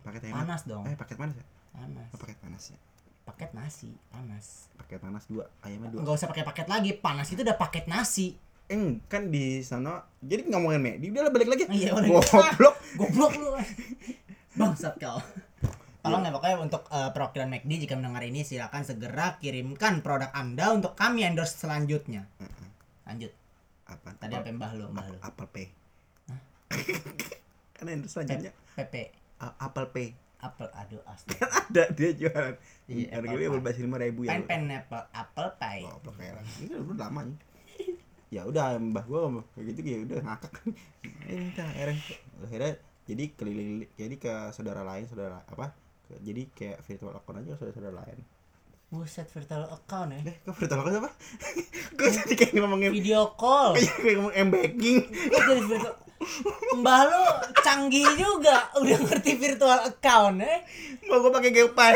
Paket 0.00 0.30
hemat 0.30 0.46
Panas 0.46 0.62
dong. 0.64 0.84
eh 0.86 0.94
paket 0.94 1.16
mana 1.18 1.34
ya 1.34 1.44
Panas. 1.74 2.08
oh, 2.14 2.18
paket 2.20 2.38
panas 2.38 2.64
ya. 2.72 2.78
Paket 3.26 3.50
nasi 3.52 3.90
panas. 4.08 4.70
Pakai 4.78 4.96
panas 4.96 5.26
dua 5.26 5.44
ayamnya 5.60 5.90
dua. 5.90 6.00
Nggak 6.06 6.14
usah 6.14 6.28
pakai 6.30 6.44
paket 6.46 6.66
lagi 6.70 6.90
panas 6.94 7.28
itu 7.28 7.42
udah 7.42 7.58
paket 7.58 7.84
nasi 7.84 8.38
eh 8.66 8.98
kan 9.06 9.30
di 9.30 9.62
sana 9.62 10.02
jadi 10.18 10.46
ngomongin 10.50 10.82
Medi 10.82 11.14
dia 11.14 11.30
balik 11.30 11.48
lagi. 11.50 11.64
Iya 11.70 11.94
udah. 11.94 12.08
Goblok. 12.22 12.76
Goblok 12.98 13.32
lu. 13.38 13.50
Bangsat 14.56 14.96
kau 14.98 15.20
tolong 16.06 16.22
ya 16.22 16.30
pokoknya 16.30 16.56
untuk 16.62 16.82
eh, 16.94 17.10
perwakilan 17.10 17.48
McD 17.50 17.72
jika 17.86 17.94
mendengar 17.98 18.22
ini 18.22 18.46
silakan 18.46 18.86
segera 18.86 19.42
kirimkan 19.42 20.06
produk 20.06 20.30
anda 20.30 20.70
untuk 20.70 20.94
kami 20.94 21.26
endorse 21.26 21.58
selanjutnya. 21.58 22.30
Lanjut. 23.02 23.34
Apa? 23.86 24.14
Tadi 24.18 24.34
apa 24.38 24.50
mbah 24.54 24.72
lu? 24.78 24.86
Mbah 24.90 25.06
lu. 25.10 25.18
Apel 25.22 25.46
pay. 25.50 25.66
Kan 27.76 27.86
yang 27.90 28.06
selanjutnya. 28.06 28.54
PP 28.78 28.94
a- 29.42 29.56
apel 29.58 29.86
pay. 29.90 30.08
Apel 30.36 30.68
aduh 30.70 31.02
astaga 31.10 31.48
ada 31.66 31.84
dia 31.90 32.10
jualan. 32.14 32.54
Iya, 32.86 33.18
harga 33.18 33.26
Apple 33.26 33.40
dia 33.42 33.48
berbasis 33.50 33.82
lima 33.82 33.98
ribu 33.98 34.20
ya 34.28 34.36
pen 34.36 34.42
pen 34.46 34.62
apple 34.70 35.04
apple 35.10 35.48
pie. 35.58 35.82
Goblok 35.82 36.14
kayak 36.22 36.32
orang. 36.38 36.46
ini 36.60 36.66
kan 36.70 36.78
udah 36.86 36.96
lama 37.08 37.20
nih 37.26 37.36
ya 38.26 38.42
udah 38.42 38.74
mbah 38.82 39.06
gua 39.06 39.30
kayak 39.54 39.64
gitu 39.70 39.80
ya 39.86 39.98
udah 40.02 40.18
ngakak. 40.26 40.52
Ini 41.30 41.42
kita 41.54 41.62
akhirnya. 41.62 41.96
Akhirnya 42.42 42.72
jadi 43.06 43.24
keliling 43.38 43.70
jadi 43.94 44.14
ke 44.18 44.32
saudara 44.50 44.82
lain 44.82 45.06
saudara 45.06 45.46
apa 45.46 45.70
ke- 46.10 46.20
jadi 46.26 46.42
kayak 46.50 46.78
virtual 46.82 47.14
account 47.14 47.38
aja 47.42 47.54
ke 47.54 47.58
saudara-saudara 47.58 47.96
lain. 48.02 48.18
Buset 48.86 49.26
virtual 49.30 49.66
account 49.66 50.10
ya? 50.14 50.20
Eh 50.30 50.36
kok 50.42 50.54
virtual 50.58 50.80
account 50.82 50.98
apa? 51.06 51.10
Gue 51.98 52.10
tadi 52.10 52.34
kayak 52.34 52.52
ngomongin 52.54 52.90
video 52.94 53.34
call. 53.34 53.74
Kayak 53.78 54.14
ngomong 54.22 54.34
m 54.34 54.48
banking 54.50 54.98
Kok 55.06 55.42
jadi 55.46 55.62
virtual 55.66 55.94
Mbah 56.80 57.00
lu 57.06 57.24
canggih 57.60 58.08
juga 58.16 58.72
udah 58.80 58.98
ngerti 59.04 59.36
virtual 59.36 59.78
account 59.84 60.42
eh? 60.42 60.64
Mau 61.06 61.22
gue 61.22 61.30
pakai 61.30 61.50
GoPay 61.54 61.94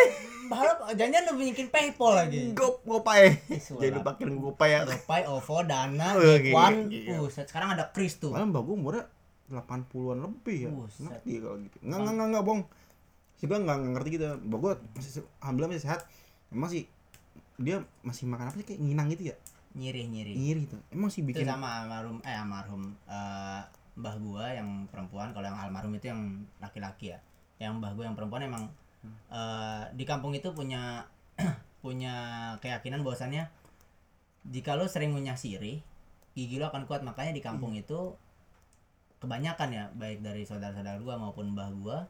Lu 0.51 0.73
jangan 0.99 1.21
lu 1.31 1.33
bikin 1.39 1.71
PayPal 1.71 2.13
lagi. 2.27 2.51
Go 2.51 2.83
GoPay 2.83 3.39
jadi 3.79 4.03
pakai 4.03 4.25
GoPay 4.27 4.71
ya. 4.75 4.81
GoPay, 4.83 5.23
OVO, 5.31 5.57
Dana, 5.63 6.19
Oh, 6.19 6.37
One, 6.51 6.91
gila, 6.91 7.07
gila. 7.07 7.19
Buset, 7.23 7.47
sekarang 7.47 7.79
ada 7.79 7.87
Kris 7.95 8.19
tuh. 8.19 8.35
malah 8.35 8.51
mbak 8.51 8.63
gue 8.67 8.75
umurnya 8.75 9.05
80-an 9.51 10.19
lebih 10.27 10.59
ya. 10.67 10.71
Ngerti 10.75 11.33
kalau 11.43 11.57
gitu. 11.63 11.77
Nggak 11.83 11.99
nggak 12.03 12.15
nggak 12.15 12.29
nggak 12.35 12.45
bong. 12.47 12.61
Sih 13.39 13.47
gue 13.47 13.59
nggak 13.59 13.79
ngerti 13.95 14.09
gitu. 14.19 14.25
Mbak 14.43 14.59
gue 14.59 14.73
masih 14.99 15.11
alhamdulillah 15.39 15.71
masih 15.75 15.85
sehat. 15.87 16.01
Emang 16.51 16.71
sih 16.71 16.83
dia 17.61 17.77
masih 18.03 18.25
makan 18.27 18.51
apa 18.51 18.57
sih? 18.59 18.67
Kayak 18.67 18.81
nginang 18.83 19.07
gitu 19.15 19.23
ya? 19.31 19.37
Nyiri-nyiri. 19.71 20.33
ngiri 20.35 20.63
tuh. 20.67 20.81
Emang 20.91 21.11
sih 21.15 21.23
Itu 21.23 21.31
bikin 21.31 21.47
sama 21.47 21.83
almarhum 21.83 22.19
eh 22.27 22.35
almarhum 22.35 22.83
eh, 23.07 23.63
mbah 23.95 24.17
gua 24.19 24.51
yang 24.51 24.87
perempuan, 24.91 25.31
kalau 25.31 25.47
yang 25.47 25.59
almarhum 25.59 25.95
itu 25.95 26.11
yang 26.11 26.43
laki-laki 26.59 27.15
ya. 27.15 27.19
Yang 27.63 27.79
mbah 27.79 27.93
gua 27.95 28.05
yang 28.11 28.17
perempuan 28.19 28.43
emang 28.47 28.65
Eh, 29.31 29.83
di 29.97 30.05
kampung 30.05 30.37
itu 30.37 30.53
punya 30.53 31.07
punya 31.85 32.15
keyakinan 32.61 33.01
bahwasannya 33.01 33.49
jika 34.45 34.77
lo 34.77 34.85
sering 34.89 35.17
ngunyah 35.17 35.37
sirih, 35.37 35.81
gigi 36.37 36.57
lo 36.61 36.69
akan 36.69 36.85
kuat. 36.85 37.01
Makanya 37.07 37.33
di 37.33 37.41
kampung 37.41 37.73
Hmm. 37.73 37.83
itu 37.83 38.01
kebanyakan 39.21 39.69
ya 39.73 39.85
baik 39.97 40.25
dari 40.25 40.49
saudara-saudara 40.49 40.97
gua 41.05 41.21
maupun 41.21 41.53
mbah 41.53 41.69
gua 41.77 42.09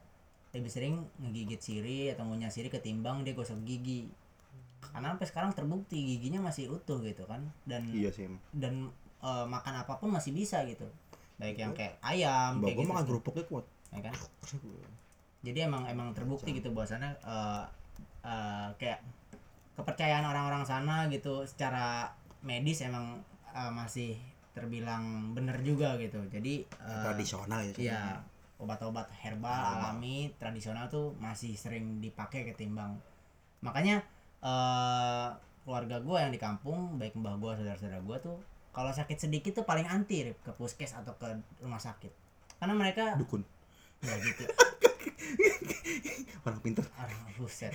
lebih 0.55 0.71
sering 0.71 0.95
ngegigit 1.23 1.63
sirih 1.63 2.15
atau 2.15 2.27
ngunyah 2.27 2.51
sirih 2.51 2.71
ketimbang 2.71 3.23
dia 3.23 3.35
gosok 3.39 3.63
gigi. 3.63 4.11
Karena 4.81 5.15
sampai 5.15 5.27
sekarang 5.29 5.51
terbukti 5.55 6.03
giginya 6.03 6.43
masih 6.51 6.75
utuh 6.75 6.99
gitu 7.07 7.23
kan. 7.31 7.47
Dan 7.63 7.87
iya 7.95 8.11
sih 8.11 8.27
dan 8.51 8.91
eh, 9.23 9.47
makan 9.47 9.75
apa 9.87 10.01
pun 10.03 10.11
masih 10.11 10.35
bisa 10.35 10.67
gitu. 10.67 10.91
Baik 11.39 11.57
yang 11.63 11.73
kayak 11.77 12.03
ayam 12.03 12.59
mbak 12.59 12.75
kayak 12.75 12.77
gue 12.77 12.83
gitu 12.83 12.91
makan 12.91 13.05
kerupuknya 13.07 13.45
kuat. 13.47 13.67
Ya 13.95 14.01
kan 14.11 14.15
jadi 15.41 15.69
emang 15.69 15.89
emang 15.89 16.13
terbukti 16.13 16.53
gitu 16.53 16.73
bahwasannya 16.73 17.17
eh, 17.25 17.65
eh, 18.25 18.69
kayak 18.77 19.01
kepercayaan 19.77 20.25
orang-orang 20.29 20.65
sana 20.69 21.09
gitu 21.09 21.49
secara 21.49 22.13
medis 22.45 22.85
emang 22.85 23.21
eh, 23.53 23.73
masih 23.73 24.21
terbilang 24.53 25.33
bener 25.33 25.63
juga 25.65 25.97
gitu 25.97 26.21
jadi 26.29 26.65
eh, 26.67 27.05
tradisional 27.07 27.61
ya 27.65 27.73
Iya, 27.79 28.03
obat-obat 28.61 29.09
herbal 29.25 29.81
alami 29.81 30.35
tradisional 30.37 30.93
tuh 30.93 31.17
masih 31.17 31.57
sering 31.57 32.05
dipakai 32.05 32.45
ketimbang. 32.53 33.01
Makanya 33.65 34.05
eh 34.41 35.29
keluarga 35.65 36.01
gue 36.01 36.17
yang 36.19 36.33
di 36.33 36.41
kampung, 36.41 36.97
baik 36.97 37.17
mbah 37.17 37.37
gue, 37.37 37.53
saudara-saudara 37.61 38.01
gue 38.05 38.19
tuh 38.21 38.37
kalau 38.71 38.91
sakit 38.93 39.19
sedikit 39.29 39.53
tuh 39.61 39.65
paling 39.67 39.85
anti 39.89 40.29
Rip, 40.29 40.39
ke 40.45 40.53
puskes 40.55 40.93
atau 40.95 41.17
ke 41.17 41.27
rumah 41.61 41.81
sakit. 41.81 42.13
Karena 42.61 42.75
mereka 42.77 43.17
dukun 43.17 43.45
ya 44.01 44.17
gitu. 44.21 44.45
orang 46.47 46.61
pinter 46.61 46.85
Aduh, 46.97 47.19
buset. 47.39 47.73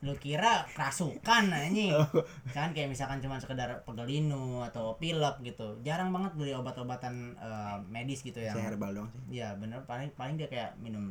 Lu 0.00 0.14
kira 0.16 0.66
kerasukan 0.72 1.44
anjing. 1.48 1.92
Kan 2.50 2.70
kayak 2.70 2.88
misalkan 2.88 3.18
cuma 3.18 3.36
sekedar 3.36 3.82
pegelinu 3.82 4.60
atau 4.62 4.96
pilek 4.96 5.42
gitu. 5.42 5.78
Jarang 5.80 6.10
banget 6.10 6.32
beli 6.34 6.52
obat-obatan 6.52 7.34
eh, 7.36 7.76
medis 7.86 8.20
gitu 8.20 8.38
yang 8.38 8.54
saya 8.54 8.70
herbal 8.70 8.92
doang 8.92 9.08
sih 9.08 9.38
Iya 9.38 9.56
bener 9.56 9.82
paling 9.84 10.10
paling 10.12 10.34
dia 10.34 10.46
kayak 10.46 10.76
minum 10.78 11.10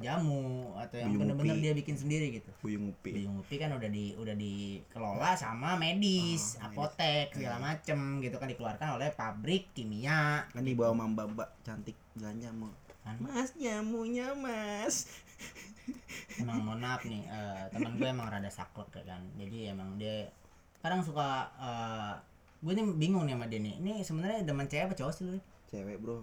jamu 0.00 0.72
atau 0.74 0.98
yang 0.98 1.14
bener-bener 1.14 1.60
dia 1.60 1.72
bikin 1.72 1.94
sendiri 1.94 2.32
gitu. 2.32 2.50
buyung 2.58 2.90
upi 2.90 3.12
Buyung 3.12 3.38
upi 3.38 3.54
kan 3.54 3.70
udah 3.70 3.86
di 3.86 4.16
udah 4.16 4.34
dikelola 4.34 5.36
sama 5.36 5.76
medis, 5.76 6.58
Oh, 6.58 6.66
medis. 6.66 6.74
apotek 6.74 7.26
segala 7.30 7.56
macem 7.60 8.18
gitu 8.18 8.34
kan 8.34 8.48
dikeluarkan 8.48 8.98
oleh 8.98 9.14
pabrik 9.14 9.70
kimia. 9.70 10.48
kan 10.48 10.64
di 10.64 10.74
bawah 10.74 10.96
mamba 10.96 11.28
mbak 11.28 11.48
cantik 11.62 11.94
belanja 12.18 12.50
mau 12.50 12.72
mas 13.20 13.54
jamunya 13.54 14.30
mas 14.34 15.06
Emang 16.34 16.58
mohon 16.60 16.80
maaf 16.80 17.02
nih 17.02 17.22
eh, 17.22 17.62
teman 17.68 17.92
gue 17.94 18.06
emang 18.06 18.26
rada 18.26 18.48
saklek 18.48 18.88
ya 18.94 19.04
kan. 19.06 19.22
Jadi 19.36 19.68
emang 19.68 19.96
dia 19.96 20.30
kadang 20.78 21.00
suka 21.00 21.28
eh, 21.54 22.12
gue 22.58 22.72
nih 22.72 22.84
bingung 22.94 23.24
nih 23.24 23.34
sama 23.34 23.46
dia 23.46 23.58
nih. 23.58 23.74
Ini 23.78 23.92
sebenarnya 24.00 24.40
demen 24.42 24.64
cewek 24.64 24.84
apa 24.84 24.94
cowok 24.94 25.12
sih 25.12 25.24
lu? 25.26 25.38
cewek 25.66 25.96
bro 25.98 26.20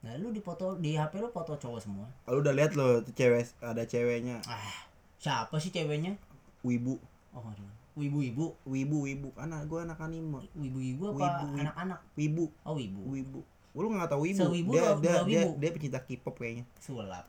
Nah 0.00 0.16
lu 0.16 0.30
di 0.30 0.40
foto 0.40 0.72
di 0.74 0.96
HP 0.96 1.18
lu 1.18 1.28
foto 1.28 1.52
cowok 1.54 1.80
semua. 1.80 2.06
lu 2.26 2.40
udah 2.40 2.50
lihat 2.50 2.72
lo 2.72 3.04
cewek 3.06 3.44
ada 3.60 3.82
ceweknya 3.82 4.40
Ah, 4.42 4.88
siapa 5.16 5.56
sih 5.56 5.68
ceweknya? 5.68 6.16
wibu 6.60 6.96
Oh, 7.30 7.40
aduh. 7.40 7.68
Wibu-wibu. 7.92 8.56
wibu 8.64 8.96
wibu 9.02 9.28
anak 9.34 9.66
gua 9.66 9.84
anak 9.84 9.98
anime 9.98 10.40
Wibu-wibu 10.52 11.02
apa 11.06 11.16
Wibu, 11.16 11.44
wibu. 11.46 11.60
anak-anak? 11.60 12.00
wibu 12.14 12.44
Oh, 12.62 12.74
wibu. 12.74 13.00
wibu 13.06 13.40
lu 13.72 13.86
nggak 13.88 14.08
tahu 14.08 14.22
wibu 14.24 14.40
Sewibu 14.40 14.70
dia 14.72 14.82
dia, 14.96 15.16
dia 15.20 15.40
wibu. 15.44 15.50
dia 15.56 15.70
pecinta 15.70 16.00
K-pop 16.00 16.34
kayaknya 16.34 16.64
sulap 16.76 17.28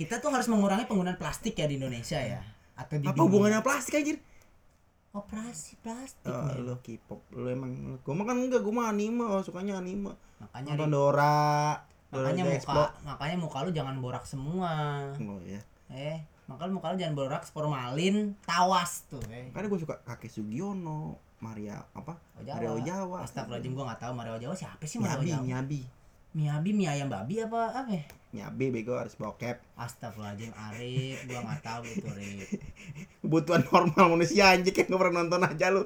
kita 0.00 0.20
tuh 0.20 0.30
harus 0.32 0.48
mengurangi 0.50 0.84
penggunaan 0.84 1.16
plastik 1.16 1.56
ya 1.56 1.66
di 1.70 1.80
Indonesia 1.80 2.20
ya. 2.20 2.40
Atau 2.76 2.96
di 3.00 3.06
apa 3.06 3.16
dunia. 3.16 3.24
hubungannya 3.28 3.60
plastik 3.60 4.00
anjir? 4.00 4.18
Operasi 5.10 5.74
plastik 5.82 6.30
oh, 6.30 6.46
men. 6.46 6.62
lu 6.62 6.78
K-pop 6.78 7.18
lu 7.34 7.50
emang 7.50 7.98
gua 8.06 8.14
mah 8.14 8.24
kan 8.30 8.38
enggak 8.38 8.62
gua 8.62 8.74
mah 8.78 8.86
anime 8.94 9.26
oh, 9.26 9.42
sukanya 9.42 9.82
anime. 9.82 10.14
Makanya 10.38 10.78
nonton 10.78 10.90
Dora 10.94 11.82
Dora 12.14 12.30
makanya 12.30 12.42
the 12.46 12.54
muka 12.54 12.84
makanya 13.02 13.36
muka 13.42 13.58
lu 13.66 13.70
jangan 13.74 13.94
borak 13.98 14.22
semua. 14.22 14.70
Oh 15.18 15.42
ya 15.42 15.58
eh 15.90 16.22
makanya 16.46 16.72
muka 16.78 16.86
lu 16.94 16.96
jangan 17.02 17.16
borak 17.18 17.42
formalin 17.50 18.38
tawas 18.46 19.02
tuh 19.10 19.18
eh. 19.34 19.50
Karena 19.50 19.66
gua 19.66 19.80
suka 19.82 19.98
kakek 20.06 20.30
Sugiono 20.30 21.18
Maria 21.42 21.82
apa? 21.90 22.14
Oh, 22.38 22.46
Jawa. 22.46 22.54
Mario 22.62 22.74
Jawa 22.86 23.18
Astagfirullahaladzim 23.26 23.72
gua 23.74 23.84
gak 23.90 24.00
tahu 24.06 24.12
Mario 24.14 24.36
Jawa 24.38 24.54
siapa 24.54 24.84
sih 24.86 25.02
Mario 25.02 25.26
Nyabi 25.26 25.30
Jawa 25.34 25.42
Nyabi 25.42 25.80
Miyabi 26.30 26.70
mie 26.70 26.86
ayam 26.86 27.10
babi 27.10 27.42
apa 27.42 27.74
apa 27.74 27.90
ya? 27.90 28.04
Nyabi 28.30 28.70
bego 28.70 28.94
harus 28.94 29.18
bokep. 29.18 29.58
Astagfirullahaladzim 29.74 30.54
Arif. 30.54 31.18
Gua 31.26 31.42
gak 31.42 31.62
tahu 31.66 31.82
itu 31.90 32.06
Arif. 32.06 32.46
Kebutuhan 33.26 33.66
normal 33.66 34.06
manusia 34.14 34.54
anjing 34.54 34.70
kayak 34.70 34.86
nggak 34.86 35.00
pernah 35.02 35.26
nonton 35.26 35.42
aja 35.42 35.66
lu. 35.74 35.82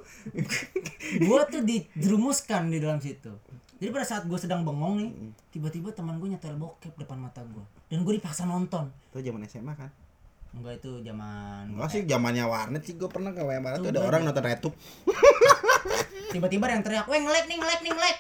Gua 1.25 1.49
tuh 1.49 1.65
dijerumuskan 1.65 2.69
di 2.69 2.79
dalam 2.85 3.01
situ. 3.01 3.33
Jadi 3.81 3.91
pada 3.91 4.07
saat 4.07 4.25
gue 4.25 4.39
sedang 4.39 4.63
bengong 4.63 5.03
nih 5.03 5.11
tiba-tiba 5.51 5.93
teman 5.93 6.17
gue 6.17 6.31
nyetel 6.31 6.57
bokep 6.57 6.95
depan 6.95 7.21
mata 7.21 7.43
gue 7.43 7.65
dan 7.91 8.07
gue 8.07 8.15
dipaksa 8.17 8.47
nonton. 8.47 8.89
Itu 9.13 9.21
zaman 9.21 9.45
SMA 9.51 9.75
kan? 9.77 9.91
Enggak 10.55 10.79
itu 10.79 11.03
zaman 11.03 11.75
enggak 11.75 11.89
sih 11.91 12.01
zamannya 12.07 12.45
warnet 12.47 12.83
sih 12.87 12.95
gue 12.95 13.11
pernah 13.11 13.35
ke 13.35 13.43
Barat 13.43 13.83
tuh 13.83 13.91
ada 13.91 14.07
orang 14.07 14.23
nonton 14.23 14.47
YouTube 14.47 14.77
tiba-tiba 16.35 16.71
ada 16.71 16.75
yang 16.79 16.85
teriak 16.87 17.07
weh 17.11 17.19
ngelek 17.19 17.45
nih 17.51 17.57
ngelek 17.59 17.81
nih 17.83 17.93
ngelek 17.93 18.19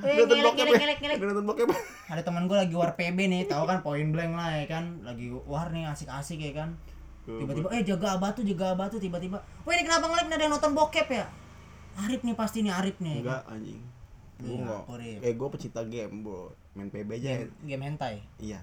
nonton 0.00 0.38
bokep 0.40 0.64
ngelek, 0.64 0.72
ya? 0.72 0.80
ngelek, 0.80 0.98
ngelek. 1.00 1.16
Dia 1.20 1.26
nonton 1.28 1.46
bokep 1.46 1.68
ada 2.08 2.22
teman 2.24 2.42
gue 2.48 2.56
lagi 2.56 2.74
war 2.76 2.92
PB 2.96 3.18
nih 3.28 3.42
tahu 3.44 3.64
kan? 3.68 3.78
Point 3.84 4.10
blank 4.12 4.32
lah 4.36 4.50
ya 4.56 4.66
kan? 4.68 4.84
Lagi 5.04 5.28
war 5.44 5.68
nih 5.68 5.84
asik-asik 5.88 6.40
ya 6.40 6.52
kan? 6.64 6.76
Tiba-tiba 7.24 7.68
eh 7.72 7.82
jaga 7.84 8.20
abah 8.20 8.36
tuh 8.36 8.44
jaga 8.44 8.76
abah 8.76 8.86
tuh 8.92 9.00
tiba-tiba 9.00 9.40
weh 9.64 9.72
ini 9.76 9.82
kenapa 9.84 10.08
ngelek 10.08 10.26
nih? 10.28 10.36
Ada 10.36 10.44
yang 10.44 10.54
nonton 10.56 10.72
bokep 10.72 11.08
ya? 11.08 11.26
Arif 11.94 12.20
nih 12.26 12.34
pasti 12.36 12.58
nih 12.64 12.72
Arif 12.74 12.96
nih 13.00 13.22
enggak 13.22 13.42
anjing. 13.48 13.80
Gue 14.34 14.50
Iya, 14.50 14.60
enggak 14.60 14.82
Korip. 14.84 15.18
eh 15.22 15.32
gue 15.36 15.48
pecinta 15.52 15.80
game 15.86 16.14
bro. 16.26 16.50
Main 16.74 16.90
PB 16.90 17.10
aja. 17.22 17.30
Game, 17.38 17.52
game 17.64 17.82
hentai? 17.86 18.14
Iya. 18.42 18.60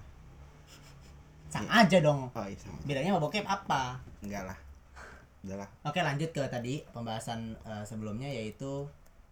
Sama 1.48 1.68
aja 1.84 1.98
dong. 2.00 2.28
Oh 2.32 2.46
iya 2.48 2.56
sama 2.56 2.76
bedanya 2.84 3.10
sama 3.12 3.22
bokep 3.24 3.44
apa? 3.44 4.00
Enggak 4.20 4.52
lah. 4.52 4.58
Udah 5.42 5.56
lah. 5.66 5.68
Oke 5.82 5.98
lanjut 5.98 6.30
ke 6.30 6.42
tadi 6.46 6.86
pembahasan 6.94 7.58
eh, 7.66 7.84
sebelumnya 7.84 8.30
yaitu 8.30 8.86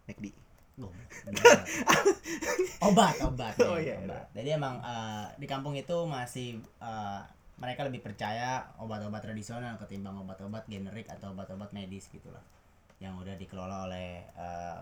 McD 0.09 0.33
Obat 2.87 3.15
obat. 3.21 3.53
Oh, 3.61 3.77
nih, 3.77 3.93
iya, 3.93 3.95
obat. 4.01 4.25
Jadi 4.33 4.49
emang 4.55 4.81
eh, 4.81 5.25
di 5.37 5.45
kampung 5.45 5.77
itu 5.77 5.93
masih 6.09 6.57
eh, 6.81 7.21
mereka 7.61 7.85
lebih 7.85 8.01
percaya 8.01 8.65
obat-obat 8.81 9.21
tradisional 9.21 9.77
ketimbang 9.77 10.17
obat-obat 10.17 10.65
generik 10.65 11.05
atau 11.13 11.29
obat-obat 11.29 11.69
medis 11.77 12.09
gitulah 12.09 12.41
yang 12.97 13.13
udah 13.21 13.37
dikelola 13.37 13.85
oleh 13.85 14.25
eh, 14.25 14.79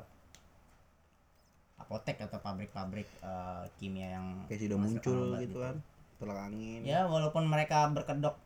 apotek 1.80 2.24
atau 2.24 2.40
pabrik-pabrik 2.40 3.08
eh, 3.20 3.64
kimia 3.80 4.16
yang 4.16 4.48
kayak 4.48 4.64
sudah 4.64 4.78
muncul 4.80 5.36
obat 5.36 5.44
gitu 5.44 5.60
kan 5.60 5.76
tolak 6.20 6.40
angin. 6.52 6.84
Ya 6.84 7.08
walaupun 7.08 7.48
mereka 7.48 7.88
berkedok 7.92 8.40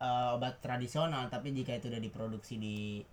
eh, 0.00 0.28
obat 0.32 0.64
tradisional 0.64 1.28
tapi 1.28 1.52
jika 1.52 1.76
itu 1.76 1.92
udah 1.92 2.00
diproduksi 2.00 2.56
di 2.56 3.04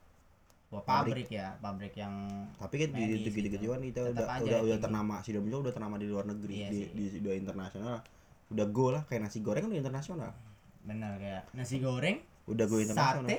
sebuah 0.76 0.84
pabrik, 0.84 1.28
ya 1.32 1.48
pabrik 1.64 1.94
yang 1.96 2.14
tapi 2.60 2.76
kan 2.84 2.90
di 2.92 3.04
gitu 3.24 3.30
gitu. 3.32 3.66
kan 3.72 3.80
kita 3.80 4.02
Tetap 4.12 4.28
udah 4.28 4.44
udah 4.44 4.60
udah 4.68 4.80
ternama 4.84 5.16
sudah 5.24 5.40
muncul 5.40 5.60
udah 5.64 5.74
ternama 5.74 5.96
di 5.96 6.08
luar 6.12 6.26
negeri 6.28 6.54
Iya 6.60 6.68
di, 6.68 6.80
sih. 6.84 6.90
di 6.92 7.06
udah 7.24 7.36
internasional 7.40 7.98
udah 8.52 8.66
go 8.70 8.86
lah 8.92 9.04
kayak 9.08 9.22
nasi 9.26 9.40
goreng 9.42 9.64
kan 9.66 9.72
udah 9.72 9.82
internasional. 9.82 10.32
Benar 10.86 11.12
kayak 11.18 11.44
nasi 11.56 11.76
goreng 11.80 12.18
udah 12.46 12.66
go 12.68 12.78
internasional. 12.78 13.26
sate 13.26 13.38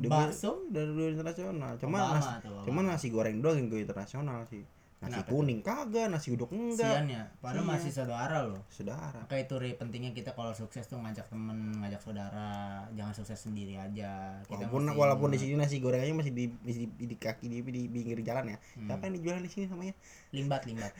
udah 0.00 0.08
bakso. 0.10 0.50
udah 0.72 0.82
go 0.88 1.04
internasional. 1.06 1.72
Cuman 1.76 2.00
Obama 2.00 2.80
nasi, 2.88 2.88
nasi 2.88 3.06
goreng 3.12 3.36
doang 3.44 3.60
yang 3.60 3.68
go 3.68 3.78
internasional 3.78 4.40
sih 4.48 4.64
nasi 5.00 5.16
Kenapa 5.16 5.32
tuh? 5.32 5.32
kuning 5.32 5.60
kagak 5.64 6.06
nasi 6.12 6.28
uduk 6.36 6.52
enggak. 6.52 6.84
Sian 6.92 7.08
ya 7.08 7.24
padahal 7.40 7.64
Iya. 7.64 7.72
masih 7.72 7.90
saudara 7.90 8.36
loh. 8.44 8.60
Saudara. 8.68 9.16
Maka 9.16 9.40
itu 9.40 9.54
Ri, 9.56 9.72
pentingnya 9.80 10.12
kita 10.12 10.36
kalau 10.36 10.52
sukses 10.52 10.84
tuh 10.84 11.00
ngajak 11.00 11.24
temen 11.32 11.72
ngajak 11.80 12.00
saudara. 12.04 12.84
Jangan 12.92 13.12
sukses 13.16 13.40
sendiri 13.40 13.80
aja. 13.80 14.36
Kita 14.44 14.68
walaupun 14.68 14.82
mesti 14.84 15.00
walaupun 15.00 15.28
di 15.32 15.38
sini 15.40 15.56
nasi 15.56 15.80
goreng 15.80 16.04
aja 16.04 16.12
masih 16.12 16.32
di 16.36 16.52
masih 16.60 16.92
di, 16.92 17.04
di 17.08 17.16
kaki 17.16 17.48
di, 17.48 17.64
di, 17.64 17.82
pinggir 17.88 18.20
jalan 18.20 18.52
ya. 18.52 18.58
Hmm. 18.76 18.88
siapa 18.92 19.02
yang 19.08 19.14
dijual 19.16 19.40
di 19.40 19.48
sini 19.48 19.64
namanya? 19.72 19.94
Limbat 20.36 20.62
limbat. 20.68 20.92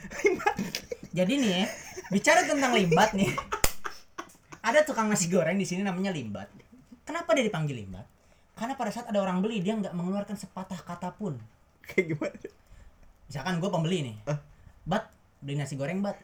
Jadi 1.20 1.32
nih 1.36 1.50
ya 1.60 1.64
bicara 2.08 2.40
tentang 2.48 2.72
limbat 2.72 3.12
nih. 3.12 3.28
Ada 4.68 4.80
tukang 4.88 5.12
nasi 5.12 5.28
goreng 5.28 5.60
di 5.60 5.68
sini 5.68 5.84
namanya 5.84 6.08
limbat. 6.08 6.48
Kenapa 7.04 7.36
dia 7.36 7.44
dipanggil 7.44 7.76
limbat? 7.84 8.08
Karena 8.56 8.76
pada 8.76 8.92
saat 8.92 9.08
ada 9.08 9.20
orang 9.20 9.40
beli 9.40 9.60
dia 9.60 9.72
nggak 9.76 9.92
mengeluarkan 9.92 10.36
sepatah 10.36 10.80
kata 10.84 11.12
pun. 11.16 11.36
Kayak 11.84 12.16
gimana 12.16 12.59
misalkan 13.30 13.62
gue 13.62 13.70
pembeli 13.70 13.98
nih. 14.10 14.16
Eh. 14.26 14.38
bat 14.82 15.06
beli 15.38 15.54
nasi 15.54 15.78
goreng 15.78 16.02
bat. 16.02 16.18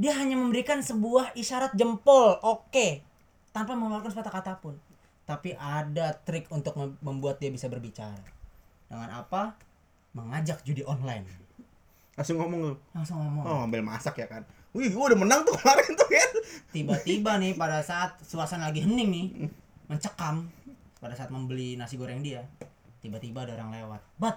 Dia 0.00 0.16
hanya 0.16 0.40
memberikan 0.40 0.80
sebuah 0.80 1.36
isyarat 1.36 1.76
jempol 1.76 2.40
oke 2.40 3.04
tanpa 3.52 3.76
mengeluarkan 3.76 4.10
sepatah 4.10 4.32
kata 4.32 4.52
pun. 4.64 4.80
Tapi 5.28 5.52
ada 5.52 6.16
trik 6.24 6.48
untuk 6.48 6.72
mem- 6.80 6.98
membuat 7.04 7.36
dia 7.36 7.52
bisa 7.52 7.68
berbicara. 7.68 8.24
Dengan 8.88 9.12
apa? 9.12 9.54
Mengajak 10.16 10.64
judi 10.64 10.80
online. 10.88 11.28
Langsung 12.16 12.40
ngomong 12.40 12.60
lu? 12.64 12.74
Langsung 12.96 13.20
ngomong. 13.20 13.44
Oh 13.44 13.60
ambil 13.68 13.84
masak 13.84 14.16
ya 14.18 14.26
kan? 14.26 14.42
Wih 14.72 14.90
gua 14.90 15.12
udah 15.12 15.20
menang 15.20 15.44
tuh 15.44 15.54
kemarin 15.54 15.90
tuh 15.94 16.08
kan? 16.08 16.30
Tiba-tiba 16.72 17.32
nih 17.38 17.52
pada 17.60 17.84
saat 17.84 18.18
suasana 18.24 18.72
lagi 18.72 18.82
hening 18.82 19.10
nih 19.12 19.26
mencekam 19.86 20.48
pada 20.96 21.12
saat 21.12 21.28
membeli 21.28 21.76
nasi 21.76 22.00
goreng 22.00 22.24
dia 22.24 22.40
tiba-tiba 23.04 23.44
ada 23.44 23.52
orang 23.60 23.70
lewat. 23.84 24.00
Bat 24.16 24.36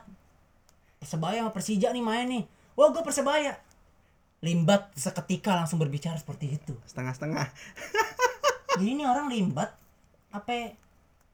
persebaya 0.97 1.41
sama 1.41 1.51
persija 1.51 1.89
nih 1.89 2.03
main 2.03 2.27
nih. 2.27 2.43
Wah 2.73 2.89
gue 2.89 3.01
persebaya. 3.01 3.57
Limbat 4.39 4.93
seketika 4.93 5.57
langsung 5.57 5.81
berbicara 5.81 6.13
seperti 6.13 6.55
itu. 6.55 6.77
Setengah-setengah. 6.85 7.47
Jadi 8.77 8.85
ini 8.85 9.03
orang 9.03 9.25
limbat 9.27 9.73
apa 10.29 10.77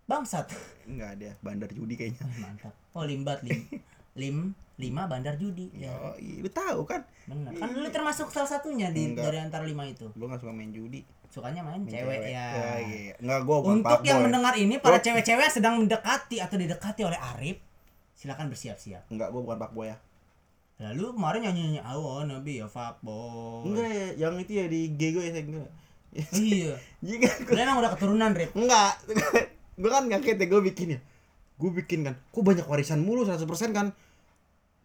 bangsat. 0.05 0.47
Enggak 0.88 1.20
ada 1.20 1.30
bandar 1.39 1.70
judi 1.72 1.99
kayaknya. 1.99 2.24
Wah, 2.24 2.38
mantap. 2.39 2.74
Oh 2.95 3.03
limbat 3.03 3.43
lim 3.43 3.59
lim 4.22 4.38
lima 4.80 5.05
bandar 5.05 5.36
judi. 5.36 5.68
Ya. 5.76 5.91
Oh 5.91 6.16
iya 6.16 6.39
lu 6.39 6.49
tahu 6.49 6.88
kan? 6.88 7.03
Benar 7.28 7.51
kan 7.55 7.76
lu 7.76 7.88
termasuk 7.91 8.32
salah 8.32 8.47
satunya 8.47 8.88
di 8.95 9.11
Enggak. 9.11 9.28
dari 9.28 9.38
antara 9.43 9.64
lima 9.68 9.84
itu. 9.84 10.07
Gua 10.16 10.32
nggak 10.32 10.39
suka 10.39 10.53
main 10.55 10.72
judi. 10.72 11.03
Sukanya 11.34 11.66
main, 11.66 11.82
Main 11.82 11.89
cewek, 11.89 12.30
ya. 12.30 12.45
Oh, 12.53 12.80
iya. 12.86 13.14
enggak 13.18 13.41
gua 13.41 13.57
bukan 13.66 13.82
Untuk 13.82 13.99
yang 14.05 14.22
fuckboy. 14.22 14.26
mendengar 14.30 14.53
ini 14.53 14.78
para 14.78 15.01
cewek-cewek 15.01 15.49
sedang 15.49 15.82
mendekati 15.82 16.38
atau 16.38 16.61
didekati 16.61 17.01
oleh 17.01 17.18
Arif, 17.18 17.57
silakan 18.24 18.47
bersiap-siap. 18.47 19.03
enggak 19.11 19.36
gua 19.36 19.43
bukan 19.43 19.59
fuckboy 19.59 19.91
ya. 19.91 19.99
Lalu 20.80 21.11
kemarin 21.19 21.41
nyanyi-nyanyi 21.43 21.82
awan 21.84 22.32
nabi 22.32 22.63
ya 22.63 22.67
fuckboy. 22.71 23.67
enggak 23.67 23.89
ya 23.91 24.07
yang 24.15 24.39
itu 24.39 24.51
ya 24.55 24.65
di 24.71 24.95
G 24.95 25.11
gue 25.11 25.24
ya 25.28 25.32
saya 25.36 25.43
enggak 25.43 25.71
Iya. 26.32 26.74
Jika 27.09 27.28
Lu 27.49 27.57
emang 27.57 27.82
udah 27.82 27.91
keturunan, 27.97 28.32
Rip. 28.32 28.53
enggak. 28.55 28.93
Gua 29.82 29.89
kan 29.89 30.05
ngaget 30.05 30.38
ya 30.38 30.45
gua 30.45 30.61
bikin 30.61 30.88
ya. 30.95 30.99
Gua 31.57 31.74
bikin 31.74 32.05
kan. 32.05 32.15
Kok 32.30 32.43
banyak 32.45 32.65
warisan 32.69 33.01
mulu 33.01 33.26
100% 33.26 33.43
kan. 33.74 33.89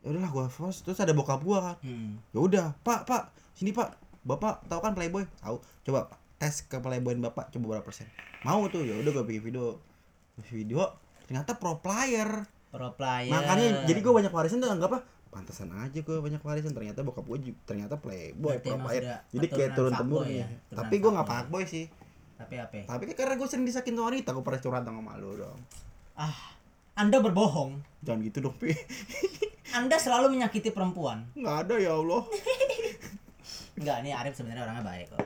Ya 0.01 0.07
udahlah 0.09 0.31
gua 0.33 0.47
first 0.49 0.89
terus 0.89 0.99
ada 0.99 1.13
bokap 1.13 1.45
gua 1.45 1.59
kan. 1.61 1.77
Hmm. 1.85 2.17
ya 2.33 2.39
udah 2.41 2.67
pak 2.81 3.05
pak 3.05 3.31
sini 3.55 3.71
pak. 3.77 3.95
Bapak 4.25 4.65
tahu 4.69 4.81
kan 4.81 4.93
playboy? 4.97 5.25
Tahu. 5.41 5.57
Coba 5.89 6.09
Pak, 6.13 6.19
tes 6.37 6.65
ke 6.65 6.77
playboy 6.81 7.17
bapak 7.17 7.49
coba 7.49 7.77
berapa 7.77 7.85
persen. 7.87 8.09
Mau 8.45 8.65
tuh. 8.69 8.85
Ya 8.85 8.97
udah 8.97 9.13
gue 9.13 9.25
bikin 9.25 9.53
video. 9.53 9.81
Video 10.49 10.85
ternyata 11.29 11.61
pro 11.61 11.77
player 11.85 12.49
Pro 12.69 12.93
player. 12.93 13.29
makanya 13.29 13.67
jadi 13.85 13.99
gue 13.99 14.13
banyak 14.15 14.29
warisan 14.29 14.59
tuh 14.59 14.69
anggap 14.69 14.91
apa 14.91 15.01
pantesan 15.29 15.69
aja 15.71 15.99
gue 15.99 16.17
banyak 16.19 16.41
warisan 16.41 16.71
ternyata 16.71 17.01
bokap 17.01 17.25
gue 17.25 17.39
ternyata 17.63 17.97
playboy 17.97 18.57
Berarti 18.57 18.67
pro 18.67 18.77
player 18.79 19.03
jadi 19.29 19.47
kayak 19.47 19.71
turun 19.73 19.93
temurun 19.93 20.27
ya, 20.27 20.45
ya 20.45 20.47
tapi 20.75 20.95
gue 20.97 21.11
nggak 21.11 21.25
fuckboy. 21.25 21.63
fuckboy 21.63 21.65
sih 21.67 21.85
Tapi 22.35 22.55
apa? 22.57 22.79
tapi 22.87 23.03
kan 23.07 23.17
karena 23.19 23.35
gue 23.35 23.47
sering 23.47 23.65
disakin 23.65 23.95
wanita 23.95 24.31
gue 24.31 24.41
pernah 24.41 24.59
curhat 24.59 24.83
sama 24.83 25.01
malu 25.01 25.35
dong 25.35 25.59
Ah, 26.15 26.35
Anda 26.95 27.19
berbohong. 27.19 27.79
jangan 28.01 28.21
gitu 28.23 28.39
dong 28.43 28.55
pi 28.55 28.75
Anda 29.79 29.97
selalu 29.97 30.33
menyakiti 30.33 30.69
perempuan. 30.69 31.29
nggak 31.33 31.57
ada 31.63 31.75
ya 31.77 31.93
allah 31.95 32.25
Enggak, 33.75 34.03
nih 34.03 34.13
Arif 34.13 34.35
sebenarnya 34.35 34.65
orangnya 34.65 34.83
baik 34.83 35.07
kok. 35.09 35.23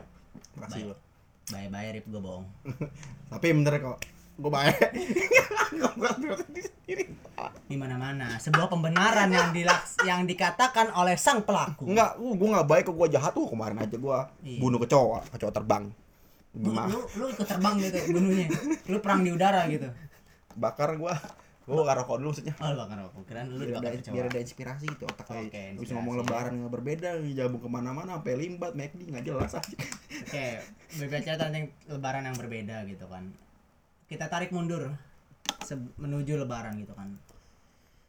makasih 0.55 0.85
Baik. 0.85 0.91
lo 0.91 0.97
Baik-baik 1.45 1.89
Rip 1.93 2.07
gue 2.07 2.21
bohong. 2.21 2.47
tapi 3.33 3.47
bener 3.51 3.75
kok 3.79 3.99
gue 4.33 4.51
baik 4.51 4.79
Di 7.63 7.75
mana-mana 7.75 8.37
sebuah 8.37 8.69
pembenaran 8.69 9.29
yang 9.29 9.51
dilaks 9.51 9.97
yang 10.05 10.23
dikatakan 10.23 10.93
oleh 10.93 11.17
sang 11.17 11.41
pelaku. 11.41 11.89
Enggak, 11.89 12.21
uh, 12.21 12.35
gue 12.37 12.49
nggak 12.49 12.69
baik 12.69 12.85
kok 12.87 12.97
gue 12.97 13.09
jahat 13.11 13.33
tuh 13.33 13.49
kemarin 13.49 13.81
aja 13.81 13.97
gue 13.97 14.19
Iya. 14.45 14.59
bunuh 14.61 14.79
kecoa, 14.79 15.25
kecoa 15.33 15.51
terbang. 15.51 15.85
Gimana? 16.53 16.93
lu, 16.93 17.01
lu 17.17 17.25
ikut 17.33 17.49
terbang 17.49 17.75
gitu 17.81 17.99
bunuhnya. 18.13 18.49
Lu 18.87 18.99
perang 19.01 19.25
di 19.25 19.31
udara 19.33 19.65
gitu. 19.67 19.89
Bakar 20.53 21.01
gue, 21.01 21.13
gue 21.65 21.75
bakar 21.75 21.97
rokok 22.05 22.17
dulu 22.21 22.29
maksudnya. 22.31 22.55
Oh, 22.61 22.69
lu 22.69 22.77
bakar 22.77 22.97
rokok. 23.01 23.23
Kirain 23.25 23.47
lu 23.49 23.57
Biar 23.65 23.81
ada, 23.81 23.89
biar 24.13 24.25
ada 24.29 24.39
inspirasi 24.39 24.85
gitu 24.87 25.05
otak 25.09 25.25
Oke, 25.25 25.49
kayak 25.49 25.49
bisa 25.49 25.65
inspirasi. 25.73 25.93
ngomong 25.97 26.15
lebaran 26.21 26.53
nggak 26.61 26.73
berbeda, 26.73 27.09
jabung 27.33 27.61
ke 27.65 27.71
mana-mana, 27.73 28.21
sampai 28.21 28.35
limbat, 28.37 28.73
McD 28.77 29.01
nggak 29.09 29.25
jelas 29.25 29.53
aja. 29.57 29.77
Oke, 30.29 30.47
berbicara 31.01 31.37
tentang 31.41 31.65
lebaran 31.89 32.23
yang 32.29 32.37
berbeda 32.37 32.77
gitu 32.85 33.09
kan. 33.09 33.33
Kita 34.13 34.29
tarik 34.29 34.53
mundur 34.53 34.93
menuju 35.97 36.37
lebaran 36.37 36.77
gitu 36.77 36.93
kan. 36.93 37.17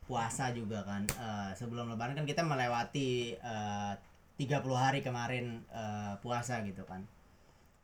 Puasa 0.03 0.51
juga 0.51 0.83
kan. 0.83 1.07
Eh, 1.07 1.51
sebelum 1.55 1.87
lebaran 1.95 2.11
kan 2.11 2.27
kita 2.27 2.43
melewati 2.43 3.39
eh, 3.39 3.93
30 4.35 4.67
hari 4.75 4.99
kemarin 4.99 5.63
eh, 5.71 6.19
puasa 6.19 6.59
gitu 6.67 6.83
kan. 6.83 7.07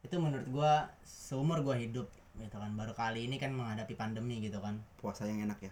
Itu 0.03 0.19
menurut 0.19 0.51
gua 0.51 0.91
seumur 1.07 1.63
gua 1.63 1.79
hidup 1.79 2.11
gitu 2.35 2.59
kan. 2.59 2.75
Baru 2.75 2.91
kali 2.91 3.23
ini 3.23 3.39
kan 3.39 3.55
menghadapi 3.55 3.95
pandemi 3.95 4.43
gitu 4.43 4.59
kan. 4.59 4.83
Puasa 4.99 5.23
yang 5.23 5.47
enak 5.47 5.71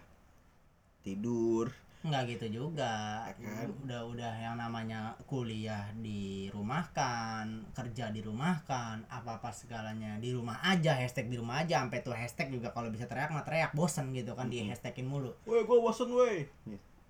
Tidur, 1.04 1.68
Enggak 2.06 2.22
gitu 2.30 2.46
juga. 2.62 3.26
Kan? 3.34 3.74
Udah 3.82 4.06
udah 4.06 4.32
yang 4.38 4.54
namanya 4.54 5.18
kuliah 5.26 5.90
di 5.98 6.46
rumah 6.54 6.86
kan, 6.94 7.66
kerja 7.74 8.14
di 8.14 8.22
rumah 8.22 8.62
kan, 8.64 9.02
apa-apa 9.10 9.50
segalanya 9.50 10.14
di 10.22 10.30
rumah 10.30 10.62
aja, 10.62 10.94
hashtag 10.94 11.26
di 11.26 11.36
rumah 11.36 11.66
aja, 11.66 11.82
sampai 11.82 12.00
tuh 12.06 12.14
hashtag 12.14 12.54
juga 12.54 12.70
kalau 12.70 12.88
bisa 12.94 13.10
teriak 13.10 13.34
mah 13.34 13.42
teriak 13.42 13.74
bosen 13.74 14.14
gitu 14.14 14.38
kan 14.38 14.46
di 14.46 14.62
hashtagin 14.70 15.10
mulu. 15.10 15.34
woi 15.42 15.66
gue 15.66 15.78
bosen 15.82 16.08
woi. 16.14 16.46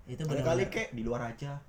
Itu 0.09 0.25
Kali-kali 0.25 0.65
benar 0.65 0.73
kek 0.73 0.89
di 0.97 1.03
luar 1.05 1.37
aja, 1.37 1.61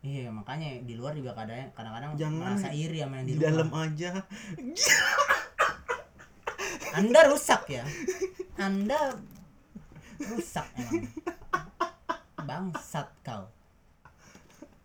Iya, 0.00 0.32
makanya 0.32 0.80
di 0.80 0.96
luar 0.96 1.12
juga 1.12 1.36
kadang 1.36 1.68
kadang-kadang 1.76 2.16
Jangan 2.16 2.56
merasa 2.56 2.72
iri 2.72 3.04
sama 3.04 3.20
yang 3.20 3.28
di, 3.28 3.34
di, 3.36 3.44
dalam 3.44 3.68
aja. 3.68 4.10
Anda 6.98 7.20
rusak 7.28 7.68
ya. 7.68 7.84
Anda 8.56 9.12
rusak 10.24 10.66
emang. 10.80 11.04
Bangsat 12.50 13.06
kau. 13.22 13.46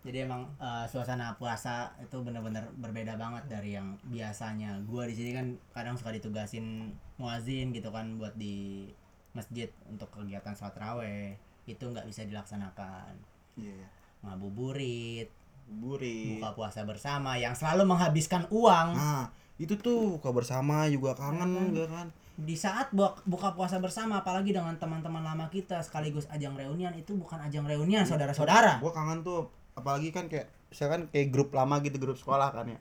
Jadi 0.05 0.21
emang 0.21 0.45
eh, 0.61 0.85
suasana 0.85 1.33
puasa 1.33 1.89
itu 1.97 2.21
benar-benar 2.21 2.69
berbeda 2.77 3.17
banget 3.17 3.49
dari 3.49 3.73
yang 3.73 3.97
biasanya. 4.05 4.77
Gua 4.85 5.09
di 5.09 5.17
sini 5.17 5.33
kan 5.33 5.57
kadang 5.73 5.97
suka 5.97 6.13
ditugasin 6.13 6.93
muazin 7.17 7.73
gitu 7.73 7.89
kan 7.89 8.21
buat 8.21 8.37
di 8.37 8.85
masjid 9.33 9.73
untuk 9.89 10.13
kegiatan 10.13 10.53
sholat 10.53 10.77
raweh. 10.77 11.33
Itu 11.65 11.89
nggak 11.89 12.05
bisa 12.05 12.21
dilaksanakan. 12.29 13.17
Iya. 13.57 13.89
Ngabuburit, 14.21 15.33
Buri. 15.65 16.37
buka 16.37 16.53
puasa 16.53 16.85
bersama 16.85 17.41
yang 17.41 17.57
selalu 17.57 17.89
menghabiskan 17.89 18.45
uang. 18.53 18.93
Nah, 18.93 19.33
itu 19.57 19.73
tuh 19.81 20.21
buka 20.21 20.29
bersama 20.29 20.85
juga 20.85 21.17
kangen 21.17 21.73
juga 21.73 21.89
kan. 21.89 22.07
Di 22.35 22.55
saat 22.59 22.91
buka, 22.91 23.23
buka 23.23 23.55
puasa 23.55 23.79
bersama 23.79 24.19
apalagi 24.19 24.51
dengan 24.51 24.75
teman-teman 24.75 25.23
lama 25.23 25.47
kita 25.47 25.79
sekaligus 25.79 26.27
ajang 26.27 26.59
reunian 26.59 26.91
itu 26.91 27.15
bukan 27.15 27.39
ajang 27.39 27.63
reunian 27.63 28.03
saudara-saudara. 28.03 28.83
Gua 28.83 28.91
kangen 28.91 29.23
tuh 29.23 29.47
apalagi 29.75 30.11
kan 30.11 30.27
kayak 30.27 30.51
misalkan 30.67 31.07
kayak 31.15 31.31
grup 31.31 31.55
lama 31.55 31.79
gitu 31.79 31.95
grup 31.95 32.19
sekolah 32.19 32.51
kan 32.51 32.75
ya. 32.75 32.79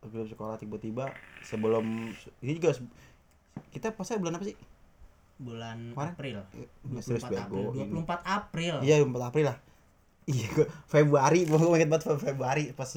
Grup 0.00 0.32
sekolah 0.32 0.56
tiba-tiba 0.56 1.12
sebelum 1.44 2.16
ini 2.40 2.52
juga 2.56 2.80
kita 3.68 3.92
pasnya 3.92 4.16
bulan 4.24 4.40
apa 4.40 4.44
sih? 4.48 4.56
Bulan 5.36 5.78
Kemarin? 5.92 6.12
April. 6.16 6.38
Nggak 6.88 7.04
serius 7.04 7.24
24 7.28 7.44
April 7.44 7.64
bego 7.68 7.82
ini. 7.84 7.92
24 7.92 8.36
April. 8.40 8.74
Iya 8.80 8.96
4 9.04 9.28
April 9.28 9.46
lah 9.52 9.58
iya 10.28 10.46
gua 10.50 10.66
Februari 10.86 11.40
gua 11.42 11.56
gua 11.58 11.74
inget 11.74 11.88
banget 11.88 12.04
Fe- 12.06 12.22
Februari 12.26 12.64
pas 12.70 12.88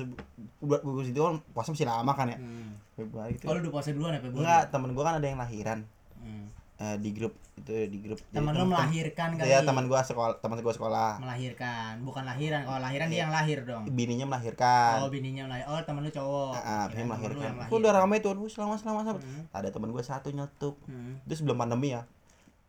buat 0.59 0.81
bagus 0.81 1.07
itu 1.07 1.17
kan 1.17 1.39
puasa 1.49 1.71
masih 1.71 1.87
lama 1.87 2.11
kan 2.11 2.27
ya 2.27 2.37
Hmm. 2.37 2.75
Februari 2.93 3.33
itu 3.33 3.45
oh 3.45 3.53
lu 3.53 3.59
udah 3.61 3.71
puasa 3.71 3.89
duluan 3.89 4.11
ya 4.11 4.19
Februari 4.19 4.43
enggak 4.43 4.63
temen 4.69 4.89
gua 4.91 5.03
kan 5.05 5.15
ada 5.15 5.25
yang 5.25 5.39
lahiran 5.39 5.79
Hmm. 6.17 6.45
eh, 6.77 6.97
di 6.97 7.09
grup 7.11 7.33
itu 7.53 7.71
di 7.87 7.97
grup 7.99 8.17
teman 8.27 8.51
lu 8.51 8.65
melahirkan 8.65 9.33
kali 9.33 9.47
Iya 9.47 9.61
teman 9.61 9.85
gua 9.85 10.01
sekolah 10.01 10.37
teman 10.37 10.59
gua 10.59 10.69
sekolah 10.71 11.17
melahirkan 11.17 12.01
bukan 12.01 12.23
lahiran 12.23 12.61
kalau 12.61 12.79
lahiran 12.79 13.07
Iya. 13.07 13.11
dia 13.11 13.21
yang 13.21 13.31
lahir 13.31 13.57
dong 13.63 13.83
bininya 13.87 14.25
melahirkan 14.27 14.99
oh 14.99 15.09
bininya 15.09 15.43
melahir 15.45 15.65
oh 15.65 15.81
temen 15.81 16.01
lu 16.01 16.11
cowok 16.11 16.51
Ah, 16.53 16.59
ah, 16.59 16.83
bininya 16.85 17.15
temen 17.15 17.25
lu 17.27 17.37
melahirkan. 17.39 17.67
Gua 17.67 17.77
udah 17.79 17.93
ramai 17.95 18.17
tuh, 18.19 18.33
"Wih, 18.35 18.49
selamat 18.49 18.77
selamat 18.79 19.01
selamat. 19.07 19.23
Hmm. 19.23 19.43
Ada 19.51 19.67
teman 19.69 19.89
gua 19.89 20.03
satu 20.03 20.29
nyetuk. 20.29 20.75
Hmm. 20.83 21.17
Itu 21.23 21.33
sebelum 21.37 21.55
pandemi 21.55 21.89
ya. 21.91 22.01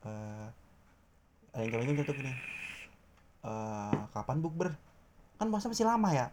Eh 0.03 0.47
ada 1.53 1.61
yang 1.61 1.85
itu 1.85 1.93
nyetuk 1.95 2.17
ini. 2.17 2.33
Eh 3.43 3.95
kapan 4.11 4.38
bukber? 4.38 4.70
Kan 5.36 5.51
puasa 5.51 5.66
masih 5.66 5.84
lama 5.84 6.11
ya. 6.11 6.28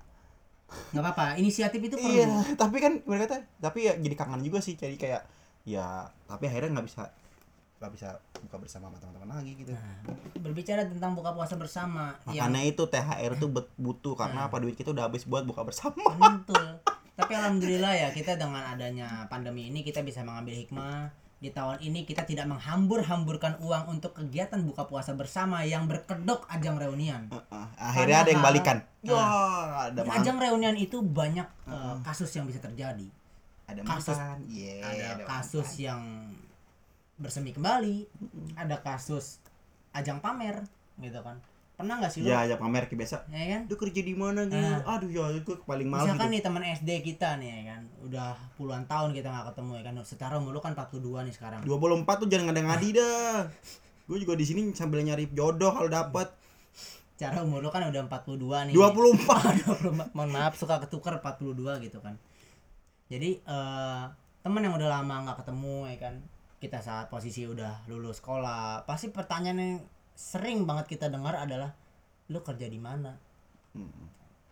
nggak 0.70 1.02
apa-apa 1.02 1.26
inisiatif 1.36 1.82
itu 1.82 1.98
perlu 1.98 2.14
Iya, 2.14 2.30
tapi 2.54 2.78
kan 2.78 3.02
mereka 3.04 3.26
kata, 3.26 3.42
tapi 3.58 3.90
ya 3.90 3.98
jadi 3.98 4.14
kangen 4.14 4.46
juga 4.46 4.62
sih. 4.62 4.78
Jadi 4.78 4.96
kayak 4.96 5.26
ya, 5.66 6.06
tapi 6.30 6.46
akhirnya 6.46 6.78
nggak 6.78 6.86
bisa 6.86 7.10
nggak 7.82 7.90
bisa 7.90 8.08
buka 8.40 8.62
bersama 8.62 8.86
sama 8.88 9.02
teman-teman 9.02 9.42
lagi 9.42 9.58
gitu. 9.58 9.74
Nah, 9.74 9.98
berbicara 10.38 10.86
tentang 10.86 11.18
buka 11.18 11.34
puasa 11.34 11.58
bersama 11.58 12.14
yang 12.30 12.54
Makanya 12.54 12.62
itu 12.68 12.84
THR 12.86 13.34
tuh 13.36 13.50
bet- 13.50 13.74
butuh 13.76 14.14
karena 14.14 14.46
apa 14.46 14.62
duit 14.62 14.78
kita 14.78 14.94
udah 14.94 15.10
habis 15.10 15.26
buat 15.26 15.42
buka 15.42 15.66
bersama. 15.66 16.06
betul 16.14 16.78
tapi 17.20 17.36
alhamdulillah 17.36 17.92
ya 17.92 18.10
kita 18.10 18.40
dengan 18.40 18.64
adanya 18.64 19.28
pandemi 19.28 19.68
ini 19.68 19.84
kita 19.84 20.00
bisa 20.02 20.24
mengambil 20.24 20.56
hikmah 20.56 21.12
di 21.40 21.50
tahun 21.56 21.80
ini 21.80 22.04
kita 22.04 22.28
tidak 22.28 22.52
menghambur-hamburkan 22.52 23.64
uang 23.64 23.96
untuk 23.96 24.12
kegiatan 24.12 24.60
buka 24.60 24.84
puasa 24.88 25.16
bersama 25.16 25.64
yang 25.64 25.88
berkedok 25.88 26.44
ajang 26.52 26.76
reunian. 26.76 27.32
Heeh, 27.32 27.68
akhirnya 27.80 28.28
ada 28.28 28.32
yang 28.36 28.44
balikan. 28.44 28.78
Nah, 29.08 29.16
Wah, 29.16 29.88
ada 29.88 30.04
di 30.04 30.10
ajang 30.12 30.36
reunian 30.36 30.76
itu 30.76 31.00
banyak 31.00 31.48
eh, 31.72 31.96
kasus 32.04 32.28
yang 32.36 32.44
bisa 32.44 32.60
terjadi. 32.60 33.08
Ada 33.72 33.82
kasus-. 33.88 34.20
Iya, 34.52 34.84
ada 34.84 35.06
ada 35.16 35.24
kasus 35.24 35.70
yang 35.80 36.02
bersemi 37.20 37.52
kembali 37.52 38.08
ada 38.56 38.80
kasus 38.80 39.44
ajang 39.92 40.24
pamer 40.24 40.64
gitu 41.04 41.20
kan 41.20 41.36
pernah 41.80 41.96
nggak 41.96 42.12
sih 42.12 42.20
lu 42.20 42.28
Ya, 42.28 42.44
ya 42.44 42.56
pamer 42.56 42.86
kayak 42.86 43.00
biasa. 43.00 43.18
ya 43.26 43.46
kan 43.50 43.62
Dia 43.66 43.78
kerja 43.78 44.02
di 44.02 44.14
mana 44.14 44.44
gitu? 44.44 44.60
Ah. 44.84 44.94
Aduh 44.94 45.08
ya 45.08 45.24
itu 45.32 45.52
paling 45.64 45.88
mahal 45.88 46.04
misalkan 46.06 46.28
gitu. 46.28 46.36
nih 46.36 46.42
teman 46.44 46.64
SD 46.68 46.90
kita 47.02 47.30
nih 47.40 47.48
ya 47.50 47.62
kan 47.70 47.82
udah 48.02 48.30
puluhan 48.54 48.84
tahun 48.84 49.10
kita 49.14 49.28
nggak 49.28 49.46
ketemu 49.50 49.72
ya 49.72 49.84
kan 49.84 49.94
secara 50.04 50.34
umur 50.36 50.52
lu 50.52 50.60
kan 50.60 50.76
42 50.76 51.00
nih 51.00 51.34
sekarang 51.34 51.60
24 51.64 52.04
tuh 52.04 52.28
jangan 52.28 52.46
ngada-ngadi 52.48 52.88
dah. 52.94 53.48
Gue 54.06 54.18
juga 54.18 54.34
di 54.34 54.44
sini 54.44 54.62
sambil 54.74 55.00
nyari 55.00 55.30
jodoh 55.30 55.72
kalau 55.72 55.88
dapat. 55.88 56.28
cara 57.16 57.40
umur 57.40 57.60
lu 57.60 57.68
kan 57.68 57.84
udah 57.86 58.04
42 58.06 58.68
nih 58.68 58.74
24. 58.74 60.08
24 60.08 60.12
mohon 60.16 60.30
maaf 60.30 60.56
suka 60.56 60.80
ketukar 60.80 61.16
42 61.18 61.52
gitu 61.82 62.00
kan 62.00 62.16
jadi 63.08 63.40
eh 63.40 64.04
teman 64.40 64.62
yang 64.62 64.72
udah 64.72 64.90
lama 64.90 65.16
nggak 65.24 65.44
ketemu 65.44 65.76
ya 65.86 65.98
kan 66.00 66.16
kita 66.58 66.80
saat 66.80 67.08
posisi 67.08 67.44
udah 67.44 67.84
lulus 67.86 68.20
sekolah 68.20 68.84
pasti 68.84 69.08
pertanyaan 69.10 69.60
yang 69.60 69.76
sering 70.20 70.68
banget 70.68 70.92
kita 70.92 71.08
dengar 71.08 71.32
adalah 71.38 71.72
lu 72.28 72.44
kerja 72.44 72.68
di 72.68 72.76
mana 72.78 73.16
Hmm. 73.70 74.10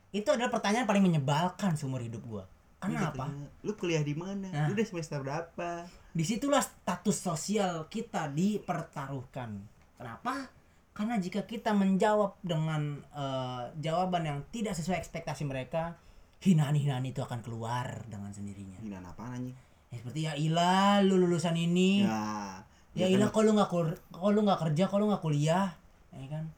itu 0.09 0.29
adalah 0.29 0.47
pertanyaan 0.47 0.85
paling 0.85 1.03
menyebalkan 1.03 1.73
seumur 1.73 1.99
hidup 1.99 2.23
gua 2.23 2.45
kenapa 2.79 3.27
Lu 3.59 3.73
kuliah 3.73 3.99
di 3.99 4.13
mana? 4.13 4.47
Nah. 4.47 4.65
Lu 4.65 4.77
udah 4.77 4.85
semester 4.85 5.19
berapa? 5.19 5.83
di 6.13 6.23
situlah 6.23 6.61
status 6.61 7.17
sosial 7.19 7.85
kita 7.87 8.29
dipertaruhkan 8.31 9.57
kenapa 9.93 10.49
karena 10.93 11.17
jika 11.17 11.43
kita 11.43 11.73
menjawab 11.73 12.37
dengan 12.39 13.01
eh, 13.11 13.63
jawaban 13.77 14.23
yang 14.23 14.39
tidak 14.47 14.73
sesuai 14.73 14.97
ekspektasi 14.97 15.43
mereka 15.43 15.93
hinaan-hinaan 16.39 17.03
itu 17.03 17.19
akan 17.19 17.41
keluar 17.41 18.05
dengan 18.05 18.29
sendirinya 18.29 18.77
Hinaan 18.79 19.05
apaan 19.07 19.33
anjing? 19.43 19.57
ya, 19.87 19.95
seperti 19.95 20.19
ya 20.21 20.33
ilah 20.35 21.01
lu 21.01 21.17
lulusan 21.17 21.53
ini 21.53 22.01
Ya. 22.01 22.61
Ya 22.97 23.05
ya 23.05 23.13
ilah 23.13 23.29
kan, 23.29 23.35
kalau 23.37 23.51
nggak 23.53 23.69
kur- 23.69 23.99
kalau 24.09 24.29
lu 24.33 24.41
nggak 24.41 24.59
kerja 24.65 24.83
kalau 24.89 25.05
nggak 25.07 25.21
kuliah 25.21 25.69
ya 26.09 26.27
kan 26.27 26.49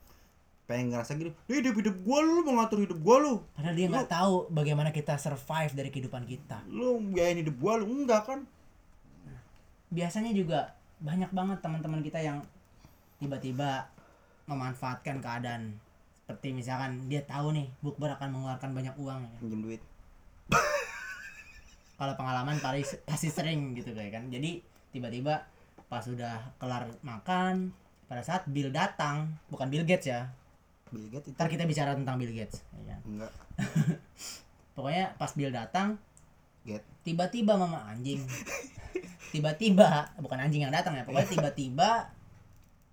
pengen 0.63 0.93
ngerasa 0.93 1.17
gitu. 1.17 1.33
Lu 1.49 1.53
hidup 1.57 1.75
hidup 1.75 1.95
gua 2.05 2.21
lu, 2.21 2.45
mau 2.45 2.61
ngatur 2.61 2.85
hidup 2.85 3.01
gua 3.01 3.17
lu. 3.17 3.33
padahal 3.57 3.73
dia 3.73 3.87
nggak 3.89 4.05
tahu 4.07 4.35
bagaimana 4.49 4.93
kita 4.93 5.17
survive 5.17 5.73
dari 5.73 5.89
kehidupan 5.89 6.23
kita 6.23 6.61
Lu 6.69 7.01
biayain 7.01 7.41
hidup 7.41 7.57
gua 7.57 7.81
lu 7.81 7.89
enggak 7.89 8.23
kan? 8.23 8.39
biasanya 9.89 10.29
juga 10.31 10.77
banyak 11.01 11.33
banget 11.33 11.57
teman-teman 11.59 12.05
kita 12.05 12.21
yang 12.21 12.45
tiba-tiba 13.17 13.89
memanfaatkan 14.45 15.17
keadaan 15.17 15.81
seperti 16.13 16.53
misalkan 16.53 17.09
dia 17.09 17.25
tahu 17.25 17.49
nih 17.49 17.65
bukber 17.81 18.13
akan 18.13 18.29
mengeluarkan 18.29 18.69
banyak 18.71 18.93
uang 18.95 19.19
ya 19.25 19.29
kan. 19.33 19.39
Pinjem 19.41 19.61
duit. 19.65 19.81
kalau 21.97 22.13
pengalaman 22.15 22.55
pasti 22.61 22.95
pasti 23.03 23.27
sering 23.27 23.73
gitu 23.73 23.91
kayak 23.91 24.13
kan 24.15 24.23
jadi 24.29 24.61
tiba-tiba 24.93 25.43
pas 25.89 26.05
sudah 26.05 26.53
kelar 26.61 26.85
makan 27.01 27.73
pada 28.05 28.21
saat 28.21 28.45
Bill 28.45 28.69
datang 28.69 29.33
bukan 29.49 29.67
Bill 29.73 29.85
Gates 29.85 30.05
ya 30.09 30.29
Bill 30.93 31.09
Gates 31.09 31.33
itu. 31.33 31.35
ntar 31.37 31.49
kita 31.49 31.65
bicara 31.65 31.97
tentang 31.97 32.21
Bill 32.21 32.33
Gates 32.33 32.61
ya 32.77 32.93
kan? 32.93 32.99
Enggak. 33.05 33.31
pokoknya 34.77 35.17
pas 35.17 35.31
Bill 35.33 35.49
datang 35.49 35.97
Get. 36.63 36.85
tiba-tiba 37.01 37.57
mama 37.57 37.89
anjing 37.89 38.21
tiba-tiba 39.33 40.13
bukan 40.21 40.39
anjing 40.41 40.65
yang 40.65 40.73
datang 40.73 40.93
ya 40.93 41.05
pokoknya 41.05 41.29
tiba-tiba 41.29 42.13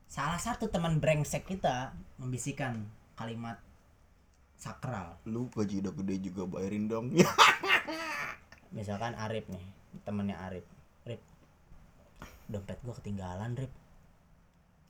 salah 0.09 0.40
satu 0.40 0.72
teman 0.72 0.97
brengsek 0.97 1.44
kita 1.44 1.92
membisikkan 2.16 2.80
kalimat 3.16 3.61
sakral 4.57 5.20
Lu 5.28 5.53
gaji 5.53 5.84
udah 5.84 5.92
gede 5.92 6.32
juga 6.32 6.49
bayarin 6.49 6.88
dong. 6.88 7.12
misalkan 8.76 9.12
Arif 9.16 9.49
nih 9.49 9.64
temennya 10.05 10.36
Arif 10.49 10.64
dompet 12.47 12.78
gua 12.82 12.94
ketinggalan 12.99 13.55
Rip 13.59 13.72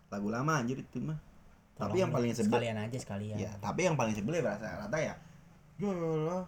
Lagu 0.07 0.31
lama 0.31 0.63
anjir 0.63 0.79
itu 0.79 1.03
mah. 1.03 1.19
Tolong 1.75 1.93
Tapi 1.93 1.97
yang 1.99 2.13
paling 2.15 2.33
sebel 2.33 2.57
sekalian 2.57 2.77
aja 2.79 2.97
sekalian 2.97 3.37
Ya, 3.37 3.51
tapi 3.59 3.85
yang 3.85 3.99
paling 3.99 4.15
sebel 4.15 4.39
ya 4.39 4.43
rata-rata 4.47 4.97
ya. 4.97 5.15
Ya 5.83 5.91
lah. 5.93 6.47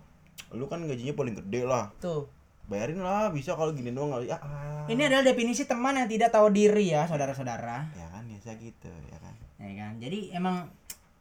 Lu 0.55 0.65
kan 0.71 0.81
gajinya 0.87 1.13
paling 1.13 1.35
gede 1.37 1.67
lah. 1.67 1.91
tuh 1.99 2.31
Bayarin 2.69 3.01
lah, 3.01 3.33
bisa 3.33 3.57
kalau 3.57 3.73
gini 3.73 3.91
doang 3.97 4.13
kali. 4.13 4.29
Ya, 4.29 4.39
ah. 4.41 4.69
ini 4.89 5.05
adalah 5.05 5.25
definisi 5.25 5.69
teman 5.69 5.97
yang 5.97 6.09
tidak 6.09 6.33
tahu 6.33 6.49
diri 6.49 6.93
ya 6.93 7.05
saudara-saudara 7.05 7.93
ya 7.93 8.07
kan 8.09 8.25
biasa 8.25 8.57
gitu, 8.57 8.89
ya 9.13 9.19
kan. 9.21 9.35
ya 9.61 9.73
kan 9.77 9.93
jadi 10.01 10.19
emang 10.37 10.69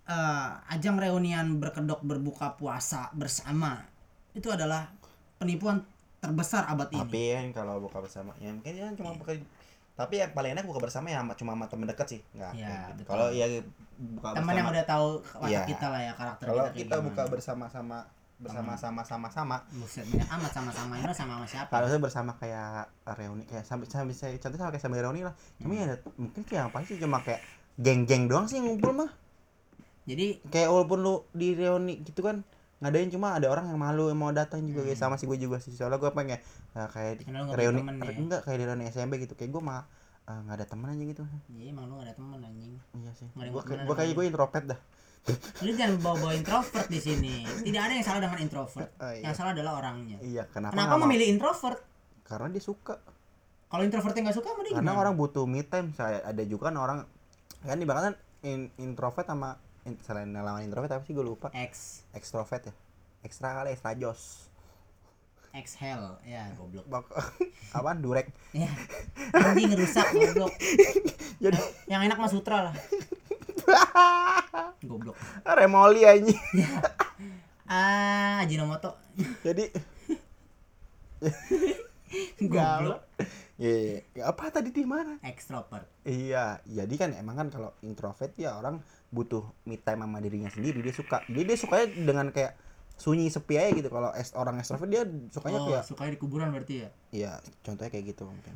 eh, 0.08 0.50
ajang 0.72 0.96
reunian 0.96 1.60
berkedok 1.60 2.00
berbuka 2.04 2.56
puasa 2.56 3.12
bersama 3.12 3.84
itu 4.32 4.48
adalah 4.48 4.88
penipuan 5.36 5.84
terbesar 6.24 6.66
abad 6.72 6.90
ini 6.96 7.00
Tapi 7.04 7.24
kan 7.36 7.48
kalau 7.64 7.84
buka 7.84 8.02
bersama 8.02 8.32
ya 8.40 8.50
mungkin 8.56 8.74
ya 8.74 8.88
cuma 8.96 9.14
buka 9.14 9.36
tapi 9.98 10.14
yang 10.16 10.30
paling 10.30 10.54
enak 10.54 10.64
buka 10.64 10.80
bersama 10.80 11.10
ya 11.10 11.20
sama- 11.20 11.34
cuma 11.34 11.52
sama 11.52 11.66
temen 11.66 11.86
deket 11.86 12.08
sih 12.08 12.22
nggak 12.32 12.54
betul. 12.94 13.06
kalau 13.10 13.28
ya 13.30 13.46
buka 13.98 14.28
teman 14.30 14.38
bersama 14.38 14.52
yang 14.54 14.68
udah 14.70 14.86
tahu 14.86 15.08
watak 15.36 15.50
Iya. 15.50 15.62
kita 15.66 15.86
lah 15.88 16.00
ya 16.00 16.14
karakter 16.14 16.46
kalau 16.46 16.64
kita, 16.64 16.78
kita 16.78 16.96
buka 17.02 17.24
bersama-sama 17.26 17.98
bersama-sama 18.38 19.02
sama-sama 19.02 19.56
buset 19.74 20.06
banyak 20.06 20.30
amat 20.30 20.52
sama-sama 20.54 20.94
ini 20.96 21.10
sama 21.10 21.34
sama 21.34 21.46
siapa? 21.50 21.74
Kalau 21.74 21.88
saya 21.90 21.98
bersama 21.98 22.32
kayak 22.38 22.86
reuni 23.12 23.44
kayak 23.44 23.66
sampai 23.66 23.90
sampai 23.90 24.14
saya 24.14 24.38
contoh 24.38 24.56
sama 24.56 24.70
kayak 24.70 24.84
sambil 24.86 25.02
reuni 25.02 25.26
lah. 25.26 25.34
Cuma 25.58 25.74
Hmm. 25.74 25.82
ya 25.84 25.98
mungkin 26.14 26.42
kayak 26.46 26.70
apa 26.70 26.86
sih 26.86 27.02
cuma 27.02 27.18
kayak 27.20 27.42
geng-geng 27.76 28.30
doang 28.30 28.46
sih 28.46 28.62
ngumpul 28.62 28.94
mah. 28.94 29.10
Jadi 30.06 30.38
kayak 30.46 30.70
walaupun 30.70 31.02
lu 31.02 31.26
di 31.34 31.52
reuni 31.52 31.98
gitu 32.00 32.22
kan 32.22 32.46
ngadain 32.78 33.10
cuma 33.10 33.34
ada 33.34 33.50
orang 33.50 33.74
yang 33.74 33.80
malu 33.82 34.14
yang 34.14 34.20
mau 34.22 34.30
datang 34.30 34.62
juga 34.62 34.86
kayak 34.86 35.00
sama 35.02 35.18
sih 35.18 35.26
gue 35.26 35.38
juga 35.42 35.58
sih. 35.58 35.74
Soalnya 35.74 35.98
gue 35.98 36.12
pengen 36.14 36.38
nah, 36.78 36.88
kayak 36.90 37.22
di 37.22 37.24
Hmm. 37.26 37.50
Reuni 37.54 37.82
temen 37.82 37.96
ya? 38.06 38.14
enggak 38.14 38.42
kayak 38.46 38.58
di 38.62 38.66
reuni 38.70 38.86
SMP 38.90 39.14
gitu. 39.22 39.34
Kayak 39.34 39.58
gue 39.58 39.64
mah 39.66 39.82
nggak 40.28 40.56
ada 40.60 40.66
temen 40.68 40.88
aja 40.92 41.04
gitu. 41.08 41.24
Iya 41.56 41.72
emang 41.72 41.88
lu 41.88 42.04
gak 42.04 42.12
ada 42.12 42.16
temen 42.20 42.38
anjing. 42.44 42.76
Iya 43.00 43.12
sih. 43.16 43.28
Gue 43.34 43.96
kayak 43.96 44.12
gue 44.14 44.26
introvert 44.28 44.66
dah. 44.76 44.80
Lu 45.66 45.76
jangan 45.76 46.00
bawa 46.00 46.16
bawa 46.24 46.34
introvert 46.40 46.88
di 46.88 47.00
sini. 47.04 47.44
Tidak 47.44 47.82
ada 47.84 47.94
yang 48.00 48.06
salah 48.06 48.24
dengan 48.24 48.40
introvert. 48.40 48.96
Oh, 48.96 49.12
iya. 49.12 49.28
yang 49.28 49.36
salah 49.36 49.52
adalah 49.52 49.84
orangnya. 49.84 50.18
Iya 50.24 50.48
kenapa 50.48 50.72
kenapa 50.72 50.96
memilih 51.04 51.28
introvert? 51.36 51.84
Karena 52.24 52.48
dia 52.48 52.64
suka. 52.64 52.96
Kalau 53.68 53.84
introvertnya 53.84 54.32
nggak 54.32 54.38
suka 54.40 54.50
mending 54.56 54.76
karena 54.80 54.92
gimana? 54.96 55.04
orang 55.04 55.14
butuh 55.20 55.44
me 55.44 55.68
time. 55.68 55.92
Saya 55.92 56.24
ada 56.24 56.44
juga 56.48 56.72
kan 56.72 56.76
orang 56.80 57.00
kan 57.60 57.76
ibaratnya 57.76 58.16
in, 58.48 58.72
introvert 58.80 59.28
sama 59.28 59.60
selain 60.04 60.34
lawan 60.34 60.68
introvert 60.68 60.92
apa 60.92 61.04
sih 61.08 61.16
gue 61.16 61.24
lupa? 61.24 61.48
X 61.56 62.04
extrovert 62.12 62.68
ya? 62.68 62.74
Ekstra 63.24 63.56
kali 63.56 63.72
ekstra 63.76 63.96
jos. 63.96 64.52
Exhale. 65.56 66.20
Ya 66.28 66.52
goblok. 66.60 66.86
Bak 66.86 67.08
apaan? 67.78 68.04
Durek. 68.04 68.30
Ya 68.52 68.70
anjing 69.34 69.74
rusak 69.74 70.08
goblok. 70.12 70.54
Jadi 71.44 71.60
yang 71.88 72.04
enak 72.04 72.18
mah 72.20 72.30
sutra 72.30 72.72
lah. 72.72 72.76
Goblok. 74.88 75.18
Remoli 75.44 76.08
aja 76.08 76.34
ah 77.68 78.40
Ajinomoto. 78.42 78.96
Jadi 79.44 79.68
goblok. 82.48 83.04
Iya, 83.58 84.06
iya. 84.14 84.24
apa 84.30 84.54
tadi 84.54 84.70
di 84.70 84.86
mana? 84.86 85.18
extrovert. 85.26 85.90
Iya, 86.06 86.62
jadi 86.70 86.94
kan 86.94 87.10
emang 87.18 87.42
kan 87.42 87.48
kalau 87.50 87.70
introvert 87.82 88.30
ya 88.38 88.54
orang 88.54 88.86
butuh 89.12 89.44
me 89.64 89.80
time 89.80 90.04
sama 90.04 90.18
dirinya 90.20 90.50
sendiri 90.52 90.84
dia 90.84 90.96
suka. 90.96 91.24
Jadi 91.32 91.44
dia 91.48 91.58
sukanya 91.58 91.88
dengan 91.96 92.28
kayak 92.36 92.54
sunyi 92.98 93.30
sepi 93.32 93.56
aja 93.56 93.72
gitu. 93.76 93.90
Kalau 93.92 94.12
es- 94.16 94.36
orang 94.36 94.60
extrovert 94.60 94.90
dia 94.92 95.04
sukanya 95.32 95.60
oh 95.64 95.66
kayak 95.72 95.84
sukanya 95.88 96.12
di 96.16 96.20
kuburan 96.20 96.48
berarti 96.52 96.76
ya 96.86 96.90
Iya, 97.08 97.34
contohnya 97.64 97.92
kayak 97.94 98.06
gitu 98.16 98.28
mungkin. 98.28 98.54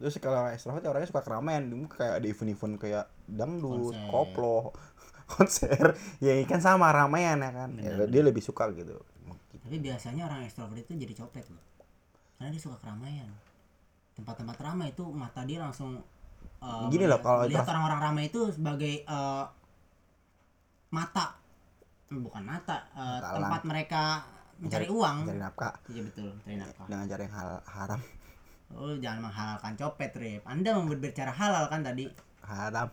Terus 0.00 0.16
kalau 0.18 0.48
extrovert 0.50 0.82
ya 0.82 0.90
orangnya 0.90 1.10
suka 1.12 1.22
keramaian, 1.22 1.62
kayak 1.86 2.24
di 2.24 2.28
event-event 2.32 2.74
kayak 2.80 3.04
dangdut, 3.28 3.94
Konser. 3.94 4.08
koplo, 4.10 4.72
konser. 5.32 5.94
Ya 6.24 6.32
kan 6.48 6.58
sama 6.64 6.88
ramean 6.90 7.38
ya 7.44 7.50
kan. 7.52 7.70
Ya, 7.78 8.08
dia 8.08 8.22
lebih 8.24 8.42
suka 8.42 8.72
gitu. 8.74 8.96
tapi 9.60 9.76
biasanya 9.78 10.26
orang 10.26 10.42
extrovert 10.48 10.82
itu 10.82 10.98
jadi 10.98 11.14
copet 11.14 11.46
loh 11.46 11.62
karena 12.40 12.50
dia 12.50 12.58
suka 12.58 12.74
keramaian 12.80 13.28
tempat-tempat 14.16 14.56
ramai 14.58 14.90
itu 14.90 15.04
mata 15.12 15.44
dia 15.46 15.60
langsung 15.62 16.00
eh, 16.58 16.86
Gini 16.90 17.04
loh, 17.06 17.20
kalau 17.22 17.44
intro- 17.46 17.68
orang-orang 17.68 18.00
ramai 18.00 18.24
itu 18.32 18.40
sebagai 18.50 19.04
eh, 19.04 19.44
mata 20.90 21.38
bukan 22.10 22.42
mata 22.42 22.82
Mata 22.90 23.38
tempat 23.38 23.62
mereka 23.62 24.02
mencari 24.60 24.86
uang 24.90 25.16
Cari 25.24 25.38
nafkah 25.38 25.72
iya 25.88 26.02
betul 26.02 26.30
mencari 26.42 26.58
nafkah 26.58 26.86
dengan 26.90 27.06
cara 27.06 27.20
yang 27.22 27.34
hal 27.34 27.50
haram. 27.64 28.00
oh 28.74 28.94
jangan 28.98 29.20
menghalalkan 29.30 29.72
copet 29.78 30.10
Rip 30.18 30.42
anda 30.44 30.74
mau 30.74 30.86
berbicara 30.86 31.30
halal 31.30 31.70
kan 31.70 31.86
tadi 31.86 32.10
Haram. 32.42 32.90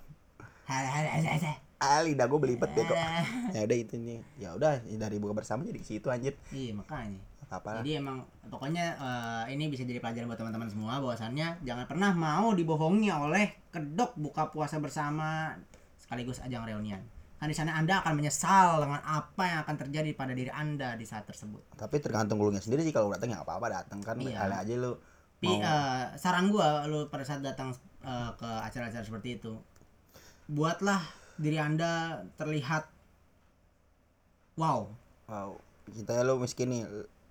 halal 0.70 0.90
halal 0.94 1.12
halal, 1.18 1.34
halal. 1.42 1.56
Ah, 1.78 2.02
lidah 2.02 2.26
gue 2.26 2.40
belibet 2.42 2.74
deh 2.74 2.82
kok. 2.82 2.98
Ya 3.54 3.62
udah 3.70 3.78
itu 3.78 4.02
nih. 4.02 4.18
Ya 4.42 4.50
udah 4.58 4.82
dari 4.82 5.22
buka 5.22 5.38
bersama 5.38 5.62
jadi 5.62 5.78
situ 5.86 6.10
anjir. 6.10 6.34
iya 6.50 6.74
makanya 6.74 7.22
Apa? 7.54 7.86
Jadi 7.86 8.02
emang 8.02 8.26
pokoknya 8.50 8.98
eh, 8.98 9.54
ini 9.54 9.70
bisa 9.70 9.86
jadi 9.86 10.02
pelajaran 10.02 10.26
buat 10.26 10.42
teman-teman 10.42 10.66
semua 10.68 10.98
bahwasannya 10.98 11.62
jangan 11.62 11.86
pernah 11.86 12.18
mau 12.18 12.50
dibohongi 12.58 13.14
oleh 13.14 13.54
kedok 13.70 14.18
buka 14.18 14.50
puasa 14.50 14.82
bersama 14.82 15.54
sekaligus 16.02 16.42
ajang 16.42 16.66
reunian. 16.66 17.00
Kan 17.38 17.48
di 17.48 17.56
sana 17.56 17.78
Anda 17.78 18.02
akan 18.02 18.18
menyesal 18.18 18.82
dengan 18.82 18.98
apa 19.02 19.44
yang 19.46 19.60
akan 19.62 19.76
terjadi 19.78 20.10
pada 20.14 20.34
diri 20.34 20.50
Anda 20.50 20.98
di 20.98 21.06
saat 21.06 21.24
tersebut. 21.24 21.78
Tapi 21.78 22.02
tergantung 22.02 22.42
lu 22.42 22.50
sendiri 22.54 22.82
sih 22.82 22.90
kalau 22.90 23.14
datang 23.14 23.30
ya 23.30 23.46
apa-apa 23.46 23.70
datang 23.70 24.02
kan 24.02 24.18
Iya. 24.18 24.42
kali 24.42 24.56
aja 24.58 24.74
lu 24.76 24.94
Tapi 25.38 25.54
mau 25.54 25.62
eh, 25.62 26.04
saran 26.18 26.50
gua 26.50 26.86
lu 26.86 27.06
pada 27.08 27.22
saat 27.22 27.46
datang 27.46 27.70
eh, 28.02 28.30
ke 28.34 28.50
acara-acara 28.66 29.06
seperti 29.06 29.38
itu 29.38 29.54
buatlah 30.48 30.98
diri 31.38 31.62
Anda 31.62 32.26
terlihat 32.36 32.90
wow. 34.58 34.90
wow 35.28 35.50
kita 35.88 36.18
ya 36.18 36.24
lu 36.24 36.42
miskin 36.42 36.68
nih 36.68 36.82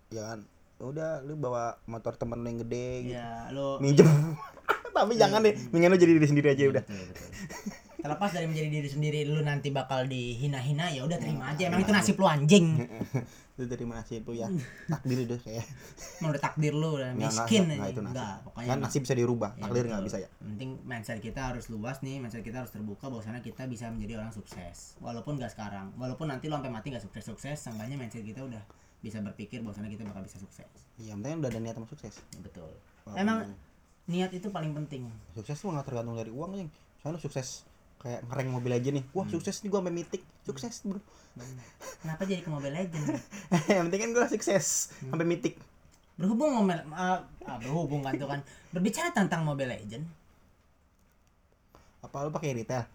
ya 0.08 0.22
kan 0.22 0.46
udah 0.78 1.24
lu 1.24 1.34
bawa 1.34 1.80
motor 1.84 2.14
temen 2.14 2.38
lu 2.38 2.46
yang 2.46 2.60
gede 2.62 2.88
gitu 3.02 3.16
Ya, 3.16 3.48
lu 3.50 3.80
minjem 3.80 4.06
tapi 4.94 5.12
jangan 5.16 5.42
deh 5.42 5.52
mendingan 5.72 5.92
lu 5.92 5.98
jadi 5.98 6.12
diri 6.14 6.26
sendiri 6.26 6.48
aja 6.52 6.62
udah 6.70 6.84
Betul, 6.84 7.04
betul. 7.10 7.28
Terlepas 8.06 8.30
dari 8.30 8.46
menjadi 8.46 8.68
diri 8.70 8.86
sendiri 8.86 9.18
lu 9.26 9.42
nanti 9.42 9.68
bakal 9.68 10.06
dihina-hina 10.06 10.88
ya 10.88 11.02
udah 11.02 11.18
terima 11.18 11.50
aja. 11.50 11.66
Emang 11.66 11.82
itu 11.82 11.90
nasib 11.90 12.14
lu 12.14 12.24
anjing. 12.24 12.66
itu 13.56 13.64
dari 13.64 13.82
mana 13.82 14.04
sih 14.04 14.20
itu 14.20 14.30
ya 14.30 14.52
takdir 14.86 15.16
itu 15.18 15.32
kayak 15.40 15.64
Menurut 16.20 16.38
takdir 16.38 16.70
lu 16.70 16.92
udah 16.94 17.08
Nggak, 17.10 17.24
nggak, 17.24 17.46
miskin 17.48 17.62
nggak, 17.64 17.78
aja. 17.78 17.88
itu 17.88 18.00
nasib 18.00 18.12
Enggak, 18.12 18.34
pokoknya 18.44 18.68
kan 18.68 18.78
nasib 18.78 19.00
bisa 19.00 19.14
dirubah 19.16 19.50
Ya, 19.50 19.62
takdir 19.64 19.72
betul. 19.80 19.90
nggak 19.90 20.04
bisa 20.04 20.16
ya 20.20 20.28
penting 20.36 20.70
mindset 20.84 21.18
kita 21.18 21.40
harus 21.42 21.64
luas 21.66 21.96
nih, 21.98 22.16
mindset 22.20 22.44
kita 22.44 22.56
harus 22.60 22.70
terbuka 22.70 23.08
bahwasanya 23.08 23.40
kita 23.40 23.64
bisa 23.64 23.88
menjadi 23.88 24.20
orang 24.20 24.30
sukses. 24.30 24.76
Walaupun 24.98 25.40
gak 25.40 25.50
sekarang, 25.50 25.88
walaupun 25.96 26.28
nanti 26.28 26.46
lu 26.46 26.54
sampai 26.54 26.68
mati 26.68 26.92
gak 26.92 27.00
sukses-sukses, 27.00 27.56
seenggaknya 27.58 27.96
mindset 27.96 28.22
kita 28.22 28.40
udah 28.40 28.60
bisa 28.98 29.18
berpikir 29.18 29.64
bahwasanya 29.64 29.88
kita 29.88 30.04
bakal 30.04 30.20
bisa 30.20 30.36
sukses. 30.36 30.68
iya 30.96 31.16
penting 31.16 31.40
udah 31.40 31.48
ada 31.48 31.58
niat 31.58 31.76
mau 31.76 31.86
sukses 31.86 32.12
Betul. 32.38 32.68
Walaupun 33.02 33.16
Emang 33.18 33.38
niat 34.06 34.30
itu 34.30 34.52
paling 34.52 34.76
penting. 34.76 35.08
sukses 35.32 35.56
tuh 35.56 35.72
nggak 35.72 35.86
tergantung 35.86 36.14
dari 36.14 36.28
uang 36.28 36.52
nih 36.54 36.68
soalnya 36.98 37.16
lu 37.16 37.20
sukses 37.20 37.64
kayak 38.00 38.20
ngereng 38.28 38.48
mobil 38.52 38.72
aja 38.72 38.88
nih. 38.92 39.04
Hmm. 39.04 39.16
wah 39.16 39.26
sukses 39.26 39.56
nih 39.60 39.68
gua 39.68 39.80
sampai 39.80 39.94
mitik. 39.94 40.22
Sukses 40.44 40.74
bro. 40.84 41.00
Kenapa 42.00 42.22
jadi 42.24 42.40
ke 42.40 42.48
Mobile 42.48 42.72
Legend? 42.72 43.06
yang 43.72 43.88
penting 43.88 44.00
kan 44.00 44.10
gua 44.16 44.26
sukses 44.26 44.94
Hmm. 45.00 45.12
sampai 45.14 45.26
mitik. 45.26 45.54
Berhubung 46.16 46.56
ngomel 46.56 46.80
ah, 46.96 47.28
ah, 47.44 47.58
berhubung 47.60 48.00
kan 48.00 48.16
tuh 48.16 48.28
kan. 48.28 48.40
Berbicara 48.72 49.12
tentang 49.12 49.44
Mobile 49.44 49.76
Legend 49.76 50.06
apa 52.06 52.22
lu 52.22 52.30
pakai 52.30 52.54
retail? 52.54 52.86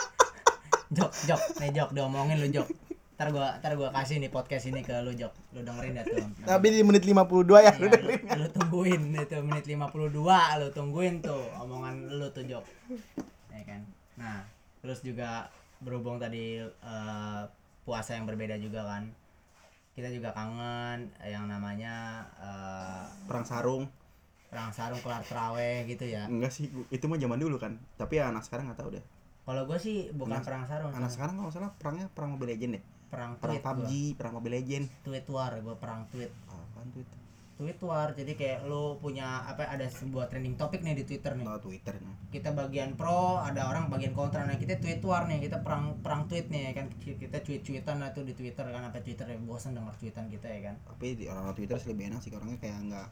Jok 0.96 1.10
jok. 1.26 1.40
Nih 1.58 1.72
jok. 1.74 1.90
Diomongin 1.96 2.38
lu 2.38 2.46
jok. 2.52 2.68
Ntar 3.16 3.32
gua 3.32 3.56
ntar 3.58 3.72
gua 3.74 3.88
kasih 3.90 4.20
nih 4.20 4.30
podcast 4.30 4.68
ini 4.68 4.84
ke 4.84 4.92
lu 5.02 5.16
jok. 5.16 5.32
Lu 5.56 5.64
dengerin 5.64 5.98
dah 5.98 6.04
tuh. 6.04 6.20
Tapi 6.52 6.66
di 6.70 6.84
menit 6.84 7.02
52 7.02 7.16
ya 7.58 7.72
Iya, 7.72 7.72
lu, 7.80 7.88
lu 8.38 8.46
tungguin 8.52 9.02
itu 9.16 9.36
menit 9.42 9.64
52 9.66 10.12
lu 10.60 10.66
tungguin 10.70 11.24
tuh 11.24 11.42
omongan 11.58 12.12
lu 12.12 12.28
tuh 12.30 12.44
jok. 12.44 12.62
Ya 13.50 13.62
kan 13.64 13.82
nah 14.16 14.44
terus 14.80 15.00
juga 15.00 15.48
berhubung 15.78 16.16
tadi 16.16 16.58
eh, 16.60 17.42
puasa 17.82 18.16
yang 18.16 18.24
berbeda 18.24 18.56
juga 18.56 18.82
kan 18.82 19.04
kita 19.92 20.12
juga 20.12 20.32
kangen 20.32 21.08
yang 21.22 21.48
namanya 21.48 22.20
eh, 22.36 23.04
perang 23.24 23.44
sarung. 23.44 23.84
perang 24.46 24.70
sarung 24.70 25.00
kelar 25.02 25.20
teraweh 25.20 25.84
gitu 25.84 26.06
ya. 26.06 26.28
Enggak 26.28 26.54
sih 26.54 26.70
itu 26.88 27.04
mah 27.04 27.16
zaman 27.16 27.36
dulu 27.36 27.58
kan. 27.58 27.76
Tapi 27.98 28.22
ya 28.22 28.30
anak 28.30 28.46
sekarang 28.46 28.70
nggak 28.70 28.78
tahu 28.78 28.94
deh. 28.94 29.04
Kalau 29.42 29.62
gue 29.64 29.74
sih 29.76 30.08
bukan 30.14 30.38
Anak- 30.38 30.46
perang 30.46 30.64
sarung, 30.64 30.90
anak 30.90 30.96
Sarung. 30.96 31.12
sekarang 31.12 31.34
kalau 31.36 31.50
salah 31.50 31.70
perangnya 31.76 32.06
perang 32.14 32.30
Mobile 32.30 32.54
Legend 32.54 32.72
deh. 32.78 32.84
Perang 33.10 33.30
perang 33.36 33.58
PUBG 33.58 33.90
gua. 33.90 34.16
perang 34.16 34.32
Mobile 34.38 34.54
Legend. 34.54 34.84
Tweet 35.02 35.26
war, 35.28 35.52
gue 35.56 35.76
perang 35.76 36.00
tweet. 36.08 36.30
apaan 36.46 36.88
Tweet 36.94 37.08
war, 37.56 38.12
jadi 38.12 38.32
kayak 38.36 38.68
lu 38.68 39.00
punya 39.00 39.40
apa 39.48 39.64
ada 39.64 39.88
sebuah 39.88 40.28
trending 40.28 40.60
topik 40.60 40.84
nih 40.84 40.92
di 40.92 41.04
Twitter 41.08 41.32
nih. 41.32 41.48
Nggak 41.48 41.64
Twitter 41.64 41.94
nah. 42.04 42.12
Kita 42.28 42.52
bagian 42.52 43.00
pro, 43.00 43.40
ada 43.40 43.72
orang 43.72 43.88
bagian 43.88 44.12
kontra. 44.12 44.44
Nah, 44.44 44.60
kita 44.60 44.76
tweet 44.76 45.00
war 45.00 45.24
nih, 45.24 45.40
kita 45.40 45.64
perang 45.64 45.96
perang 46.04 46.28
tweet 46.28 46.52
nih 46.52 46.68
ya 46.68 46.72
kan. 46.76 46.86
Kita 47.00 47.40
tweet-tweetan 47.40 47.96
lah 48.04 48.12
tuh 48.12 48.28
di 48.28 48.36
Twitter 48.36 48.68
kan 48.68 48.82
apa 48.84 49.00
Twitter 49.00 49.24
ya 49.24 49.40
bosan 49.40 49.72
denger 49.72 49.96
tweetan 49.96 50.28
kita 50.28 50.46
ya 50.52 50.60
kan. 50.68 50.76
tapi 50.84 51.16
di 51.16 51.24
orang-orang 51.32 51.56
Twitter 51.56 51.76
sih 51.80 51.88
lebih 51.96 52.04
enak 52.12 52.20
sih 52.20 52.30
orangnya 52.36 52.58
kayak 52.60 52.76
nggak 52.92 53.08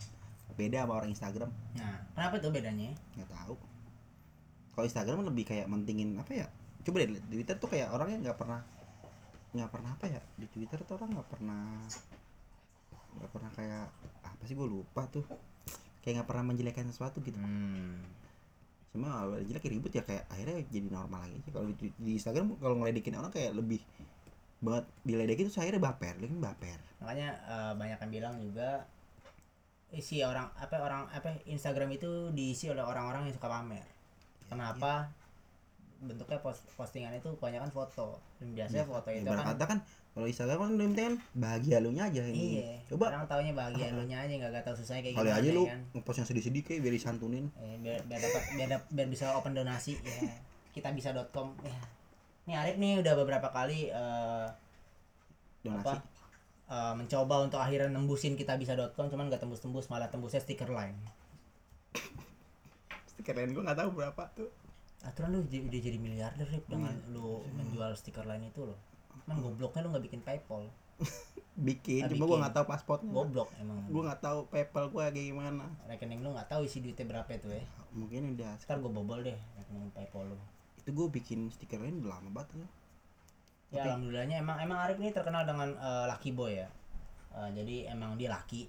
beda 0.54 0.78
sama 0.84 0.92
orang 1.00 1.10
Instagram 1.10 1.50
Nah, 1.80 1.96
kenapa 2.12 2.34
tuh 2.38 2.50
bedanya? 2.52 2.90
nggak 3.16 3.30
tahu 3.32 3.54
kalau 4.74 4.84
Instagram 4.90 5.18
lebih 5.24 5.44
kayak 5.46 5.66
mentingin 5.70 6.18
apa 6.18 6.32
ya 6.34 6.46
coba 6.84 7.00
deh 7.00 7.16
di 7.16 7.20
Twitter 7.40 7.56
tuh 7.56 7.70
kayak 7.70 7.88
orangnya 7.94 8.28
nggak 8.28 8.38
pernah 8.38 8.60
nggak 9.54 9.70
pernah 9.70 9.90
apa 9.94 10.06
ya 10.10 10.20
di 10.36 10.46
Twitter 10.50 10.78
tuh 10.82 10.94
orang 10.98 11.10
nggak 11.14 11.28
pernah 11.30 11.62
nggak 13.14 13.30
pernah 13.30 13.50
kayak 13.54 13.86
apa 14.44 14.52
sih 14.52 14.60
gue 14.60 14.68
lupa 14.68 15.08
tuh 15.08 15.24
kayak 16.04 16.20
nggak 16.20 16.28
pernah 16.28 16.44
menjelekkan 16.52 16.84
sesuatu 16.92 17.24
gitu 17.24 17.40
Hmm. 17.40 18.04
cuma 18.92 19.24
awal 19.24 19.40
jelek 19.40 19.72
ribut 19.72 19.88
ya 19.90 20.04
kayak 20.04 20.28
akhirnya 20.28 20.60
jadi 20.68 20.92
normal 20.92 21.24
lagi 21.24 21.48
kalau 21.48 21.72
di, 21.72 21.88
di 21.96 22.20
Instagram 22.20 22.60
kalau 22.60 22.76
ngeledekin 22.76 23.16
orang 23.16 23.32
kayak 23.32 23.56
lebih 23.56 23.80
banget 24.60 24.84
diledekin 25.02 25.48
tuh 25.48 25.64
akhirnya 25.64 25.80
baper 25.80 26.14
ledekin 26.20 26.44
baper 26.44 26.78
Makanya 27.00 27.28
eh, 27.48 27.72
banyak 27.76 27.98
yang 28.00 28.12
bilang 28.12 28.34
juga 28.40 28.84
isi 29.92 30.24
orang 30.24 30.48
apa 30.56 30.76
orang 30.80 31.08
apa 31.12 31.36
Instagram 31.48 31.92
itu 31.94 32.32
diisi 32.32 32.72
oleh 32.72 32.82
orang-orang 32.82 33.28
yang 33.28 33.34
suka 33.36 33.46
pamer. 33.46 33.84
Kenapa? 34.48 35.12
Bentuknya 36.00 36.40
post, 36.42 36.66
postingan 36.74 37.14
itu 37.14 37.28
kebanyakan 37.38 37.70
foto. 37.70 38.18
Dan 38.40 38.56
biasanya 38.56 38.88
foto 38.88 39.08
itu 39.12 39.28
kan 39.28 39.46
kata 39.54 39.64
kan 39.68 39.78
kalau 40.14 40.30
Instagram 40.30 40.58
kan 40.62 40.70
udah 40.78 40.86
kan 40.94 41.14
bahagia 41.34 41.76
lu 41.82 41.90
nya 41.90 42.06
aja 42.06 42.22
ini. 42.22 42.62
Iya. 42.62 42.86
coba. 42.86 43.10
orang 43.10 43.26
taunya 43.26 43.50
bahagia 43.50 43.90
lu 43.90 44.06
nya 44.06 44.22
aja 44.22 44.30
nggak 44.30 44.50
gak 44.54 44.64
tahu 44.64 44.76
susahnya 44.78 45.02
kayak 45.02 45.14
kali 45.18 45.26
gimana 45.26 45.40
aja 45.42 45.50
ya 45.50 45.56
lu 45.58 45.62
kan. 45.66 45.80
ngepost 45.90 46.18
yang 46.22 46.28
sedih-sedih 46.30 46.62
kayak 46.62 46.80
biar 46.86 46.94
disantunin. 46.94 47.44
Eh, 47.58 47.74
biar, 47.82 47.98
biar 48.06 48.20
dapat 48.22 48.42
biar, 48.54 48.68
dap- 48.70 48.90
biar 48.94 49.08
bisa 49.10 49.34
open 49.34 49.52
donasi 49.52 49.98
ya. 49.98 50.22
Kita 50.70 50.94
bisa.com 50.94 51.58
ya. 51.66 51.78
Ini 52.46 52.52
Arif 52.54 52.76
nih 52.78 53.02
udah 53.02 53.14
beberapa 53.18 53.48
kali 53.50 53.90
eh, 53.90 54.46
donasi. 55.66 55.82
apa 55.82 55.92
eh, 56.70 56.94
mencoba 56.94 57.34
untuk 57.42 57.58
akhirnya 57.58 57.90
nembusin 57.90 58.38
kita 58.38 58.54
bisa.com 58.54 59.10
cuman 59.10 59.26
gak 59.26 59.42
tembus-tembus 59.42 59.90
malah 59.90 60.06
tembusnya 60.06 60.38
stiker 60.38 60.70
line 60.70 60.94
stiker 63.10 63.34
lain 63.34 63.50
gua 63.50 63.66
nggak 63.66 63.78
tahu 63.82 63.90
berapa 63.98 64.22
tuh. 64.32 64.50
Aturan 65.02 65.36
lu 65.36 65.42
udah 65.42 65.80
jadi 65.82 65.98
miliarder 65.98 66.48
Rip 66.48 66.64
dengan 66.64 66.94
lu 67.10 67.42
menjual 67.58 67.92
stiker 67.92 68.24
line 68.24 68.48
itu 68.48 68.62
loh 68.62 68.78
man 69.26 69.36
gobloknya 69.40 69.80
lu 69.84 69.88
nggak 69.94 70.04
bikin 70.06 70.20
paypal? 70.22 70.62
Bikin 71.54 72.02
Ah, 72.02 72.10
cuma 72.10 72.26
bikin. 72.26 72.38
nggak 72.42 72.54
tahu 72.58 72.66
pasportnya 72.66 73.10
goblok 73.14 73.50
emang. 73.62 73.78
Gua 73.86 74.02
nggak 74.10 74.20
tahu 74.26 74.38
PayPal 74.50 74.90
gua 74.90 75.06
kayak 75.06 75.26
gimana. 75.30 75.66
Rekening 75.86 76.18
lu 76.18 76.34
nggak 76.34 76.50
tahu 76.50 76.66
isi 76.66 76.82
duitnya 76.82 77.06
berapa 77.06 77.30
itu 77.30 77.46
ya? 77.46 77.62
Mungkin 77.94 78.34
udah 78.34 78.58
ntar 78.58 78.82
gue 78.82 78.90
bobol 78.90 79.22
deh 79.22 79.38
rekening 79.54 79.86
paypal 79.94 80.26
lu. 80.34 80.38
Itu 80.82 80.90
gua 80.90 81.06
bikin 81.14 81.46
stiker 81.54 81.78
lain 81.78 82.02
udah 82.02 82.18
lama 82.18 82.30
banget 82.34 82.58
ya. 82.58 82.68
ya 83.74 83.80
alhamdulillahnya 83.90 84.36
emang 84.42 84.58
emang 84.62 84.78
Arif 84.82 84.98
ini 84.98 85.10
terkenal 85.14 85.46
dengan 85.46 85.70
eh, 85.78 86.04
lucky 86.10 86.30
boy 86.34 86.58
ya. 86.58 86.68
Eh, 87.38 87.48
jadi 87.54 87.94
emang 87.94 88.18
dia 88.18 88.34
laki 88.34 88.66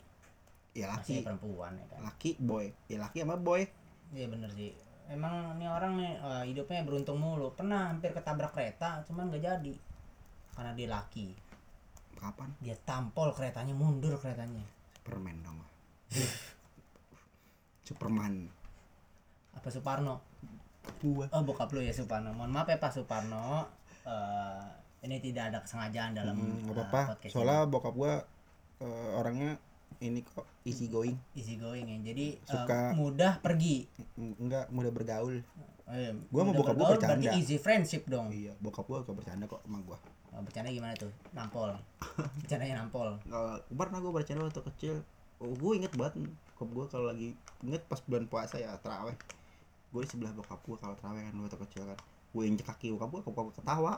ya 0.77 0.93
masih 0.93 1.21
laki 1.21 1.25
perempuan 1.25 1.73
ya 1.81 1.85
kan? 1.89 1.99
Laki 2.05 2.31
boy. 2.37 2.65
Ya 2.85 2.97
laki 3.01 3.25
sama 3.25 3.37
boy. 3.37 3.65
Iya 4.13 4.29
bener 4.29 4.49
sih. 4.53 4.77
Emang 5.09 5.57
ini 5.57 5.65
orang 5.65 5.97
nih 5.97 6.13
eh, 6.21 6.43
hidupnya 6.53 6.85
beruntung 6.85 7.17
mulu. 7.17 7.49
Pernah 7.57 7.89
hampir 7.89 8.13
ketabrak 8.13 8.53
kereta 8.53 9.01
cuman 9.09 9.33
gak 9.33 9.41
jadi 9.41 9.73
karena 10.55 10.71
dia 10.71 10.87
laki. 10.89 11.27
Kapan? 12.15 12.49
Dia 12.57 12.73
tampol 12.79 13.29
keretanya 13.31 13.71
mundur 13.71 14.15
keretanya. 14.15 14.63
Permen 15.01 15.37
dong. 15.41 15.59
Superman. 17.83 18.49
Apa 19.53 19.67
Suparno? 19.69 20.21
Gua. 20.99 21.25
Oh 21.31 21.41
bokap 21.41 21.69
lu 21.71 21.81
ya 21.81 21.91
Suparno. 21.91 22.31
Mohon 22.31 22.51
maaf 22.51 22.67
ya 22.67 22.77
Pak 22.77 22.91
Suparno. 22.91 23.69
Eh, 24.01 24.63
ini 25.03 25.17
tidak 25.19 25.53
ada 25.53 25.59
kesengajaan 25.61 26.11
dalam 26.13 26.35
Hmm, 26.35 26.65
eh, 26.65 26.73
apa-apa. 26.73 27.01
podcast 27.13 27.31
soalnya 27.31 27.65
bokap 27.65 27.93
gua 27.93 28.13
eh, 28.79 29.09
orangnya 29.13 29.57
ini 29.97 30.21
kok 30.21 30.45
easy 30.63 30.87
going. 30.87 31.13
Ini. 31.15 31.35
easy 31.35 31.55
going 31.55 31.85
ya. 31.85 31.97
Jadi 32.05 32.25
eh, 32.31 32.41
Suka- 32.43 32.93
mudah 32.93 33.37
pergi. 33.39 33.85
Enggak 34.17 34.69
mudah 34.69 34.91
bergaul. 34.91 35.41
Eh, 35.87 36.11
Gua 36.29 36.41
mudah 36.43 36.57
bokap 36.57 36.73
gua 36.75 36.85
bergaul 36.89 37.01
berarti 37.05 37.21
bercanda. 37.21 37.37
easy 37.37 37.57
friendship 37.57 38.03
dong. 38.05 38.29
Iya 38.29 38.53
bokap 38.57 38.85
gua 38.85 39.01
suka 39.01 39.13
bercanda 39.13 39.45
kok 39.45 39.61
sama 39.61 39.77
gua 39.81 39.97
bercanda 40.43 40.69
gimana 40.73 40.93
tuh? 40.97 41.11
Nampol. 41.31 41.71
Bercandanya 42.43 42.83
nampol. 42.83 43.15
Nggak, 43.23 43.71
pernah 43.71 43.97
gue 44.03 44.11
bercanda 44.11 44.41
waktu 44.43 44.63
kecil. 44.73 44.95
Oh, 45.39 45.51
gue 45.51 45.71
inget 45.79 45.93
banget 45.95 46.19
bokap 46.55 46.69
gue 46.71 46.85
kalau 46.87 47.05
lagi 47.11 47.35
inget 47.67 47.83
pas 47.91 47.99
bulan 48.07 48.23
puasa 48.31 48.55
ya 48.55 48.71
teraweh 48.79 49.11
gue 49.91 50.01
di 50.03 50.07
sebelah 50.07 50.31
bokap 50.31 50.63
gue 50.63 50.77
kalau 50.79 50.95
teraweh 50.95 51.23
kan 51.23 51.35
waktu 51.39 51.59
kecil 51.67 51.83
kan. 51.87 51.99
Gue 52.35 52.43
injek 52.47 52.67
kaki 52.67 52.95
bokap 52.95 53.09
gue 53.11 53.21
bokap 53.23 53.43
gue 53.51 53.55
ketawa. 53.59 53.93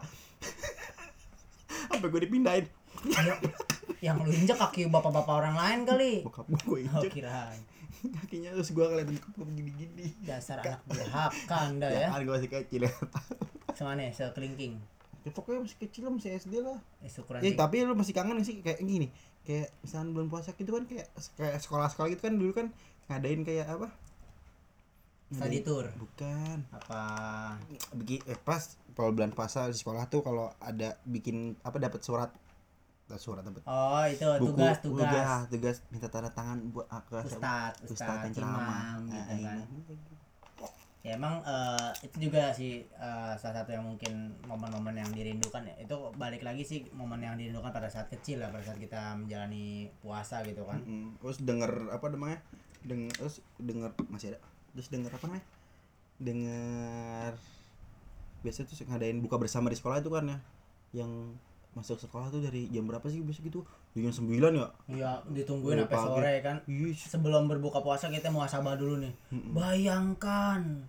Sampai 1.90 2.10
gue 2.10 2.22
dipindahin. 2.26 2.66
Yang, 4.06 4.18
lu 4.22 4.30
injek 4.30 4.58
kaki 4.62 4.90
bapak-bapak 4.94 5.34
orang 5.34 5.56
lain 5.58 5.80
kali. 5.90 6.14
Bokap 6.22 6.46
gue 6.50 6.62
gue 6.62 6.78
oh 6.78 6.86
injek 6.86 7.14
kirain. 7.18 7.62
Kakinya 7.98 8.50
terus 8.54 8.70
gue 8.74 8.86
bokap 8.86 9.32
gue 9.38 9.46
gini-gini. 9.58 10.06
Dasar 10.22 10.62
anak 10.62 10.82
durhaka 10.86 11.58
anda 11.66 11.88
ya 11.90 12.10
ya. 12.10 12.14
kan 12.14 12.22
gue 12.26 12.34
masih 12.34 12.52
kecil 12.52 12.82
ya. 12.86 12.94
Semana 13.78 14.10
sekelingking 14.10 14.97
Ya, 15.28 15.36
pokoknya 15.36 15.60
masih 15.68 15.78
kecil 15.84 16.08
lah 16.08 16.14
masih 16.16 16.32
SD 16.40 16.54
lah. 16.64 16.80
Eh, 17.04 17.12
sih. 17.12 17.52
tapi 17.60 17.84
lu 17.84 17.92
masih 18.00 18.16
kangen 18.16 18.40
sih? 18.48 18.64
Kayak 18.64 18.80
gini 18.80 19.12
kayak 19.44 19.72
misalnya 19.80 20.12
bulan 20.12 20.28
puasa 20.28 20.52
gitu 20.56 20.72
kan 20.76 20.84
kayak 20.88 21.08
kayak 21.40 21.56
sekolah-sekolah 21.64 22.08
gitu 22.12 22.22
kan 22.24 22.36
dulu 22.36 22.52
kan 22.52 22.68
ngadain 23.08 23.44
kayak 23.44 23.68
apa? 23.68 23.88
Study 25.28 25.60
tour. 25.64 25.88
Bukan. 26.00 26.64
Apa? 26.72 27.04
Bikin 27.92 28.24
eh, 28.28 28.40
pas 28.40 28.64
kalau 28.96 29.12
bulan 29.12 29.36
puasa 29.36 29.68
di 29.68 29.76
sekolah 29.76 30.08
tuh 30.08 30.24
kalau 30.24 30.52
ada 30.64 30.96
bikin 31.04 31.56
apa 31.64 31.76
dapat 31.80 32.00
surat. 32.00 32.32
Surat 33.08 33.40
dapat 33.40 33.64
oh 33.64 34.04
itu 34.04 34.24
buku. 34.44 34.52
tugas 34.52 34.78
tugas. 34.84 35.08
Tugas 35.08 35.44
tugas. 35.48 35.78
Minta 35.92 36.08
tanda 36.12 36.28
tangan 36.28 36.60
buat 36.68 36.88
ah, 36.88 37.00
ke 37.04 37.16
ustad 37.24 37.72
ustad 37.88 37.92
ustad 37.92 38.18
yang 38.24 38.34
ceramah. 38.36 39.00
Gitu 39.00 39.16
Ah, 39.16 39.40
kan. 39.48 39.60
Ya 41.08 41.16
emang 41.16 41.40
eh, 41.48 41.90
itu 42.04 42.28
juga 42.28 42.52
sih 42.52 42.84
eh, 42.84 43.34
salah 43.40 43.64
satu 43.64 43.72
yang 43.72 43.88
mungkin 43.88 44.36
momen-momen 44.44 45.00
yang 45.00 45.08
dirindukan 45.16 45.64
ya. 45.64 45.76
itu 45.80 45.96
balik 46.20 46.44
lagi 46.44 46.68
sih 46.68 46.84
momen 46.92 47.24
yang 47.24 47.40
dirindukan 47.40 47.72
pada 47.72 47.88
saat 47.88 48.12
kecil 48.12 48.44
lah 48.44 48.52
pada 48.52 48.68
saat 48.68 48.76
kita 48.76 49.16
menjalani 49.16 49.88
puasa 50.04 50.44
gitu 50.44 50.68
kan. 50.68 50.84
Mm-mm. 50.84 51.16
terus 51.24 51.40
denger 51.40 51.72
apa 51.96 52.12
namanya 52.12 52.44
denger 52.88 53.14
terus 53.16 53.36
denger 53.60 53.92
masih 54.12 54.36
ada. 54.36 54.40
Terus 54.74 54.88
denger 54.92 55.12
apa 55.12 55.26
namanya? 55.28 55.46
Denger 56.18 57.32
biasa 58.46 58.64
tuh 58.64 58.76
ngadain 58.88 59.20
buka 59.20 59.36
bersama 59.36 59.68
di 59.68 59.78
sekolah 59.78 60.00
itu 60.00 60.10
kan 60.10 60.26
ya. 60.28 60.38
Yang 61.04 61.12
masuk 61.76 61.98
sekolah 62.02 62.34
tuh 62.34 62.42
dari 62.42 62.66
jam 62.74 62.90
berapa 62.90 63.06
sih 63.06 63.22
biasa 63.22 63.44
gitu? 63.46 63.62
Jam 63.94 64.14
9 64.14 64.30
ya? 64.54 64.68
Iya 64.90 65.12
ditungguin 65.30 65.86
sampai 65.86 65.98
sore 66.02 66.34
kan. 66.42 66.58
Ih, 66.66 66.96
sebelum 66.96 67.46
berbuka 67.46 67.82
puasa 67.82 68.10
kita 68.10 68.34
muasabah 68.34 68.78
dulu 68.78 69.02
nih. 69.02 69.14
Bayangkan 69.54 70.86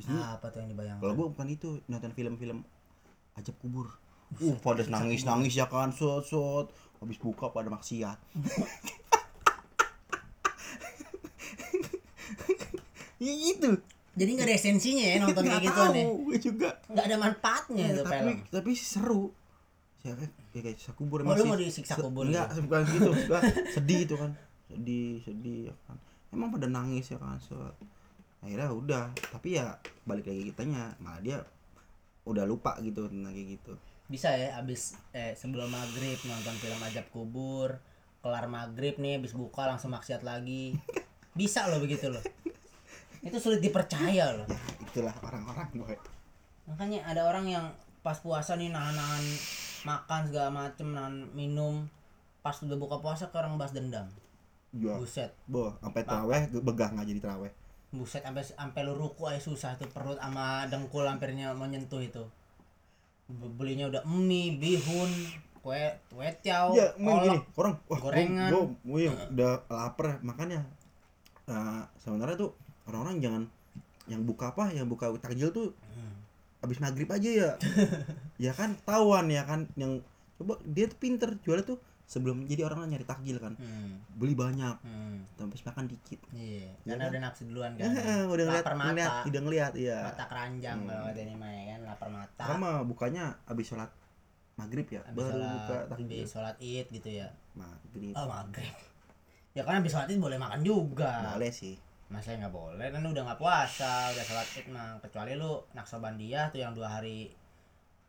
Terus 0.00 0.08
dulu, 0.10 0.22
apa 0.22 0.46
tuh 0.48 0.58
yang 0.58 0.70
dibayangkan? 0.70 1.02
Kalau 1.02 1.12
gua 1.14 1.26
bukan 1.28 1.48
itu 1.48 1.68
nonton 1.86 2.10
film-film 2.10 2.58
ajab 3.34 3.54
kubur. 3.58 3.86
Uh 4.32 4.56
pada 4.56 4.80
nangis 4.86 5.22
nangis 5.22 5.52
ya 5.52 5.66
kan 5.66 5.90
sot 5.90 6.24
sot. 6.24 6.66
Habis 6.98 7.18
buka 7.18 7.48
pada 7.48 7.68
maksiat. 7.68 8.16
Ya 13.18 13.32
gitu. 13.44 13.70
Jadi 14.10 14.30
nggak 14.32 14.46
ada 14.46 14.54
esensinya 14.54 15.04
ya 15.06 15.16
nonton 15.18 15.44
kayak 15.44 15.62
gitu 15.62 15.80
nih 15.92 16.06
juga. 16.40 16.70
Nggak 16.86 17.04
ada 17.06 17.16
manfaatnya 17.16 17.84
itu 17.86 17.94
Ya, 17.94 18.04
tapi 18.04 18.16
film. 18.26 18.38
tapi 18.50 18.70
seru. 18.74 19.22
Siapa 20.00 20.24
ya 20.50 20.60
kayak 20.60 20.76
siksa 20.76 20.92
kubur 20.92 21.20
Oh, 21.20 21.30
lu 21.30 21.36
sih- 21.36 21.46
mau 21.46 21.56
disiksa 21.56 21.94
se- 21.94 22.02
kubur 22.02 22.24
enggak 22.26 22.48
gitu? 22.50 22.60
bukan 22.64 22.80
gitu 22.88 23.10
sedih 23.76 23.98
itu 24.02 24.14
kan. 24.16 24.30
Sedih 24.66 25.20
sedih 25.20 25.58
ya 25.68 25.74
kan. 25.84 25.96
Emang 26.30 26.48
pada 26.48 26.66
nangis 26.66 27.06
ya 27.06 27.18
kan 27.18 27.36
so 27.38 27.54
akhirnya 28.40 28.72
udah 28.72 29.04
tapi 29.32 29.60
ya 29.60 29.76
balik 30.08 30.28
lagi 30.28 30.48
kitanya 30.48 30.96
malah 31.00 31.20
dia 31.20 31.38
udah 32.24 32.44
lupa 32.48 32.76
gitu 32.80 33.08
tentang 33.08 33.32
kayak 33.32 33.60
gitu. 33.60 33.72
Bisa 34.10 34.32
ya 34.34 34.56
abis 34.58 34.96
eh 35.14 35.36
sebelum 35.36 35.70
maghrib 35.70 36.18
nonton 36.26 36.56
film 36.58 36.80
ajab 36.82 37.06
kubur 37.12 37.78
kelar 38.20 38.48
maghrib 38.48 39.00
nih 39.00 39.20
abis 39.20 39.32
buka 39.36 39.68
langsung 39.68 39.92
maksiat 39.92 40.24
lagi. 40.24 40.76
Bisa 41.38 41.68
loh 41.70 41.80
begitu 41.80 42.10
loh. 42.10 42.20
Itu 43.20 43.36
sulit 43.40 43.60
dipercaya 43.60 44.34
loh. 44.34 44.46
Ya 44.48 44.60
itulah 44.84 45.14
orang-orang 45.22 45.68
boy. 45.76 45.96
Makanya 46.68 47.06
ada 47.06 47.28
orang 47.28 47.46
yang 47.46 47.66
pas 48.00 48.18
puasa 48.18 48.56
nih 48.56 48.72
nahan-nahan 48.72 49.24
makan 49.84 50.20
segala 50.28 50.48
macem 50.48 50.92
nahan 50.92 51.28
minum 51.36 51.88
pas 52.40 52.56
udah 52.60 52.76
buka 52.80 52.96
puasa 53.00 53.28
ke 53.28 53.36
orang 53.36 53.60
bahas 53.60 53.76
dendam. 53.76 54.08
Ya. 54.72 54.96
Buset. 54.96 55.32
Boh 55.44 55.76
sampai 55.84 56.02
teraweh 56.04 56.48
gue 56.48 56.62
begah 56.62 56.88
nggak 56.94 57.06
jadi 57.08 57.20
teraweh 57.20 57.52
buset 57.90 58.22
sampai 58.22 58.42
sampai 58.42 58.80
lu 58.82 58.94
ruku 58.94 59.26
aja 59.26 59.38
susah 59.38 59.74
tuh 59.74 59.86
perut 59.86 60.14
sama 60.16 60.62
dengkul 60.66 61.02
hampirnya 61.02 61.50
menyentuh 61.52 61.98
itu 61.98 62.22
Be- 63.26 63.50
belinya 63.50 63.86
udah 63.86 64.02
mie 64.04 64.54
bihun 64.54 65.10
kue 65.60 65.82
kue 66.08 66.28
tiao 66.40 66.72
ya 66.72 66.94
kolak. 66.94 67.44
orang 67.54 67.74
wah 67.84 67.98
gorengan. 68.00 68.48
gue 68.48 68.62
gue 68.80 69.02
udah 69.28 69.52
lapar 69.66 70.18
makanya 70.20 70.62
eh, 71.44 71.82
sebenarnya 71.98 72.36
tuh 72.38 72.50
orang-orang 72.86 73.16
jangan 73.18 73.42
yang 74.06 74.22
buka 74.22 74.50
apa 74.50 74.70
yang 74.70 74.86
buka 74.86 75.10
takjil 75.16 75.50
tuh 75.50 75.70
Hmm. 75.90 76.14
habis 76.62 76.78
maghrib 76.78 77.06
aja 77.06 77.28
ya 77.28 77.50
ya 78.44 78.52
kan 78.52 78.78
tawan 78.80 79.26
ya 79.26 79.42
kan 79.42 79.66
yang 79.74 79.98
coba 80.36 80.56
dia 80.64 80.86
tuh 80.86 80.96
pinter 80.96 81.34
jualnya 81.40 81.66
tuh 81.66 81.78
sebelum 82.10 82.42
jadi 82.42 82.66
orang 82.66 82.90
nyari 82.90 83.06
takjil 83.06 83.38
kan 83.38 83.54
Hmm. 83.54 84.02
beli 84.12 84.34
banyak 84.34 84.74
Hmm. 84.82 85.22
tapi 85.32 85.54
makan 85.54 85.86
dikit 85.86 86.18
Iya, 86.28 86.66
Iya 86.66 86.90
karena 86.90 86.98
kan? 87.00 87.10
udah 87.14 87.20
nafsu 87.22 87.42
duluan 87.46 87.72
kan. 87.72 87.86
udah 88.26 88.26
ngeliat 88.26 88.50
lapar 88.60 88.74
mata. 88.74 88.88
ngeliat 88.90 89.12
udah 89.24 89.40
ngeliat 89.40 89.72
iya 89.78 89.98
Mata 90.04 90.24
keranjang 90.26 90.78
Hmm. 90.80 90.88
kalau 90.90 91.08
ini 91.14 91.34
mah 91.34 91.48
ya 91.48 91.62
kan, 91.64 91.80
lapar 91.86 92.08
mata. 92.10 92.44
sama 92.44 92.70
bukanya 92.82 93.24
habis 93.44 93.64
sholat 93.64 93.90
maghrib 94.56 94.86
ya 94.86 95.00
Habis 95.02 95.16
baru 95.16 95.30
sholat, 95.32 95.54
buka 95.54 95.76
takjil 95.88 96.06
habis 96.10 96.28
sholat 96.28 96.56
id 96.58 96.86
gitu 96.90 97.08
ya. 97.16 97.28
maghrib 97.52 98.12
Oh 98.12 98.26
maghrib. 98.26 98.74
Ya 99.50 99.62
kan 99.62 99.74
habis 99.76 99.90
sholat 99.90 100.06
id 100.06 100.18
boleh 100.18 100.36
makan 100.36 100.60
juga. 100.60 101.30
boleh 101.32 101.48
sih 101.48 101.78
Masa 102.06 102.34
nggak 102.34 102.50
boleh 102.50 102.90
kan 102.90 103.00
udah 103.00 103.22
nggak 103.24 103.38
puasa, 103.38 104.10
udah 104.10 104.24
sholat 104.24 104.48
id 104.52 104.66
mah. 104.68 104.98
Kecuali 104.98 105.32
lu 105.32 105.62
naksobandiah 105.72 106.50
tuh 106.50 106.58
yang 106.58 106.74
dua 106.74 106.90
hari 106.92 107.30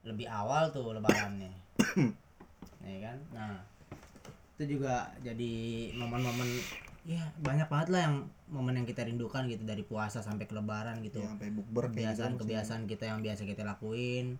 lebih 0.01 0.25
awal 0.25 0.67
tuh 0.67 0.89
lebarannya. 0.91 1.53
ya 2.83 2.97
kan? 2.99 3.17
Nah, 3.29 3.61
itu 4.61 4.77
juga 4.77 5.09
jadi 5.25 5.53
momen-momen 5.97 6.45
ya 7.01 7.33
banyak 7.41 7.65
banget 7.65 7.89
lah 7.89 8.01
yang 8.05 8.15
momen 8.53 8.77
yang 8.77 8.85
kita 8.85 9.01
rindukan 9.09 9.49
gitu 9.49 9.65
dari 9.65 9.81
puasa 9.81 10.21
sampai 10.21 10.45
ke 10.45 10.53
lebaran 10.53 11.01
gitu. 11.01 11.17
ya 11.17 11.33
sampai 11.33 11.49
bukber 11.49 11.89
gitu 11.89 11.97
kebiasaan-kebiasaan 11.97 12.85
kita 12.85 13.09
yang 13.09 13.25
biasa 13.25 13.41
kita 13.49 13.65
lakuin 13.65 14.37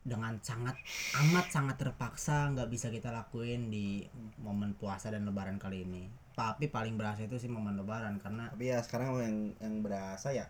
dengan 0.00 0.40
sangat 0.40 0.80
amat 1.20 1.52
sangat 1.52 1.76
terpaksa 1.76 2.48
nggak 2.56 2.72
bisa 2.72 2.88
kita 2.88 3.12
lakuin 3.12 3.68
di 3.68 4.08
momen 4.40 4.72
puasa 4.72 5.12
dan 5.12 5.28
lebaran 5.28 5.60
kali 5.60 5.84
ini. 5.84 6.08
Tapi 6.32 6.72
paling 6.72 6.96
berasa 6.96 7.28
itu 7.28 7.36
sih 7.36 7.52
momen 7.52 7.76
lebaran 7.76 8.16
karena 8.16 8.48
tapi 8.48 8.72
ya 8.72 8.80
sekarang 8.80 9.12
yang 9.20 9.36
yang 9.60 9.74
berasa 9.84 10.32
ya 10.32 10.48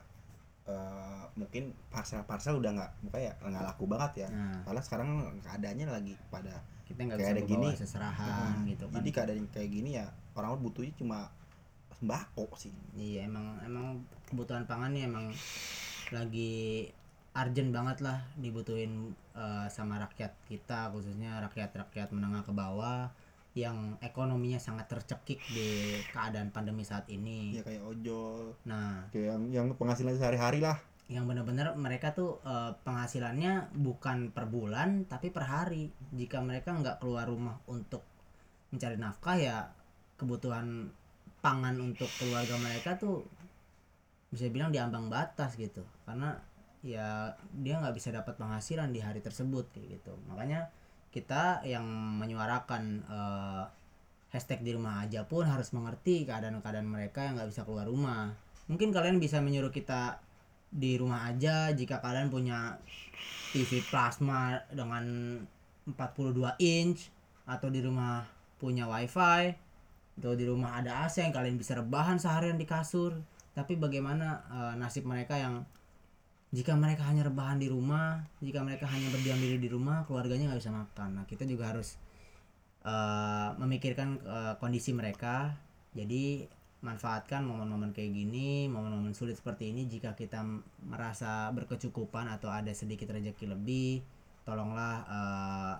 eh, 0.71 1.25
mungkin 1.35 1.75
parcel-parcel 1.91 2.63
udah 2.63 2.79
nggak 2.79 2.93
buka 3.11 3.19
ya 3.19 3.35
nggak 3.43 3.65
laku 3.75 3.91
banget 3.91 4.13
ya. 4.23 4.29
Nah, 4.31 4.63
soalnya 4.63 4.85
sekarang 4.87 5.11
keadaannya 5.43 5.87
lagi 5.91 6.15
pada 6.31 6.63
kita 6.91 7.01
nggak 7.07 7.19
bisa 7.23 7.33
ada 7.39 7.43
gini. 7.47 7.69
seserahan 7.79 8.53
Nah, 8.59 8.67
gitu 8.67 8.85
kan. 8.91 8.95
Jadi 8.99 9.11
keadaan 9.15 9.47
kayak 9.55 9.71
gini 9.71 9.91
ya 9.95 10.07
orang 10.35 10.59
butuhnya 10.59 10.93
cuma 10.99 11.31
sembako 11.95 12.51
sih. 12.59 12.75
Iya 12.99 13.31
emang 13.31 13.63
emang 13.63 14.03
kebutuhan 14.27 14.67
pangan 14.67 14.91
nih 14.91 15.07
emang 15.07 15.31
lagi 16.11 16.91
urgent 17.31 17.71
banget 17.71 18.03
lah 18.03 18.19
dibutuhin 18.35 19.15
eh, 19.39 19.67
sama 19.71 20.03
rakyat 20.03 20.35
kita 20.51 20.91
khususnya 20.91 21.39
rakyat-rakyat 21.47 22.11
menengah 22.11 22.43
ke 22.43 22.51
bawah 22.51 23.07
yang 23.55 23.99
ekonominya 23.99 24.63
sangat 24.63 24.87
tercekik 24.87 25.43
di 25.51 25.99
keadaan 26.15 26.55
pandemi 26.55 26.87
saat 26.87 27.07
ini. 27.11 27.59
ya 27.59 27.67
kayak 27.67 27.83
ojol. 27.83 28.55
Nah, 28.63 29.11
kayak 29.11 29.35
yang 29.35 29.43
yang 29.51 29.67
penghasilan 29.75 30.15
sehari-hari 30.15 30.63
lah 30.63 30.79
yang 31.11 31.27
benar-benar 31.27 31.75
mereka 31.75 32.15
tuh 32.15 32.39
eh, 32.47 32.73
penghasilannya 32.87 33.75
bukan 33.75 34.31
per 34.31 34.47
bulan 34.47 35.11
tapi 35.11 35.35
per 35.35 35.45
hari. 35.45 35.91
Jika 36.15 36.39
mereka 36.39 36.71
nggak 36.71 37.03
keluar 37.03 37.27
rumah 37.27 37.59
untuk 37.67 38.07
mencari 38.71 38.95
nafkah 38.95 39.37
ya 39.37 39.57
kebutuhan 40.15 40.87
pangan 41.43 41.75
untuk 41.83 42.07
keluarga 42.23 42.55
mereka 42.63 42.95
tuh 42.95 43.27
bisa 44.31 44.47
bilang 44.55 44.71
diambang 44.71 45.11
batas 45.11 45.59
gitu. 45.59 45.83
Karena 46.07 46.39
ya 46.87 47.35
dia 47.59 47.83
nggak 47.83 47.93
bisa 47.99 48.15
dapat 48.15 48.39
penghasilan 48.39 48.95
di 48.95 49.03
hari 49.03 49.19
tersebut 49.19 49.67
kayak 49.75 49.99
gitu. 49.99 50.15
Makanya 50.31 50.71
kita 51.11 51.67
yang 51.67 51.85
menyuarakan 52.23 52.83
eh, 53.03 53.65
hashtag 54.31 54.63
di 54.63 54.79
rumah 54.79 55.03
aja 55.03 55.27
pun 55.27 55.43
harus 55.43 55.75
mengerti 55.75 56.23
keadaan-keadaan 56.23 56.87
mereka 56.87 57.27
yang 57.27 57.35
nggak 57.35 57.51
bisa 57.51 57.67
keluar 57.67 57.91
rumah 57.91 58.31
mungkin 58.71 58.95
kalian 58.95 59.19
bisa 59.19 59.43
menyuruh 59.43 59.75
kita 59.75 60.23
di 60.71 60.95
rumah 60.95 61.27
aja 61.27 61.75
jika 61.75 61.99
kalian 61.99 62.31
punya 62.31 62.79
TV 63.51 63.83
plasma 63.91 64.63
dengan 64.71 65.37
42 65.91 66.55
inch 66.63 67.11
atau 67.43 67.67
di 67.67 67.83
rumah 67.83 68.23
punya 68.63 68.87
wifi 68.87 69.51
atau 70.21 70.37
di 70.37 70.45
rumah 70.47 70.79
ada 70.79 71.03
AC 71.09 71.25
yang 71.25 71.35
kalian 71.35 71.59
bisa 71.59 71.75
rebahan 71.75 72.21
seharian 72.21 72.55
di 72.55 72.69
kasur. 72.69 73.19
Tapi 73.51 73.75
bagaimana 73.75 74.47
eh, 74.47 74.75
nasib 74.79 75.09
mereka 75.09 75.35
yang 75.35 75.67
jika 76.55 76.75
mereka 76.79 77.07
hanya 77.07 77.27
rebahan 77.27 77.63
di 77.63 77.71
rumah 77.71 78.27
jika 78.43 78.59
mereka 78.63 78.87
hanya 78.91 79.07
berdiam 79.15 79.39
diri 79.39 79.59
di 79.63 79.71
rumah 79.71 80.07
keluarganya 80.07 80.55
nggak 80.55 80.61
bisa 80.63 80.71
makan. 80.71 81.09
Nah 81.19 81.25
kita 81.27 81.43
juga 81.49 81.75
harus 81.75 81.99
eh, 82.87 83.51
memikirkan 83.59 84.09
eh, 84.23 84.55
kondisi 84.63 84.95
mereka. 84.95 85.57
Jadi 85.91 86.47
manfaatkan 86.81 87.45
momen-momen 87.45 87.93
kayak 87.93 88.09
gini 88.17 88.65
momen-momen 88.73 89.13
sulit 89.13 89.37
seperti 89.37 89.69
ini 89.69 89.85
jika 89.85 90.17
kita 90.17 90.41
merasa 90.81 91.53
berkecukupan 91.53 92.25
atau 92.33 92.49
ada 92.49 92.73
sedikit 92.73 93.13
rezeki 93.13 93.53
lebih 93.53 94.01
tolonglah 94.49 95.05
eh, 95.05 95.75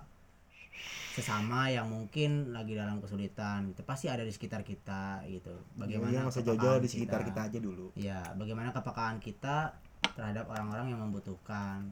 sesama 1.11 1.67
yang 1.67 1.89
mungkin 1.89 2.53
lagi 2.55 2.77
dalam 2.77 3.01
kesulitan 3.01 3.73
itu 3.73 3.81
pasti 3.83 4.07
ada 4.07 4.23
di 4.23 4.31
sekitar 4.31 4.63
kita 4.63 5.25
gitu. 5.27 5.51
Bagaimana 5.75 6.07
Iya, 6.07 6.21
kepekaan 6.29 6.45
jauh-jauh 6.47 6.79
di 6.79 6.89
sekitar 6.89 7.21
kita? 7.27 7.41
aja 7.51 7.59
dulu. 7.59 7.85
Ya 7.99 8.21
bagaimana 8.37 8.71
kepekaan 8.71 9.19
kita 9.19 9.75
terhadap 10.15 10.47
orang-orang 10.47 10.95
yang 10.95 11.01
membutuhkan 11.03 11.91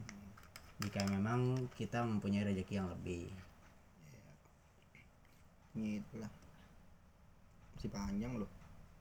jika 0.80 1.04
memang 1.12 1.68
kita 1.76 2.00
mempunyai 2.06 2.48
rezeki 2.48 2.74
yang 2.80 2.88
lebih. 2.88 3.28
Gitu 5.76 6.16
lah 6.22 6.32
masih 7.80 7.96
panjang 7.96 8.36
loh 8.36 8.52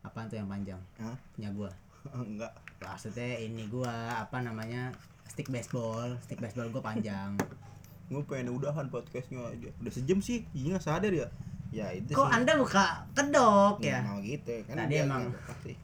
apa 0.01 0.26
tuh 0.26 0.36
yang 0.36 0.46
panjang? 0.46 0.80
Hah? 0.96 1.16
punya 1.32 1.51
gua. 1.51 1.70
Enggak. 2.14 2.53
Maksudnya 2.78 3.38
ini 3.38 3.66
gua 3.66 3.90
apa 4.16 4.38
namanya 4.38 4.90
stick 5.24 5.49
baseball. 5.49 6.14
Stick 6.20 6.38
baseball 6.38 6.68
gua 6.68 6.82
panjang. 6.84 7.34
Gue 8.09 8.24
pengen 8.24 8.57
udahan 8.57 8.88
podcastnya 8.88 9.36
aja. 9.44 9.68
Udah 9.78 9.92
sejam 9.92 10.16
sih 10.18 10.40
iya 10.51 10.72
nggak 10.72 10.80
sadar 10.80 11.12
ya? 11.12 11.28
Ya 11.68 11.92
itu 11.92 12.09
kok 12.11 12.24
sih. 12.24 12.32
Anda 12.32 12.57
buka 12.57 13.05
kedok 13.12 13.84
ya? 13.84 14.01
Mau 14.01 14.24
gitu 14.24 14.64
kan 14.64 14.80
Tadi 14.80 14.88
dia 14.88 15.05
emang- 15.05 15.28
pasti. 15.44 15.76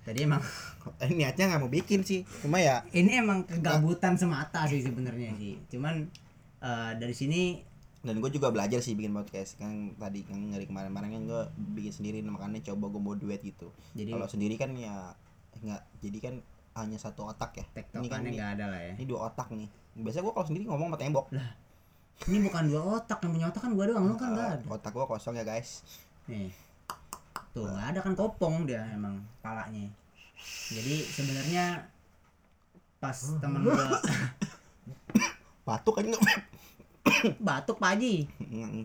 tadi 0.00 0.18
emang. 0.22 0.38
Eh, 1.00 1.10
niatnya 1.10 1.48
nggak 1.48 1.62
mau 1.64 1.72
bikin 1.72 2.04
sih 2.04 2.28
cuma 2.44 2.60
ya 2.60 2.84
ini 2.92 3.16
emang 3.16 3.42
kegabutan 3.42 4.14
semata 4.14 4.68
sih 4.68 4.84
sebenarnya 4.84 5.32
sih. 5.34 5.56
Cuman 5.66 6.06
eh, 6.60 6.92
dari 6.94 7.10
sini 7.10 7.58
dan 8.04 8.14
gue 8.16 8.30
juga 8.30 8.48
belajar 8.48 8.78
sih 8.78 8.92
bikin 8.92 9.10
podcast. 9.10 9.56
Kan 9.56 9.96
tadi 9.96 10.22
kan 10.22 10.36
dari 10.46 10.64
kemarin-kemarin 10.64 11.10
kan 11.10 11.22
gue 11.24 11.42
bikin 11.74 11.92
sendiri 11.92 12.20
makanya 12.20 12.60
coba 12.68 12.88
gue 12.88 13.00
mau 13.00 13.14
duet 13.14 13.40
gitu. 13.40 13.72
Jadi 13.92 14.12
kalau 14.12 14.28
sendiri 14.28 14.54
kan 14.54 14.70
ya 14.74 15.16
nggak 15.56 15.82
jadi 15.98 16.18
kan 16.20 16.34
hanya 16.74 16.98
satu 16.98 17.24
otak 17.24 17.54
ya. 17.54 17.64
Ini 17.64 17.72
kan 17.72 17.74
tektokannya 17.74 18.20
ini, 18.26 18.36
nggak 18.36 18.50
ada 18.54 18.64
lah 18.68 18.80
ya. 18.82 18.92
Ini 18.94 19.04
dua 19.04 19.20
otak 19.26 19.48
nih. 19.50 19.68
Biasa 19.94 20.20
gue 20.20 20.32
kalau 20.32 20.46
sendiri 20.46 20.64
ngomong 20.66 20.88
sama 20.90 20.98
tembok. 20.98 21.26
Ini 22.24 22.38
bukan 22.42 22.62
dua 22.68 22.82
otak 22.98 23.18
yang 23.22 23.32
punya 23.32 23.46
otak 23.48 23.62
kan 23.62 23.72
gua 23.72 23.84
doang 23.88 24.04
lu 24.06 24.14
kan 24.14 24.28
nggak 24.30 24.46
Eh, 24.46 24.54
ada. 24.60 24.64
Otak 24.70 24.92
gue 24.92 25.04
kosong 25.04 25.34
ya 25.34 25.42
guys. 25.42 25.80
Nih. 26.28 26.52
Tuh 27.50 27.64
nggak 27.64 27.86
ada 27.90 27.98
kan 28.02 28.12
kopong 28.12 28.68
dia 28.68 28.84
emang 28.92 29.18
palanya. 29.40 29.88
Jadi 30.68 30.96
sebenarnya 31.08 31.88
pas 32.98 33.16
temen 33.38 33.64
gua 33.64 33.74
batuk 35.66 35.96
aja. 35.96 36.12
nggak 36.12 36.24
batuk 37.46 37.80
pak 37.80 37.96
Haji? 37.96 38.28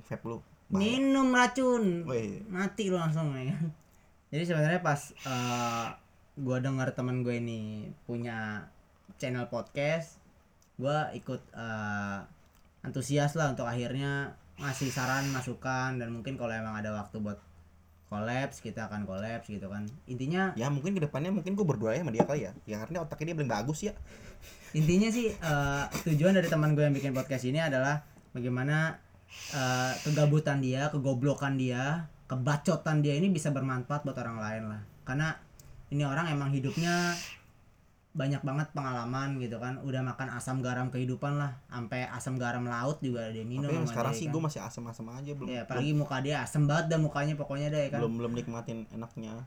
Vape 0.06 0.26
lu. 0.28 0.38
Minum 0.70 1.34
racun. 1.34 2.06
Mati 2.52 2.92
lu 2.92 2.98
langsung 3.00 3.34
ya. 3.34 3.56
Jadi 4.32 4.44
sebenarnya 4.46 4.82
pas 4.86 5.12
eh, 5.12 5.88
gua 6.40 6.58
dengar 6.62 6.94
teman 6.94 7.26
gue 7.26 7.42
ini 7.42 7.90
punya 8.06 8.70
channel 9.20 9.50
podcast 9.52 10.22
gua 10.80 11.12
ikut 11.12 11.42
eh, 11.52 12.20
antusias 12.86 13.36
lah 13.36 13.52
untuk 13.52 13.68
akhirnya 13.68 14.38
ngasih 14.60 14.92
saran 14.92 15.28
masukan 15.32 16.00
dan 16.00 16.12
mungkin 16.12 16.40
kalau 16.40 16.52
emang 16.52 16.80
ada 16.80 16.96
waktu 16.96 17.20
buat 17.20 17.40
kolaps 18.10 18.66
kita 18.66 18.90
akan 18.90 19.06
kolaps 19.06 19.48
gitu 19.48 19.70
kan. 19.70 19.86
Intinya 20.10 20.52
ya 20.58 20.68
mungkin 20.74 20.98
ke 20.98 21.02
depannya 21.06 21.30
mungkin 21.30 21.54
gue 21.54 21.66
berdua 21.66 21.94
ya 21.94 22.02
sama 22.02 22.12
dia 22.12 22.26
kali 22.26 22.42
ya. 22.50 22.52
Ya 22.66 22.78
karena 22.82 23.06
otaknya 23.06 23.32
dia 23.32 23.38
paling 23.38 23.54
bagus 23.54 23.80
ya. 23.86 23.94
Intinya 24.74 25.10
sih 25.14 25.30
eh, 25.30 25.84
tujuan 26.10 26.34
dari 26.34 26.50
teman 26.50 26.74
gue 26.74 26.84
yang 26.84 26.96
bikin 26.98 27.14
podcast 27.14 27.46
ini 27.46 27.62
adalah 27.62 28.02
bagaimana 28.34 28.98
eh, 29.54 29.94
kegabutan 30.02 30.60
dia 30.60 30.90
kegoblokan 30.90 31.56
dia 31.56 32.10
kebacotan 32.30 33.02
dia 33.02 33.18
ini 33.18 33.34
bisa 33.34 33.54
bermanfaat 33.54 34.06
buat 34.06 34.18
orang 34.18 34.38
lain 34.42 34.64
lah. 34.74 34.82
Karena 35.06 35.38
ini 35.90 36.06
orang 36.06 36.30
emang 36.34 36.54
hidupnya 36.54 37.14
banyak 38.10 38.42
banget 38.42 38.68
pengalaman 38.74 39.38
gitu 39.38 39.62
kan 39.62 39.78
udah 39.86 40.02
makan 40.02 40.34
asam 40.34 40.66
garam 40.66 40.90
kehidupan 40.90 41.38
lah 41.38 41.62
sampai 41.70 42.10
asam 42.10 42.42
garam 42.42 42.66
laut 42.66 42.98
juga 43.06 43.30
dia 43.30 43.46
minum 43.46 43.70
tapi 43.70 43.86
sekarang 43.86 44.14
sih 44.18 44.26
kan. 44.28 44.34
gue 44.34 44.42
masih 44.50 44.62
asam-asam 44.66 45.08
aja 45.14 45.32
belum 45.38 45.48
ya 45.48 45.62
apalagi 45.64 45.92
muka 45.94 46.18
dia 46.20 46.42
asem 46.42 46.66
banget 46.66 46.90
dah 46.90 47.00
mukanya 47.00 47.38
pokoknya 47.38 47.70
deh 47.70 47.94
kan 47.94 48.02
belum 48.02 48.18
belum 48.18 48.34
nikmatin 48.34 48.90
enaknya 48.90 49.46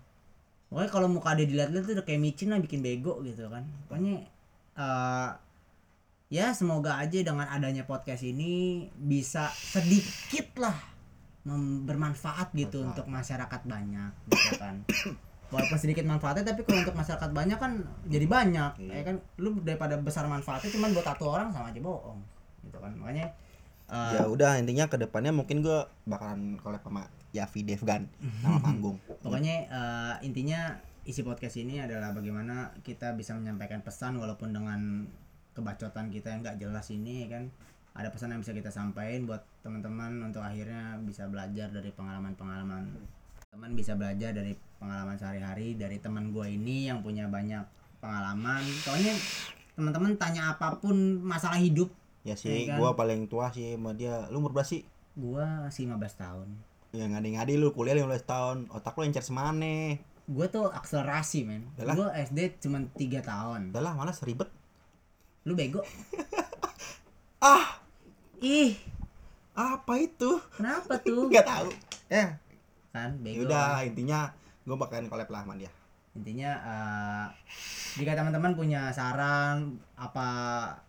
Pokoknya 0.72 0.88
kalau 0.88 1.04
muka 1.12 1.36
dia 1.36 1.44
dilihat-lihat 1.44 1.84
tuh 1.84 1.94
udah 2.00 2.06
kayak 2.08 2.20
micin 2.24 2.48
lah 2.48 2.56
bikin 2.56 2.80
bego 2.80 3.20
gitu 3.28 3.44
kan. 3.52 3.68
Pokoknya 3.84 4.24
eh 4.72 5.30
ya 6.32 6.56
semoga 6.56 6.96
aja 6.96 7.20
dengan 7.20 7.44
adanya 7.44 7.84
podcast 7.84 8.24
ini 8.24 8.88
bisa 8.96 9.52
sedikit 9.52 10.56
lah 10.56 10.72
bermanfaat 11.84 12.56
gitu 12.56 12.80
Manfaat. 12.80 12.88
untuk 12.88 13.06
masyarakat 13.12 13.60
banyak 13.68 14.12
gitu 14.32 14.50
kan. 14.56 14.76
Walaupun 15.52 15.76
sedikit 15.76 16.08
manfaatnya 16.08 16.48
tapi 16.48 16.64
kalau 16.64 16.80
untuk 16.80 16.96
masyarakat 16.96 17.30
banyak 17.30 17.58
kan 17.60 17.72
jadi 18.08 18.26
banyak. 18.26 18.72
Iya. 18.80 18.92
Ya 18.96 19.02
kan 19.04 19.16
lu 19.36 19.60
daripada 19.60 20.00
besar 20.00 20.24
manfaatnya 20.24 20.72
cuman 20.72 20.96
buat 20.96 21.06
satu 21.06 21.24
orang 21.28 21.52
sama 21.52 21.68
aja 21.68 21.80
bohong. 21.84 22.20
Gitu 22.64 22.78
kan. 22.80 22.92
Makanya 22.96 23.36
eh, 23.92 24.12
ya 24.16 24.24
udah 24.24 24.56
intinya 24.56 24.88
ke 24.88 24.96
depannya 24.96 25.30
mungkin 25.36 25.60
gue 25.60 25.84
bakalan 26.08 26.56
collab 26.58 26.80
sama 26.80 27.04
Yavi 27.32 27.64
Devgan 27.64 28.08
nama 28.44 28.60
panggung 28.64 28.96
Pokoknya 29.20 29.68
eh, 29.68 30.14
intinya 30.24 30.80
isi 31.04 31.26
podcast 31.26 31.58
ini 31.58 31.82
adalah 31.82 32.14
bagaimana 32.14 32.72
kita 32.86 33.12
bisa 33.18 33.34
menyampaikan 33.34 33.82
pesan 33.82 34.16
walaupun 34.22 34.54
dengan 34.54 35.04
kebacotan 35.52 36.08
kita 36.08 36.32
yang 36.32 36.40
nggak 36.46 36.58
jelas 36.62 36.88
ini 36.94 37.26
ya 37.26 37.38
kan 37.38 37.44
ada 37.92 38.08
pesan 38.08 38.32
yang 38.32 38.40
bisa 38.40 38.56
kita 38.56 38.72
sampaikan 38.72 39.28
buat 39.28 39.44
teman-teman 39.60 40.16
untuk 40.24 40.40
akhirnya 40.40 40.96
bisa 41.04 41.28
belajar 41.28 41.68
dari 41.68 41.92
pengalaman-pengalaman 41.92 42.88
teman 43.52 43.76
bisa 43.76 43.92
belajar 43.92 44.32
dari 44.32 44.56
pengalaman 44.80 45.12
sehari-hari 45.20 45.76
dari 45.76 46.00
teman 46.00 46.32
gue 46.32 46.48
ini 46.48 46.88
yang 46.88 47.04
punya 47.04 47.28
banyak 47.28 47.60
pengalaman. 48.00 48.64
Soalnya 48.80 49.12
teman-teman 49.76 50.16
tanya 50.16 50.56
apa 50.56 50.80
pun 50.80 51.20
masalah 51.20 51.60
hidup 51.60 51.92
ya 52.24 52.32
sih 52.32 52.64
Iya 52.64 52.72
kan? 52.72 52.76
gue 52.80 52.90
paling 52.96 53.20
tua 53.28 53.52
sih 53.52 53.76
sama 53.76 53.92
dia. 53.92 54.24
Lu 54.32 54.40
umur 54.40 54.56
berapa 54.56 54.64
sih? 54.64 54.88
Gue 55.12 55.44
masih 55.44 55.84
15 55.84 56.00
tahun. 56.16 56.48
Ya 56.96 57.04
ngadi-ngadi 57.12 57.60
lu 57.60 57.76
kuliah 57.76 57.92
15 57.92 58.24
tahun. 58.24 58.56
Otak 58.72 58.96
lu 58.96 59.04
encer 59.04 59.20
semane. 59.20 60.00
Gue 60.24 60.48
tuh 60.48 60.72
akselerasi 60.72 61.44
men. 61.44 61.68
Gue 61.76 62.08
SD 62.08 62.56
cuma 62.56 62.80
3 62.80 63.20
tahun. 63.20 63.60
Udah 63.76 63.84
lah 63.84 63.92
malah 63.92 64.16
seribet 64.16 64.48
lu 65.44 65.52
bego? 65.52 65.84
Ah! 67.42 67.82
Ih! 68.38 68.78
Apa 69.50 69.98
itu? 69.98 70.38
Kenapa 70.54 70.94
tuh? 71.02 71.26
Nggak 71.30 71.42
tahu. 71.42 71.68
Ya 72.06 72.38
kan 72.92 73.16
bego. 73.18 73.48
Udah 73.48 73.82
intinya 73.82 74.30
gue 74.62 74.76
bakalan 74.76 75.08
collab 75.08 75.28
lah 75.32 75.42
sama 75.42 75.56
dia. 75.58 75.72
Intinya 76.12 76.50
eh, 76.60 77.26
jika 77.96 78.12
teman-teman 78.12 78.52
punya 78.52 78.92
saran 78.92 79.80
apa 79.96 80.28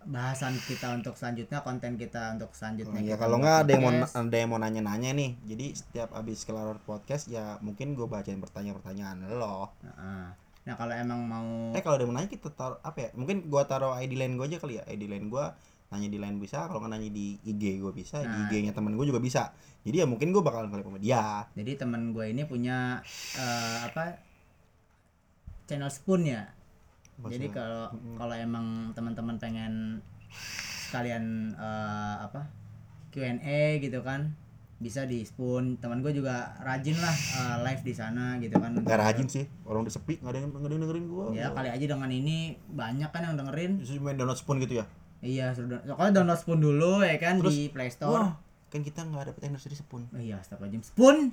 bahasan 0.03 0.51
kita 0.67 0.91
untuk 0.99 1.15
selanjutnya 1.15 1.63
konten 1.63 1.95
kita 1.95 2.35
untuk 2.35 2.51
selanjutnya 2.51 2.99
ya 2.99 3.15
kita 3.15 3.23
kalau 3.23 3.39
nggak 3.39 3.57
ada 3.63 3.71
yang 3.71 3.83
mau 3.87 3.93
ada 4.03 4.35
yang 4.35 4.49
mau 4.51 4.59
nanya-nanya 4.59 5.15
nih. 5.15 5.31
Jadi 5.47 5.65
setiap 5.79 6.11
abis 6.11 6.43
kelar 6.43 6.75
podcast 6.83 7.31
ya 7.31 7.55
mungkin 7.63 7.95
gue 7.95 8.03
bacain 8.03 8.39
pertanyaan-pertanyaan 8.43 9.31
lo. 9.39 9.71
Heeh. 9.81 10.25
nah 10.63 10.79
kalau 10.79 10.95
emang 10.95 11.19
mau 11.27 11.75
eh 11.75 11.83
kalau 11.83 11.99
ada 11.99 12.03
yang 12.07 12.11
mau 12.11 12.17
nanya 12.19 12.31
kita 12.31 12.51
taruh 12.51 12.79
apa 12.83 12.99
ya? 12.99 13.09
Mungkin 13.15 13.51
gua 13.51 13.67
taruh 13.67 13.95
ID 13.99 14.15
line 14.15 14.35
gue 14.35 14.47
aja 14.47 14.59
kali 14.59 14.79
ya. 14.79 14.83
ID 14.87 15.07
line 15.07 15.27
gue 15.31 15.45
nanya 15.93 16.09
di 16.09 16.17
line 16.17 16.37
bisa 16.37 16.65
kalau 16.65 16.81
nggak 16.81 16.91
nanya 16.91 17.09
di 17.09 17.37
IG 17.39 17.79
gue 17.79 17.93
bisa 17.93 18.19
Nah. 18.19 18.27
di 18.27 18.37
IG 18.49 18.65
nya 18.65 18.73
temen 18.73 18.93
gue 18.93 19.05
juga 19.05 19.21
bisa. 19.21 19.53
Jadi 19.83 20.01
ya 20.01 20.05
mungkin 20.05 20.33
gue 20.33 20.41
bakalan 20.41 20.67
collab 20.67 20.87
sama 20.87 20.97
dia. 20.97 21.45
Jadi 21.53 21.71
teman 21.75 22.11
gue 22.11 22.25
ini 22.27 22.43
punya 22.43 22.99
eh, 23.35 23.77
apa 23.83 24.17
channel 25.65 25.87
spoon 25.87 26.27
ya? 26.27 26.43
Jadi 27.13 27.21
Maksudnya, 27.21 27.49
kalau 27.53 27.83
Mm-mm. 27.93 28.15
kalau 28.17 28.35
emang 28.35 28.65
teman-teman 28.91 29.37
pengen 29.37 30.01
sekalian 30.89 31.53
eh, 31.53 32.15
apa 32.19 32.49
Q&A 33.09 33.77
gitu 33.77 34.01
kan 34.01 34.33
bisa 34.81 35.05
di 35.05 35.23
spoon. 35.23 35.77
Teman 35.79 36.01
gue 36.01 36.11
juga 36.11 36.57
rajin 36.59 36.97
lah 36.97 37.13
eh, 37.13 37.57
live 37.63 37.83
di 37.85 37.93
sana 37.93 38.35
gitu 38.41 38.57
kan. 38.57 38.73
Nggak 38.75 38.99
rajin 38.99 39.27
sih 39.29 39.45
orang 39.63 39.85
udah 39.85 39.93
sepi 39.93 40.19
nggak 40.19 40.31
ada 40.31 40.39
yang 40.41 40.49
nggak 40.49 40.65
ada 40.65 40.73
yang 40.73 40.83
dengerin 40.83 41.05
gue 41.07 41.23
ya 41.37 41.47
kali 41.51 41.69
aja 41.69 41.85
dengan 41.85 42.09
ini 42.09 42.37
banyak 42.67 43.09
kan 43.09 43.21
yang 43.23 43.35
dengerin. 43.37 43.71
Terus 43.79 44.01
main 44.01 44.17
download 44.17 44.35
spoon 44.35 44.57
gitu 44.59 44.81
ya 44.81 44.85
iya 45.23 45.55
sudah 45.55 45.79
pokoknya 45.81 46.11
download 46.13 46.35
spoon 46.37 46.59
dulu 46.59 46.99
ya 46.99 47.15
kan 47.15 47.39
Terus, 47.39 47.53
di 47.55 47.71
Play 47.71 47.89
Store 47.89 48.11
wah 48.11 48.31
kan 48.67 48.81
kita 48.81 49.05
nggak 49.05 49.23
dapet 49.29 49.41
anniversary 49.45 49.77
spoon 49.77 50.03
Oh 50.09 50.17
iya, 50.17 50.41
astagfirullahaladzim. 50.41 50.81
Spoon, 50.81 51.29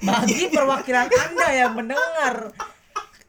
bagi 0.00 0.48
perwakilan 0.48 1.12
Anda 1.12 1.48
yang 1.52 1.72
mendengar 1.76 2.56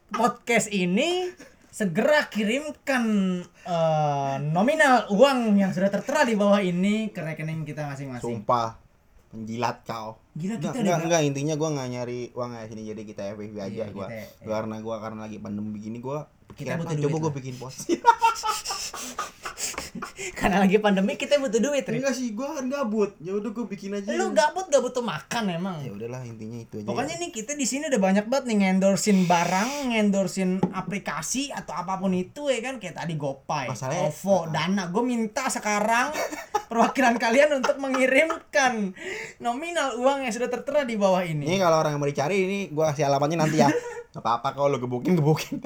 podcast 0.08 0.72
ini, 0.72 1.28
segera 1.68 2.28
kirimkan 2.28 3.04
eh, 3.44 4.34
nominal 4.40 5.04
uang 5.12 5.52
yang 5.54 5.68
sudah 5.68 5.92
tertera 5.92 6.24
di 6.24 6.32
bawah 6.32 6.60
ini 6.60 7.12
ke 7.12 7.20
rekening 7.20 7.64
kita 7.64 7.84
masing-masing. 7.84 8.40
sumpah 8.40 8.80
penjilat 9.28 9.84
kau 9.84 10.16
Gila 10.32 10.56
Enggak, 10.56 10.72
kita 10.72 10.80
enggak, 10.80 10.96
udah 10.96 11.06
enggak, 11.08 11.22
intinya 11.24 11.54
gua 11.56 11.68
nggak 11.72 11.88
nyari 11.92 12.20
uang 12.32 12.50
ya 12.52 12.64
sini 12.68 12.82
jadi 12.84 13.02
kita 13.04 13.22
FVV 13.32 13.54
aja 13.60 13.68
Iya, 13.68 13.86
gua. 13.92 14.08
kita, 14.08 14.16
iya. 14.16 14.26
Gua 14.44 14.54
karena 14.60 14.76
gua 14.80 14.96
karena 14.96 15.20
lagi 15.24 15.36
pandemi 15.40 15.76
begini 15.76 16.00
gua 16.00 16.24
Kita 16.52 16.76
butuh 16.76 16.96
ah, 16.96 17.00
coba 17.04 17.16
gua 17.20 17.32
bikin 17.32 17.56
post. 17.56 17.84
karena 20.38 20.56
lagi 20.58 20.78
pandemi 20.78 21.14
kita 21.14 21.36
butuh 21.36 21.60
duit, 21.60 21.84
Rik. 21.84 22.00
enggak 22.00 22.14
sih, 22.14 22.32
gua 22.32 22.56
kan 22.56 22.66
gabut. 22.66 23.14
Ya 23.18 23.32
udah 23.32 23.50
gua 23.50 23.66
bikin 23.66 23.92
aja. 23.92 24.10
Lu 24.12 24.32
gabut 24.32 24.66
gak 24.66 24.80
butuh 24.80 25.00
makan 25.00 25.52
emang. 25.52 25.76
Ya 25.80 25.92
udahlah 25.92 26.22
intinya 26.22 26.58
itu 26.58 26.80
aja. 26.80 26.86
Pokoknya 26.86 27.14
nih 27.18 27.30
kita 27.30 27.52
di 27.52 27.62
sini 27.62 27.86
udah 27.86 28.00
banyak 28.00 28.26
banget 28.26 28.44
nih 28.48 28.56
ngendorsin 28.62 29.24
barang, 29.24 29.70
ngendorsin 29.90 30.50
aplikasi 30.72 31.50
atau 31.50 31.74
apa 31.74 31.96
pun 31.96 32.10
itu 32.10 32.48
ya 32.48 32.58
kan 32.60 32.78
kayak 32.78 32.96
tadi 32.96 33.14
GoPay, 33.14 33.70
Masalahnya- 33.70 34.08
OVO, 34.08 34.38
Dana. 34.48 34.82
Gue 34.88 35.04
minta 35.04 35.46
sekarang 35.46 36.10
perwakilan 36.70 37.16
kalian 37.16 37.60
untuk 37.60 37.76
mengirimkan 37.76 38.96
nominal 39.38 39.94
uang 39.94 40.24
yang 40.24 40.32
sudah 40.32 40.48
tertera 40.48 40.82
di 40.82 40.96
bawah 40.96 41.20
Ini 41.20 41.44
ini 41.44 41.56
kalau 41.58 41.78
orang 41.78 41.94
yang 41.94 42.00
mau 42.00 42.08
dicari 42.08 42.36
ini 42.40 42.58
gua 42.68 42.90
kasih 42.90 43.06
alamatnya 43.06 43.44
nanti 43.44 43.58
ya. 43.58 43.68
Gak 44.12 44.20
apa-apa 44.20 44.52
kalau 44.52 44.68
lu 44.68 44.78
gebukin 44.78 45.16
gebukin. 45.16 45.56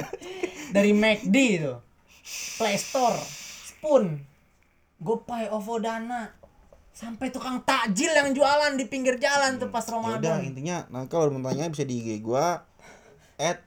dari 0.69 0.91
McD 0.91 1.35
itu, 1.35 1.75
Play 2.27 2.75
Store, 2.75 3.15
Spoon, 3.67 4.19
GoPay, 4.99 5.47
OVO, 5.49 5.79
Dana. 5.79 6.27
Sampai 6.91 7.29
tukang 7.29 7.61
takjil 7.61 8.09
yang 8.09 8.33
jualan 8.33 8.73
di 8.75 8.85
pinggir 8.85 9.15
jalan 9.17 9.61
tuh 9.61 9.69
pas 9.69 9.85
ya 9.85 9.93
udah 9.93 10.17
Ramadan. 10.17 10.41
intinya 10.43 10.89
nah 10.89 11.05
kalau 11.05 11.29
mau 11.29 11.45
tanya 11.45 11.69
bisa 11.69 11.85
di 11.85 12.01
IG 12.01 12.25
gua 12.25 12.65
at 13.37 13.61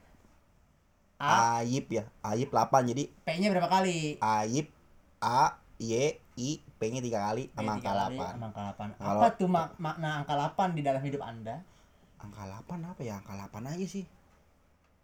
A, 1.14 1.60
Ayip 1.60 1.86
ya. 1.90 2.10
Ayip 2.20 2.48
8 2.48 2.90
jadi 2.90 3.06
P-nya 3.22 3.54
berapa 3.54 3.70
kali? 3.70 4.18
Ayip 4.18 4.72
A 5.20 5.54
Y 5.78 6.16
I 6.34 6.50
P-nya 6.74 6.98
tiga 6.98 7.22
kali 7.22 7.52
sama 7.54 7.76
angka 7.76 7.92
kali 7.94 8.16
8. 8.18 8.34
sama 8.34 8.44
angka 8.48 8.62
8. 8.74 8.98
Kalau- 8.98 9.22
Apa 9.22 9.28
tuh 9.36 9.46
mak- 9.46 9.76
makna 9.78 10.08
angka 10.18 10.34
8 10.34 10.74
di 10.74 10.82
dalam 10.82 10.98
hidup 10.98 11.22
Anda? 11.22 11.62
Angka 12.18 12.42
8 12.66 12.82
apa 12.82 13.00
ya? 13.00 13.22
Angka 13.22 13.36
8 13.38 13.62
aja 13.70 13.86
sih. 13.86 14.04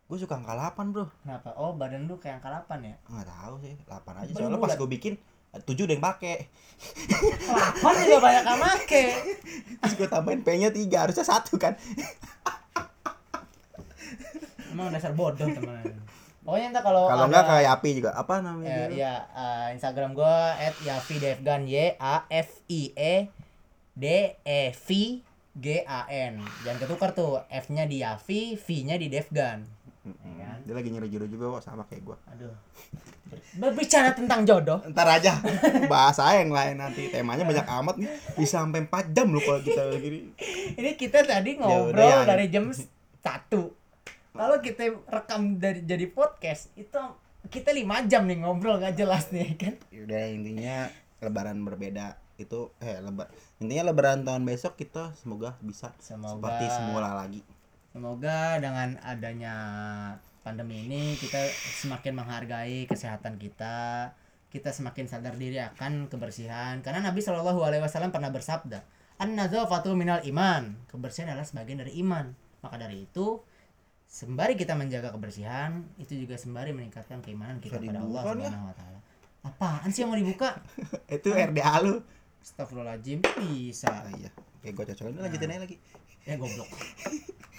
Gue 0.07 0.19
suka 0.23 0.39
angka 0.39 0.55
8, 0.55 0.95
Bro. 0.95 1.11
Kenapa? 1.27 1.51
Oh, 1.59 1.75
badan 1.75 2.07
lu 2.07 2.15
kayak 2.23 2.39
angka 2.39 2.63
8 2.71 2.79
ya? 2.87 2.95
Enggak 3.11 3.27
tahu 3.27 3.55
sih, 3.59 3.75
8 3.91 4.23
aja. 4.23 4.33
Soalnya 4.39 4.59
pas 4.63 4.75
gue 4.79 4.89
bikin 4.89 5.15
7 5.51 5.67
udah 5.67 5.95
yang 5.99 6.05
pakai. 6.07 6.47
8 7.83 8.07
juga 8.07 8.19
banyak 8.31 8.45
yang 8.47 8.61
make. 8.63 9.05
Terus 9.83 9.95
gue 9.99 10.07
tambahin 10.07 10.47
P-nya 10.47 10.71
3, 10.71 11.03
harusnya 11.03 11.27
satu 11.27 11.59
kan. 11.59 11.75
Emang 14.71 14.95
dasar 14.95 15.11
bodoh, 15.11 15.43
teman. 15.51 15.83
Pokoknya 16.47 16.71
entar 16.71 16.87
kalau 16.87 17.11
Kalau 17.11 17.27
enggak 17.27 17.43
kayak 17.51 17.65
Yapi 17.67 17.91
juga. 17.99 18.11
Apa 18.15 18.39
namanya? 18.39 18.87
ya, 18.87 18.87
ya 18.95 19.15
eh, 19.35 19.67
Instagram 19.75 20.15
gua 20.15 20.55
@yafidevgan 20.87 21.67
Y 21.67 21.99
A 21.99 22.23
F 22.31 22.63
I 22.71 22.95
E 22.95 23.15
D 23.99 24.05
E 24.47 24.61
V 24.71 24.89
G 25.59 25.67
A 25.83 26.07
N. 26.07 26.39
Jangan 26.63 26.79
ketukar 26.79 27.11
tuh, 27.19 27.43
F-nya 27.51 27.91
di 27.91 28.07
Yafi, 28.07 28.55
V-nya 28.55 28.95
di 28.95 29.11
Devgan. 29.11 29.76
Mm-mm. 30.07 30.39
kan? 30.39 30.59
Dia 30.63 30.73
lagi 30.73 30.89
nyari 30.89 31.09
jodoh 31.09 31.27
juga 31.27 31.45
kok 31.53 31.65
sama 31.65 31.83
kayak 31.85 32.03
gue. 32.03 32.17
Aduh. 32.31 32.55
Berbicara 33.53 34.13
tentang 34.13 34.45
jodoh, 34.45 34.79
Ntar 34.87 35.09
aja 35.13 35.43
bahasa 35.87 36.31
yang 36.37 36.49
lain 36.49 36.79
nanti 36.79 37.11
temanya 37.11 37.43
banyak 37.43 37.67
amat 37.67 37.95
nih 37.97 38.07
bisa 38.37 38.63
sampai 38.63 38.85
4 38.85 39.11
jam 39.11 39.27
loh 39.29 39.41
kalau 39.41 39.59
kita 39.61 39.83
gini. 39.97 40.31
ini 40.73 40.91
kita 40.95 41.21
tadi 41.21 41.57
Ya 41.57 41.61
ngobrol 41.61 42.07
ya. 42.07 42.23
dari 42.23 42.47
jam 42.47 42.71
1 42.71 42.79
kalau 44.31 44.57
kita 44.61 44.83
rekam 45.05 45.57
dari 45.57 45.83
jadi 45.83 46.07
podcast 46.07 46.71
itu 46.75 47.01
kita 47.47 47.73
lima 47.73 48.05
jam 48.05 48.25
nih 48.25 48.39
ngobrol 48.39 48.77
gak 48.77 48.95
jelas 48.95 49.27
nih 49.29 49.57
kan 49.57 49.75
Udah 49.91 50.23
intinya 50.29 50.87
lebaran 51.19 51.59
berbeda 51.61 52.15
itu 52.37 52.69
eh 52.79 53.01
lebar 53.01 53.27
intinya 53.57 53.89
lebaran 53.89 54.23
tahun 54.23 54.45
besok 54.45 54.77
kita 54.77 55.17
semoga 55.17 55.57
bisa 55.59 55.91
Semoga. 55.99 56.37
seperti 56.37 56.65
semula 56.71 57.11
lagi. 57.17 57.41
Semoga 57.97 58.61
dengan 58.61 59.01
adanya 59.01 59.57
pandemi 60.45 60.85
ini 60.85 61.17
kita 61.17 61.49
semakin 61.81 62.13
menghargai 62.21 62.85
kesehatan 62.85 63.41
kita 63.41 64.13
kita 64.53 64.69
semakin 64.69 65.09
sadar 65.09 65.33
diri 65.33 65.57
akan 65.65 66.13
kebersihan 66.13 66.85
karena 66.85 67.01
Nabi 67.01 67.25
Shallallahu 67.25 67.57
Alaihi 67.65 67.81
Wasallam 67.81 68.13
pernah 68.13 68.29
bersabda 68.29 68.85
an 69.17 69.33
minal 69.97 70.21
iman 70.29 70.77
kebersihan 70.93 71.33
adalah 71.33 71.49
sebagian 71.49 71.81
dari 71.81 71.97
iman 72.05 72.37
maka 72.61 72.77
dari 72.77 73.09
itu 73.09 73.41
sembari 74.05 74.61
kita 74.61 74.77
menjaga 74.77 75.17
kebersihan 75.17 75.89
itu 75.97 76.21
juga 76.21 76.37
sembari 76.37 76.77
meningkatkan 76.77 77.25
keimanan 77.25 77.65
kita 77.65 77.81
Bisa 77.81 77.97
kepada 77.97 78.05
Allah 78.05 78.21
ya. 78.21 78.29
Subhanahu 78.29 78.69
wa 78.69 78.75
taala 78.77 79.01
apaan 79.41 79.89
sih 79.89 80.05
yang 80.05 80.13
mau 80.13 80.21
dibuka 80.21 80.61
itu 81.17 81.33
RDA 81.33 81.75
lu. 81.81 82.05
Astagfirullahaladzim 82.45 83.25
bisa 83.25 83.91
Ah, 83.91 84.13
iya. 84.15 84.31
Oke, 84.63 84.71
gua 84.71 84.85
cocokin 84.87 85.19
lanjutin 85.19 85.51
aja 85.51 85.63
lagi. 85.67 85.77
Ya 86.27 86.35
goblok. 86.37 86.69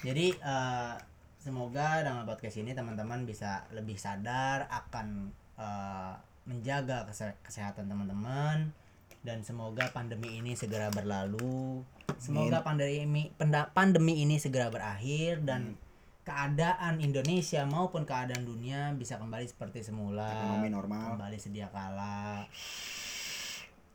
Jadi 0.04 0.36
eh, 0.36 0.94
semoga 1.40 2.04
dengan 2.04 2.28
podcast 2.28 2.60
ini 2.60 2.76
teman-teman 2.76 3.24
bisa 3.24 3.64
lebih 3.72 3.96
sadar 3.96 4.68
akan 4.68 5.32
eh, 5.58 6.14
menjaga 6.46 7.08
kese- 7.08 7.40
kesehatan 7.42 7.88
teman-teman. 7.88 8.76
Dan 9.24 9.44
semoga 9.44 9.92
pandemi 9.92 10.40
ini 10.40 10.56
segera 10.56 10.88
berlalu. 10.88 11.84
Semoga 12.16 12.64
pandemi 12.64 13.28
pandemi 13.76 14.24
ini 14.24 14.40
segera 14.40 14.72
berakhir 14.72 15.44
dan 15.44 15.76
keadaan 16.24 17.00
Indonesia 17.00 17.64
maupun 17.64 18.04
keadaan 18.04 18.44
dunia 18.44 18.92
bisa 18.96 19.16
kembali 19.20 19.48
seperti 19.48 19.84
semula. 19.84 20.28
Ekonomi 20.32 20.70
normal. 20.72 21.16
kembali 21.16 21.40
sedia 21.40 21.68
kala 21.72 22.44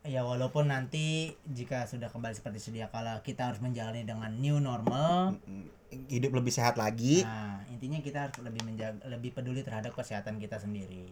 ya 0.03 0.21
walaupun 0.21 0.67
nanti 0.67 1.31
jika 1.47 1.87
sudah 1.87 2.07
kembali 2.07 2.35
seperti 2.35 2.59
sedia 2.61 2.87
kala 2.87 3.19
kita 3.21 3.47
harus 3.47 3.59
menjalani 3.59 4.03
dengan 4.03 4.31
new 4.35 4.59
normal 4.59 5.39
Hidup 6.09 6.33
lebih 6.33 6.49
sehat 6.49 6.73
lagi. 6.75 7.21
nah 7.21 7.61
intinya 7.69 8.01
kita 8.01 8.25
harus 8.25 8.41
lebih 8.41 8.65
menjaga 8.65 8.97
lebih 9.05 9.29
peduli 9.31 9.61
terhadap 9.61 9.93
kesehatan 9.93 10.37
kita 10.37 10.57
sendiri 10.57 11.05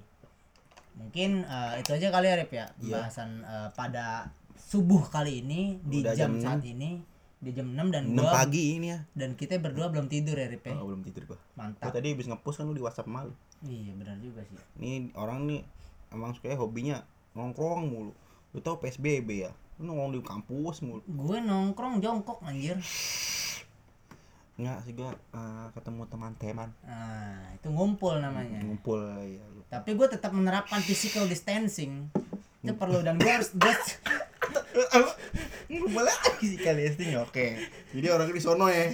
mungkin 0.91 1.45
eh, 1.45 1.73
itu 1.79 1.93
aja 1.93 2.09
kali 2.09 2.27
ya 2.27 2.35
Rip 2.35 2.51
ya 2.51 2.65
Iya. 2.81 2.93
bahasan 2.99 3.29
eh, 3.41 3.69
pada 3.71 4.27
subuh 4.57 5.07
kali 5.07 5.39
ini 5.39 5.79
di 5.81 6.01
Udah 6.01 6.11
jam, 6.11 6.35
jam 6.35 6.59
saat 6.59 6.65
ini 6.65 6.99
di 7.37 7.51
jam 7.53 7.71
6 7.71 7.89
dan 7.89 8.03
6 8.05 8.17
gua 8.17 8.33
pagi 8.35 8.75
ini 8.75 8.87
ya. 8.89 8.99
dan 9.13 9.33
kita 9.33 9.57
berdua 9.57 9.87
belum 9.87 10.05
tidur 10.05 10.35
ya 10.35 10.45
Rip 10.45 10.61
ya 10.61 10.75
Oh, 10.75 10.85
belum 10.85 11.01
tidur 11.01 11.23
gua. 11.25 11.37
Gua 11.37 11.55
mantap 11.55 11.89
tadi 11.89 12.11
habis 12.11 12.25
ngepost 12.25 12.59
kan 12.59 12.65
lu 12.65 12.73
di 12.73 12.81
WhatsApp 12.81 13.07
malu. 13.07 13.31
iya 13.63 13.93
benar 13.93 14.17
juga 14.17 14.41
sih 14.41 14.57
Ini 14.75 15.13
orang 15.13 15.45
nih 15.45 15.61
emang 16.09 16.33
suka 16.33 16.51
hobinya 16.53 17.05
nongkrong 17.31 17.85
mulu. 17.87 18.11
Lu 18.51 18.59
tau 18.59 18.77
PSBB 18.77 19.29
ya? 19.41 19.51
Lu 19.75 19.87
nongkrong 19.87 20.11
di 20.11 20.19
kampus 20.21 20.75
mulu. 20.81 21.01
gue 21.01 21.37
nongkrong 21.39 21.99
jongkok 21.99 22.39
anjir 22.41 22.77
Enggak 24.53 24.77
sih 24.83 24.93
gua 24.93 25.09
eh, 25.09 25.65
ketemu 25.73 26.05
teman-teman 26.05 26.69
nah 26.83 27.49
itu 27.51 27.67
ngumpul 27.67 28.13
namanya 28.15 28.61
ngumpul 28.61 28.99
ya 29.17 29.41
lu. 29.47 29.65
tapi 29.65 29.95
gue 29.95 30.05
tetap 30.05 30.29
menerapkan 30.31 30.77
physical 30.79 31.25
distancing 31.25 32.11
itu 32.61 32.73
perlu 32.75 33.01
dan 33.01 33.17
gue 33.17 33.25
harus 33.25 33.49
gue 33.51 33.73
Ngumpul 35.65 36.03
lagi 36.03 36.45
sih 36.45 36.59
kali 36.59 36.83
ya 36.83 37.23
oke. 37.23 37.47
Jadi 37.89 38.07
orang 38.07 38.27
di 38.27 38.43
sono 38.43 38.67
ya. 38.67 38.91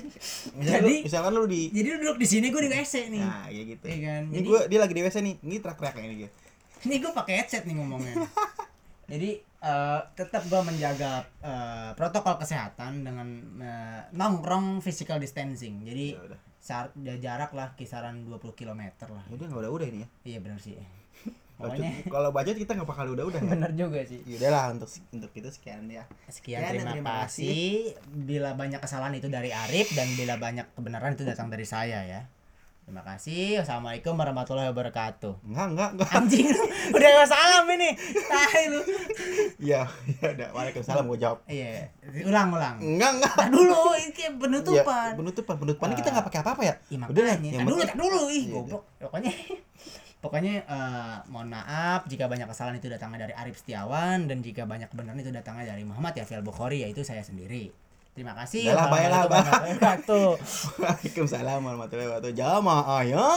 Misalkan 0.54 0.86
Jadi- 0.86 1.02
lu, 1.02 1.06
misalkan 1.06 1.32
lu 1.34 1.44
di 1.46 1.62
jadi 1.68 1.88
lu 1.90 1.98
duduk 2.00 2.18
di 2.22 2.28
sini 2.30 2.48
gue 2.48 2.62
di 2.62 2.70
WC 2.70 2.94
nih 3.10 3.22
Nah, 3.22 3.50
kayak 3.50 3.66
gitu. 3.68 3.86
Iya 3.90 3.98
kan? 4.00 4.22
Ini 4.24 4.36
Jadi- 4.36 4.48
gua 4.48 4.60
dia 4.64 4.80
lagi 4.80 4.94
di 4.94 5.02
WC 5.02 5.16
nih. 5.20 5.36
Ini 5.42 5.56
teriak-teriak 5.58 5.94
kayak 5.96 6.08
ini 6.08 6.16
dia. 6.16 6.30
ini 6.80 6.96
gue 7.02 7.10
pakai 7.12 7.34
headset 7.36 7.66
nih 7.66 7.74
ngomongnya 7.74 8.14
jadi 9.12 9.42
eh, 9.60 10.00
tetap 10.14 10.44
gue 10.44 10.62
menjaga 10.62 11.12
eh, 11.40 11.90
protokol 11.94 12.38
kesehatan 12.38 13.02
dengan 13.02 13.28
eh, 13.58 14.02
nongkrong 14.12 14.80
physical 14.80 15.18
distancing 15.18 15.82
jadi 15.82 16.14
Ya 16.14 16.22
udah. 16.24 16.40
sar- 16.58 16.94
ya 16.96 17.16
jarak 17.18 17.52
lah 17.52 17.74
kisaran 17.74 18.24
20 18.24 18.38
km 18.54 18.82
lah 19.08 19.24
Ya 19.24 19.34
udah 19.34 19.46
enggak 19.46 19.62
udah-udah 19.64 19.88
ini 19.88 20.00
ya. 20.00 20.08
iya 20.26 20.40
benar 20.40 20.58
sih 20.58 20.78
pokoknya 21.58 22.06
Kalau 22.06 22.30
budget 22.30 22.54
kita 22.56 22.72
nggak 22.72 22.86
bakal 22.86 23.10
udah-udah 23.10 23.40
ya. 23.40 23.50
benar 23.50 23.72
juga 23.74 23.98
sih 24.04 24.22
Ya 24.24 24.38
udahlah 24.38 24.64
untuk 24.72 24.90
untuk 25.12 25.32
itu 25.32 25.50
sekian 25.50 25.90
ya. 25.90 26.06
Sekian 26.28 26.62
Ya, 26.62 26.70
terima, 26.70 26.94
terima 26.94 27.12
kasih. 27.24 27.98
Bila 28.08 28.54
banyak 28.54 28.78
kesalahan 28.78 29.14
itu 29.14 29.26
dari 29.28 29.50
Arif 29.50 29.90
dan 29.92 30.06
bila 30.14 30.38
banyak 30.38 30.70
kebenaran 30.72 31.14
itu 31.14 31.26
datang 31.26 31.50
dari 31.50 31.66
saya 31.66 32.06
ya. 32.06 32.22
Terima 32.88 33.04
kasih. 33.04 33.60
Wassalamualaikum 33.60 34.16
warahmatullahi 34.16 34.72
wabarakatuh. 34.72 35.44
Enggak, 35.44 35.68
enggak, 35.76 35.90
enggak. 35.92 36.08
Anjing, 36.08 36.48
udah 36.96 37.10
gak 37.20 37.28
salam 37.28 37.68
ini. 37.76 37.90
Tai 38.00 38.64
lu. 38.72 38.80
Iya, 39.60 39.82
ya 40.24 40.28
udah. 40.32 40.48
Waalaikumsalam 40.56 41.04
gua 41.04 41.20
jawab. 41.20 41.44
Iya, 41.52 41.92
ulang 42.24 42.48
ulang. 42.56 42.80
Enggak, 42.80 43.12
enggak. 43.20 43.34
Tar 43.36 43.52
dulu, 43.52 43.92
ini 43.92 44.12
kayak 44.16 44.32
Ya, 44.32 44.40
penutupan. 44.40 45.12
penutupan. 45.20 45.56
Penutupan 45.60 45.88
ini 45.92 45.98
kita 46.00 46.10
nggak 46.16 46.26
pakai 46.32 46.40
apa-apa 46.40 46.62
ya? 46.64 46.76
Ih, 46.88 46.98
Udah 47.04 47.24
lah, 47.28 47.36
yang 47.36 47.60
Tar 47.60 47.66
dulu, 47.68 47.76
tar 47.84 47.98
dulu. 48.00 48.22
Ih, 48.32 48.44
Iya, 48.48 48.54
goblok. 48.56 48.84
Pokoknya 49.04 49.32
pokoknya 50.24 50.54
eh, 50.64 51.16
mohon 51.28 51.52
maaf 51.52 52.08
jika 52.08 52.32
banyak 52.32 52.48
kesalahan 52.48 52.80
itu 52.80 52.88
datangnya 52.88 53.28
dari 53.28 53.36
Arif 53.36 53.60
Setiawan 53.60 54.32
dan 54.32 54.40
jika 54.40 54.64
banyak 54.64 54.88
kebenaran 54.88 55.20
itu 55.20 55.30
datangnya 55.30 55.76
dari 55.76 55.84
Muhammad 55.84 56.16
Yafial 56.16 56.40
Bukhari 56.40 56.82
yaitu 56.82 57.04
saya 57.04 57.20
sendiri 57.22 57.68
terima 58.18 58.34
kasih 58.34 58.74
Udah 58.74 58.76
lah, 58.76 58.88
baiklah. 58.90 59.22
Waalaikumsalam 60.82 61.60
warahmatullahi 61.62 62.10
wabarakatuh. 62.10 62.34
Jamaah 62.34 63.02
ya, 63.06 63.28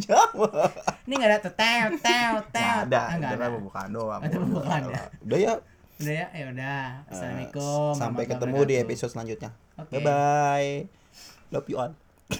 jamaah. 0.00 0.70
ini 1.04 1.12
nggak 1.12 1.28
ada 1.28 1.40
tetel 1.44 1.86
tel 2.00 2.34
tel 2.48 2.78
Nggak 2.88 2.88
ada, 2.88 3.02
Ah, 3.04 3.08
nggak 3.14 3.30
itu 3.30 3.36
ada 3.36 3.44
kan 3.44 3.50
pembukaan 3.52 3.90
doang. 3.92 4.20
Itu 4.24 4.36
pembukaan 4.40 4.80
ya. 4.88 5.02
Udah 5.20 5.38
ya. 5.38 5.54
udah 6.00 6.14
ya 6.16 6.26
ya 6.32 6.44
udah 6.48 6.80
Eh, 7.04 7.12
assalamualaikum 7.12 7.92
Sampai 7.92 8.24
warahmatullahi 8.24 8.32
ketemu 8.32 8.58
di 8.64 8.74
episode 8.80 9.10
selanjutnya. 9.12 9.50
Bye 9.76 10.00
bye. 10.00 10.70
Love 11.52 11.68
you 11.68 11.76
all. 11.76 12.09